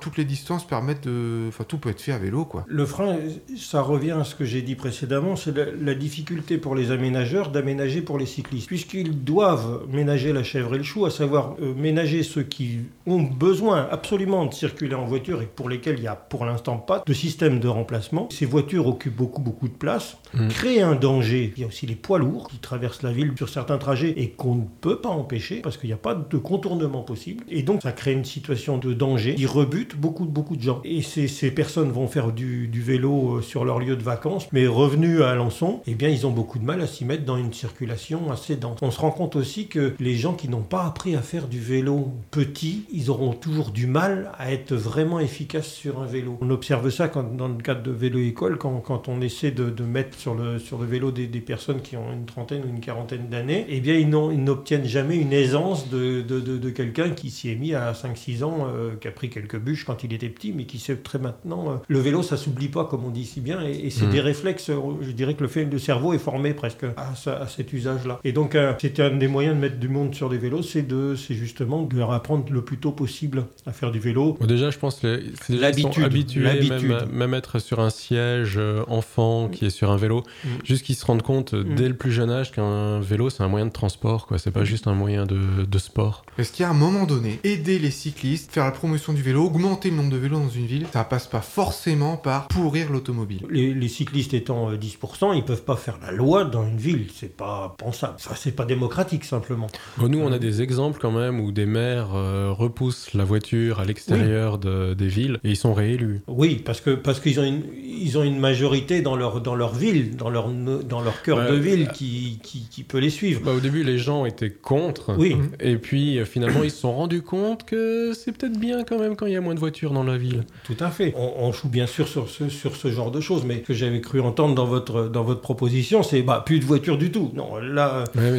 toutes 0.00 0.16
les 0.16 0.24
distances 0.24 0.66
permettent 0.66 1.06
de... 1.06 1.46
Enfin 1.48 1.64
tout 1.66 1.78
peut 1.78 1.90
être 1.90 2.00
fait 2.00 2.12
à 2.12 2.18
vélo 2.18 2.44
quoi. 2.44 2.64
Le 2.68 2.86
frein, 2.86 3.16
ça 3.56 3.80
revient 3.80 4.12
à 4.12 4.24
ce 4.24 4.34
que 4.34 4.44
j'ai 4.44 4.62
dit 4.62 4.74
précédemment, 4.74 5.36
c'est 5.36 5.56
la, 5.56 5.66
la 5.70 5.94
difficulté 5.94 6.58
pour 6.58 6.74
les 6.74 6.90
aménageurs 6.90 7.50
d'aménager 7.50 8.02
pour 8.02 8.18
les 8.18 8.26
cyclistes. 8.26 8.66
Puisqu'ils 8.68 9.24
doivent 9.24 9.86
ménager 9.90 10.32
la 10.32 10.42
chèvre 10.42 10.74
et 10.74 10.78
le 10.78 10.84
chou, 10.84 11.06
à 11.06 11.10
savoir 11.10 11.56
euh, 11.60 11.74
ménager 11.74 12.22
ceux 12.22 12.42
qui 12.42 12.78
ont 13.06 13.22
besoin 13.22 13.88
absolument 13.90 14.46
de 14.46 14.54
circuler 14.54 14.94
en 14.94 15.04
voiture 15.04 15.42
et 15.42 15.46
pour 15.46 15.68
lesquels 15.68 15.96
il 15.98 16.02
n'y 16.02 16.08
a 16.08 16.16
pour 16.16 16.44
l'instant 16.44 16.76
pas 16.76 17.02
de 17.06 17.12
système 17.12 17.60
de 17.60 17.68
remplacement. 17.68 18.28
Ces 18.30 18.46
voitures 18.46 18.86
occupent 18.86 19.16
beaucoup, 19.16 19.42
beaucoup 19.42 19.68
de 19.68 19.74
place, 19.74 20.16
Mm. 20.34 20.48
créent 20.48 20.82
un 20.82 20.94
danger. 20.94 21.52
Il 21.56 21.62
y 21.62 21.64
a 21.64 21.68
aussi 21.68 21.86
les 21.86 21.94
poids 21.94 22.18
lourds 22.18 22.48
qui 22.48 22.58
traversent 22.58 23.02
la 23.02 23.12
ville 23.12 23.32
sur 23.36 23.48
certains 23.48 23.78
trajets 23.78 24.14
et 24.16 24.30
qu'on 24.30 24.56
ne 24.56 24.64
peut 24.80 25.00
pas 25.00 25.08
empêcher 25.08 25.60
parce 25.60 25.76
qu'il 25.76 25.88
n'y 25.88 25.94
a 25.94 25.98
pas 25.98 26.14
de 26.14 26.36
contournement 26.36 27.02
possible. 27.02 27.44
Et 27.48 27.62
donc, 27.62 27.82
ça 27.82 27.92
crée 27.92 28.12
une 28.12 28.24
situation 28.24 28.78
de 28.78 28.92
danger 28.92 29.34
qui 29.38 29.46
rebute 29.46 29.94
beaucoup, 29.94 30.24
beaucoup 30.24 30.56
de 30.56 30.62
gens. 30.62 30.80
Et 30.84 31.00
ces, 31.00 31.28
ces 31.28 31.52
personnes 31.52 31.92
vont 31.92 32.08
faire 32.08 32.32
du, 32.32 32.68
vélo 32.72 33.36
euh, 33.36 33.40
sur 33.40 33.64
leur 33.64 33.78
lieu 33.78 33.94
de 33.94 34.02
vacances, 34.02 34.48
mais 34.50 34.66
revenus 34.66 35.20
à 35.20 35.30
Alençon, 35.30 35.80
eh 35.86 35.94
bien, 35.94 36.08
ils 36.08 36.26
ont 36.26 36.32
beaucoup 36.32 36.58
de 36.58 36.64
mal 36.64 36.80
à 36.80 36.88
s'y 36.88 37.04
mettre 37.04 37.24
dans 37.24 37.36
une 37.36 37.52
circulation 37.52 38.32
assez 38.32 38.56
dense. 38.56 38.80
On 38.82 38.90
se 38.90 38.98
rend 39.00 39.12
compte 39.12 39.36
aussi 39.36 39.68
que 39.68 39.94
les 40.00 40.16
gens 40.16 40.32
qui 40.34 40.48
n'ont 40.48 40.62
pas 40.62 40.84
appris 40.84 41.14
à 41.14 41.22
faire 41.22 41.46
du 41.46 41.60
vélo 41.60 42.08
petit, 42.32 42.82
ils 42.92 43.10
auront 43.10 43.32
toujours 43.32 43.70
du 43.70 43.86
mal 43.86 44.32
à 44.38 44.52
être 44.52 44.74
vraiment 44.74 45.20
efficaces 45.20 45.72
sur 45.72 46.02
un 46.02 46.06
vélo. 46.06 46.36
On 46.40 46.50
observe 46.50 46.90
ça 46.90 47.06
quand, 47.06 47.36
dans 47.36 47.46
le 47.46 47.62
cadre 47.62 47.84
de 47.84 47.92
vélo-école, 47.92 48.58
quand, 48.58 48.80
quand 48.80 49.06
on 49.06 49.20
essaie 49.20 49.52
de, 49.52 49.70
mettre 49.84 50.18
sur 50.18 50.34
le, 50.34 50.58
sur 50.58 50.78
le 50.78 50.86
vélo 50.86 51.12
des, 51.12 51.28
personnes 51.40 51.80
qui 51.80 51.96
ont 51.96 52.12
une 52.12 52.26
trentaine 52.26 52.62
ou 52.64 52.68
une 52.68 52.80
quarantaine 52.80 53.28
d'années, 53.28 53.66
eh 53.68 53.78
bien, 53.78 53.94
ils 53.94 54.08
ils 54.08 54.42
n'obtiennent 54.42 54.84
jamais 54.86 55.16
une 55.16 55.32
aisance 55.32 55.88
de, 55.90 56.22
de, 56.22 56.40
de- 56.40 56.58
de 56.58 56.70
quelqu'un 56.70 57.10
qui 57.10 57.30
s'y 57.30 57.50
est 57.50 57.54
mis 57.54 57.74
à 57.74 57.92
5-6 57.92 58.42
ans, 58.42 58.66
euh, 58.74 58.96
qui 59.00 59.06
a 59.06 59.12
pris 59.12 59.27
quelques 59.30 59.58
bûches 59.58 59.84
quand 59.84 60.04
il 60.04 60.12
était 60.12 60.28
petit, 60.28 60.52
mais 60.52 60.64
qui 60.64 60.78
sait 60.78 60.96
très 60.96 61.18
maintenant. 61.18 61.70
euh, 61.70 61.76
le 61.88 61.98
vélo, 61.98 62.22
ça 62.22 62.36
s'oublie 62.36 62.68
pas, 62.68 62.84
comme 62.84 63.04
on 63.04 63.10
dit 63.10 63.24
si 63.24 63.40
bien, 63.40 63.60
et, 63.62 63.72
et 63.86 63.90
c'est 63.90 64.06
Mm. 64.06 64.10
des 64.10 64.20
réflexes. 64.20 64.70
euh, 64.70 64.76
Je 65.02 65.10
dirais 65.10 65.34
que 65.34 65.42
le, 65.42 65.48
fait, 65.48 65.64
le 65.64 65.78
cerveau 65.78 66.12
est 66.12 66.18
formé 66.18 66.54
presque 66.54 66.84
à, 66.96 67.14
ça- 67.14 67.38
à 67.40 67.46
cet 67.46 67.72
usage-là. 67.72 68.20
Et 68.24 68.32
donc, 68.32 68.54
euh, 68.54 68.72
c'était 68.80 69.02
un 69.02 69.16
des 69.16 69.28
moyens 69.28 69.54
de 69.56 69.60
mettre 69.60 69.78
du 69.78 69.88
monde 69.88 70.14
sur 70.14 70.28
des 70.28 70.38
vélos, 70.38 70.62
c'est 70.62 70.82
de, 70.82 71.14
c'est 71.14 71.34
justement 71.34 71.82
de 71.82 71.96
leur 71.96 72.12
apprendre 72.12 72.44
le 72.50 72.62
plus 72.62 72.78
tôt 72.78 72.92
possible 72.92 73.44
à 73.66 73.72
faire 73.72 73.90
du 73.90 73.98
vélo. 73.98 74.36
Bon, 74.40 74.46
déjà, 74.46 74.70
je 74.70 74.78
pense 74.78 75.00
que 75.00 75.22
c'est 75.42 75.54
L'habitude, 75.54 76.04
habitués, 76.04 76.42
l'habitude. 76.42 76.88
même, 76.88 77.08
même 77.10 77.34
être 77.34 77.58
sur 77.58 77.80
un 77.80 77.90
siège 77.90 78.54
euh, 78.58 78.82
enfant 78.88 79.48
qui 79.48 79.66
est 79.66 79.70
sur 79.70 79.90
un 79.90 79.96
vélo, 79.96 80.22
Mm. 80.44 80.48
juste 80.64 80.84
qu'ils 80.84 80.94
se 80.96 81.04
rendent 81.04 81.22
compte 81.22 81.54
euh, 81.54 81.64
Mm. 81.64 81.74
dès 81.74 81.88
le 81.88 81.94
plus 81.94 82.12
jeune 82.12 82.30
âge 82.30 82.52
qu'un 82.52 83.00
vélo 83.00 83.30
c'est 83.30 83.42
un 83.42 83.48
moyen 83.48 83.66
de 83.66 83.72
transport, 83.72 84.26
quoi. 84.26 84.38
C'est 84.38 84.50
pas 84.50 84.64
juste 84.64 84.86
un 84.86 84.94
moyen 84.94 85.26
de, 85.26 85.64
de 85.64 85.78
sport. 85.78 86.24
Est-ce 86.38 86.52
qu'à 86.52 86.70
un 86.70 86.74
moment 86.74 87.04
donné, 87.04 87.40
aider 87.44 87.78
les 87.78 87.90
cyclistes, 87.90 88.52
faire 88.52 88.64
la 88.64 88.70
promotion 88.70 89.12
du 89.12 89.17
vélo, 89.22 89.44
augmenter 89.44 89.90
le 89.90 89.96
nombre 89.96 90.10
de 90.10 90.16
vélos 90.16 90.38
dans 90.38 90.48
une 90.48 90.66
ville, 90.66 90.86
ça 90.92 91.04
passe 91.04 91.26
pas 91.26 91.40
forcément 91.40 92.16
par 92.16 92.48
pourrir 92.48 92.90
l'automobile. 92.90 93.42
Les, 93.50 93.72
les 93.74 93.88
cyclistes 93.88 94.34
étant 94.34 94.70
euh, 94.70 94.76
10%, 94.76 95.36
ils 95.36 95.44
peuvent 95.44 95.62
pas 95.64 95.76
faire 95.76 95.98
la 96.02 96.12
loi 96.12 96.44
dans 96.44 96.66
une 96.66 96.76
ville. 96.78 97.06
C'est 97.14 97.36
pas 97.36 97.74
pensable. 97.78 98.14
Ça, 98.18 98.32
c'est 98.36 98.52
pas 98.54 98.64
démocratique, 98.64 99.24
simplement. 99.24 99.66
Bon, 99.96 100.08
nous, 100.08 100.18
on 100.20 100.32
a 100.32 100.38
des 100.38 100.62
exemples 100.62 100.98
quand 101.00 101.10
même 101.12 101.40
où 101.40 101.52
des 101.52 101.66
maires 101.66 102.14
euh, 102.14 102.50
repoussent 102.52 103.14
la 103.14 103.24
voiture 103.24 103.80
à 103.80 103.84
l'extérieur 103.84 104.58
de- 104.58 104.94
des 104.94 105.08
villes 105.08 105.38
et 105.44 105.50
ils 105.50 105.56
sont 105.56 105.74
réélus. 105.74 106.20
Oui, 106.26 106.62
parce 106.64 106.80
que 106.80 106.90
parce 106.90 107.20
qu'ils 107.20 107.38
ont 107.40 107.44
une 107.44 107.62
ils 108.00 108.16
ont 108.16 108.22
une 108.22 108.38
majorité 108.38 109.00
dans 109.02 109.16
leur 109.16 109.40
dans 109.40 109.54
leur 109.54 109.74
ville, 109.74 110.16
dans 110.16 110.30
leur 110.30 110.48
dans 110.48 111.00
leur 111.00 111.22
cœur 111.22 111.50
de 111.50 111.56
ville 111.56 111.88
qui, 111.94 112.38
qui 112.42 112.68
qui 112.70 112.82
peut 112.84 112.98
les 112.98 113.10
suivre. 113.10 113.40
Bah, 113.44 113.52
au 113.52 113.60
début, 113.60 113.82
les 113.84 113.98
gens 113.98 114.24
étaient 114.24 114.50
contre. 114.50 115.14
Oui. 115.18 115.36
Et 115.60 115.76
puis, 115.76 116.18
euh, 116.18 116.24
finalement, 116.24 116.62
ils 116.62 116.70
se 116.70 116.78
sont 116.80 116.92
rendus 116.94 117.22
compte 117.22 117.64
que 117.64 118.12
c'est 118.14 118.32
peut-être 118.32 118.58
bien 118.58 118.84
quand 118.84 118.98
même 118.98 119.07
quand 119.16 119.26
il 119.26 119.32
y 119.32 119.36
a 119.36 119.40
moins 119.40 119.54
de 119.54 119.60
voitures 119.60 119.92
dans 119.92 120.02
la 120.04 120.16
ville. 120.18 120.44
Tout 120.64 120.76
à 120.80 120.90
fait. 120.90 121.12
On, 121.16 121.32
on 121.38 121.52
joue 121.52 121.68
bien 121.68 121.86
sûr 121.86 122.08
sur 122.08 122.28
ce, 122.28 122.48
sur 122.48 122.76
ce 122.76 122.90
genre 122.90 123.10
de 123.10 123.20
choses, 123.20 123.44
mais 123.44 123.56
ce 123.56 123.60
que 123.68 123.74
j'avais 123.74 124.00
cru 124.00 124.20
entendre 124.20 124.54
dans 124.54 124.66
votre, 124.66 125.08
dans 125.08 125.24
votre 125.24 125.40
proposition, 125.40 126.02
c'est 126.02 126.22
bah, 126.22 126.42
plus 126.44 126.58
de 126.60 126.64
voitures 126.64 126.98
du 126.98 127.10
tout. 127.10 127.30
Non, 127.34 127.56
là, 127.56 128.04
Ouais, 128.16 128.38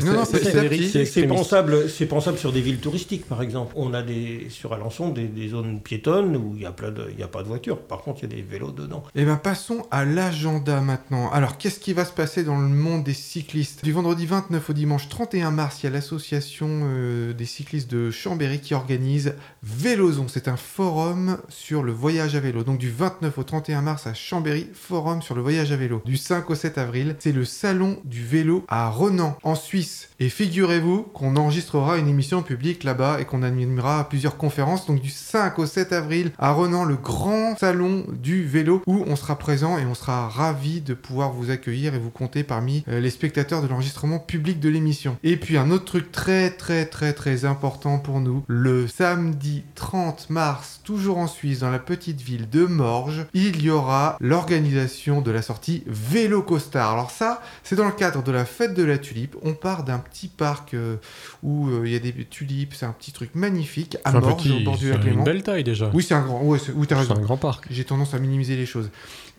c'est- 1.05 1.27
pensable, 1.27 1.89
c'est 1.89 2.05
pensable 2.05 2.37
sur 2.37 2.51
des 2.51 2.61
villes 2.61 2.79
touristiques, 2.79 3.25
par 3.27 3.41
exemple. 3.41 3.73
On 3.75 3.93
a 3.93 4.01
des, 4.01 4.47
sur 4.49 4.73
Alençon 4.73 5.09
des, 5.09 5.27
des 5.27 5.49
zones 5.49 5.79
piétonnes 5.81 6.35
où 6.35 6.51
il 6.55 6.59
n'y 6.59 6.65
a, 6.65 6.71
plein 6.71 6.91
de- 6.91 7.07
il 7.11 7.19
y 7.19 7.23
a 7.23 7.27
pas 7.27 7.43
de 7.43 7.47
voitures. 7.47 7.79
Par 7.79 8.01
contre, 8.01 8.19
il 8.23 8.29
y 8.29 8.33
a 8.33 8.35
des 8.35 8.41
vélos 8.41 8.71
dedans. 8.71 9.03
Et 9.15 9.25
ben 9.25 9.37
passons 9.37 9.85
à 9.91 10.05
l'agenda 10.05 10.81
maintenant. 10.81 11.29
Alors 11.31 11.57
qu'est-ce 11.57 11.79
qui 11.79 11.93
va 11.93 12.05
se 12.05 12.11
passer 12.11 12.43
dans 12.43 12.57
le 12.59 12.67
monde 12.67 13.03
des 13.03 13.13
cyclistes? 13.13 13.83
Du 13.83 13.91
vendredi 13.91 14.25
29 14.25 14.69
au 14.69 14.73
dimanche 14.73 15.09
31 15.09 15.51
mars, 15.51 15.81
il 15.81 15.85
y 15.85 15.89
a 15.89 15.91
l'association 15.91 16.67
euh, 16.69 17.33
des 17.33 17.45
cyclistes 17.45 17.89
de 17.91 18.11
Chambéry 18.11 18.59
qui 18.59 18.73
organise 18.73 19.33
Vélozon. 19.63 20.25
C'est 20.27 20.47
un 20.47 20.57
forum 20.61 21.37
sur 21.49 21.83
le 21.83 21.91
voyage 21.91 22.35
à 22.35 22.39
vélo. 22.39 22.63
Donc 22.63 22.77
du 22.77 22.89
29 22.89 23.37
au 23.37 23.43
31 23.43 23.81
mars 23.81 24.07
à 24.07 24.13
Chambéry, 24.13 24.69
forum 24.73 25.21
sur 25.21 25.35
le 25.35 25.41
voyage 25.41 25.71
à 25.71 25.75
vélo. 25.75 26.01
Du 26.05 26.17
5 26.17 26.49
au 26.49 26.55
7 26.55 26.77
avril, 26.77 27.15
c'est 27.19 27.31
le 27.31 27.45
salon 27.45 27.97
du 28.05 28.23
vélo 28.23 28.63
à 28.67 28.89
Renan, 28.89 29.37
en 29.43 29.55
Suisse. 29.55 30.09
Et 30.19 30.29
figurez-vous 30.29 31.03
qu'on 31.03 31.35
enregistrera 31.35 31.97
une 31.97 32.07
émission 32.07 32.43
publique 32.43 32.83
là-bas 32.83 33.21
et 33.21 33.25
qu'on 33.25 33.43
animera 33.43 34.07
plusieurs 34.09 34.37
conférences. 34.37 34.85
Donc 34.85 35.01
du 35.01 35.09
5 35.09 35.57
au 35.59 35.65
7 35.65 35.93
avril 35.93 36.31
à 36.37 36.51
Renan, 36.51 36.83
le 36.83 36.95
grand 36.95 37.57
salon 37.57 38.05
du 38.11 38.45
vélo 38.45 38.83
où 38.85 39.03
on 39.07 39.15
sera 39.15 39.37
présent 39.37 39.77
et 39.77 39.85
on 39.85 39.93
sera 39.93 40.27
ravi 40.27 40.81
de 40.81 40.93
pouvoir 40.93 41.31
vous 41.31 41.51
accueillir 41.51 41.95
et 41.95 41.99
vous 41.99 42.09
compter 42.09 42.43
parmi 42.43 42.83
euh, 42.87 42.99
les 42.99 43.09
spectateurs 43.09 43.61
de 43.61 43.67
l'enregistrement 43.67 44.19
public 44.19 44.59
de 44.59 44.69
l'émission. 44.69 45.17
Et 45.23 45.37
puis 45.37 45.57
un 45.57 45.71
autre 45.71 45.85
truc 45.85 46.11
très 46.11 46.51
très 46.51 46.85
très 46.85 47.13
très 47.13 47.45
important 47.45 47.99
pour 47.99 48.19
nous, 48.19 48.43
le 48.47 48.87
samedi 48.87 49.63
30 49.75 50.29
mars, 50.29 50.48
toujours 50.83 51.17
en 51.17 51.27
Suisse, 51.27 51.59
dans 51.59 51.69
la 51.71 51.79
petite 51.79 52.21
ville 52.21 52.49
de 52.49 52.65
Morges, 52.65 53.25
il 53.33 53.61
y 53.61 53.69
aura 53.69 54.17
l'organisation 54.19 55.21
de 55.21 55.31
la 55.31 55.41
sortie 55.41 55.83
Vélo 55.87 56.41
Costard. 56.41 56.91
Alors 56.93 57.11
ça, 57.11 57.41
c'est 57.63 57.75
dans 57.75 57.85
le 57.85 57.91
cadre 57.91 58.23
de 58.23 58.31
la 58.31 58.45
fête 58.45 58.73
de 58.73 58.83
la 58.83 58.97
tulipe. 58.97 59.35
On 59.43 59.53
part 59.53 59.83
d'un 59.83 59.99
petit 59.99 60.27
parc 60.27 60.73
euh, 60.73 60.95
où 61.43 61.67
euh, 61.69 61.83
il 61.85 61.91
y 61.91 61.95
a 61.95 61.99
des 61.99 62.13
tulipes, 62.25 62.73
c'est 62.73 62.85
un 62.85 62.91
petit 62.91 63.11
truc 63.11 63.35
magnifique 63.35 63.97
à 64.05 64.11
Morges, 64.11 64.51
au 64.51 64.59
bord 64.63 64.77
du 64.77 64.87
c'est 64.87 64.93
lac 64.97 65.05
une 65.05 65.23
belle 65.23 65.43
taille 65.43 65.63
déjà. 65.63 65.89
Oui, 65.93 66.03
c'est 66.03 66.15
un 66.15 66.21
grand. 66.21 66.41
Ouais, 66.43 66.59
c'est- 66.59 66.71
oui, 66.73 66.87
t'as 66.87 66.95
c'est 66.95 67.01
raison. 67.01 67.15
un 67.17 67.21
grand 67.21 67.37
parc. 67.37 67.65
J'ai 67.69 67.83
tendance 67.83 68.13
à 68.13 68.19
minimiser 68.19 68.55
les 68.55 68.65
choses. 68.65 68.89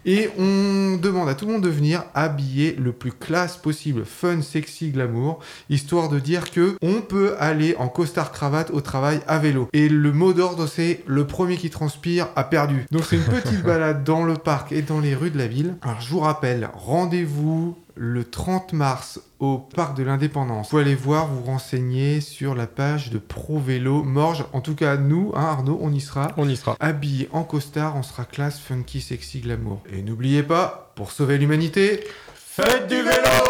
Et 0.07 0.31
on 0.39 0.97
demande 0.97 1.29
à 1.29 1.35
tout 1.35 1.47
le 1.47 1.53
monde 1.53 1.63
de 1.63 1.69
venir 1.69 2.05
habillé 2.15 2.75
le 2.79 2.93
plus 2.93 3.13
classe 3.13 3.57
possible, 3.57 4.05
fun, 4.05 4.41
sexy, 4.41 4.91
glamour, 4.91 5.41
histoire 5.69 6.09
de 6.09 6.19
dire 6.19 6.51
que 6.51 6.77
on 6.83 7.03
peut 7.03 7.35
aller 7.39 7.77
en 7.79 7.89
costard 7.89 8.33
cravate 8.33 8.71
au 8.71 8.81
travail 8.81 9.21
à 9.27 9.39
vélo. 9.39 9.69
Et 9.73 9.89
le 9.89 10.13
mot 10.13 10.33
d'ordre 10.33 10.67
c'est 10.67 11.03
le 11.07 11.27
premier 11.27 11.57
qui 11.57 11.71
transpire 11.71 12.29
a 12.37 12.45
perdu. 12.45 12.87
Donc 12.91 13.05
c'est 13.05 13.17
une 13.17 13.25
petite 13.25 13.63
balade 13.65 14.05
dans 14.05 14.25
le 14.25 14.35
parc 14.35 14.73
et 14.73 14.83
dans 14.83 15.01
les 15.01 15.15
rues 15.15 15.31
de 15.31 15.39
la 15.39 15.47
ville. 15.47 15.77
Alors 15.83 16.01
je 16.01 16.11
vous 16.11 16.21
rappelle, 16.21 16.71
rendez-vous 16.75 17.77
le 17.95 18.25
30 18.25 18.73
mars 18.73 19.21
au 19.39 19.59
parc 19.59 19.97
de 19.97 20.03
l'Indépendance. 20.03 20.71
Vous 20.71 20.79
aller 20.79 20.95
voir, 20.95 21.27
vous 21.27 21.43
renseigner 21.43 22.21
sur 22.21 22.55
la 22.55 22.67
page 22.67 23.11
de 23.11 23.19
Pro 23.19 23.59
Vélo 23.59 24.03
Morge. 24.03 24.45
En 24.53 24.61
tout 24.61 24.75
cas, 24.75 24.97
nous, 24.97 25.33
hein, 25.35 25.45
Arnaud, 25.45 25.79
on 25.81 25.93
y 25.93 26.01
sera. 26.01 26.33
On 26.37 26.49
y 26.49 26.57
sera. 26.57 26.77
Habillé 26.81 27.29
en 27.33 27.45
costard, 27.45 27.97
on 27.97 28.03
sera 28.03 28.25
classe, 28.25 28.59
funky, 28.59 29.01
sexy, 29.01 29.41
glamour. 29.41 29.83
Et 29.93 30.03
n'oubliez 30.03 30.43
pas, 30.43 30.93
pour 30.97 31.13
sauver 31.13 31.39
l'humanité, 31.39 32.05
faites 32.35 32.87
du 32.89 32.97
vélo 32.97 33.50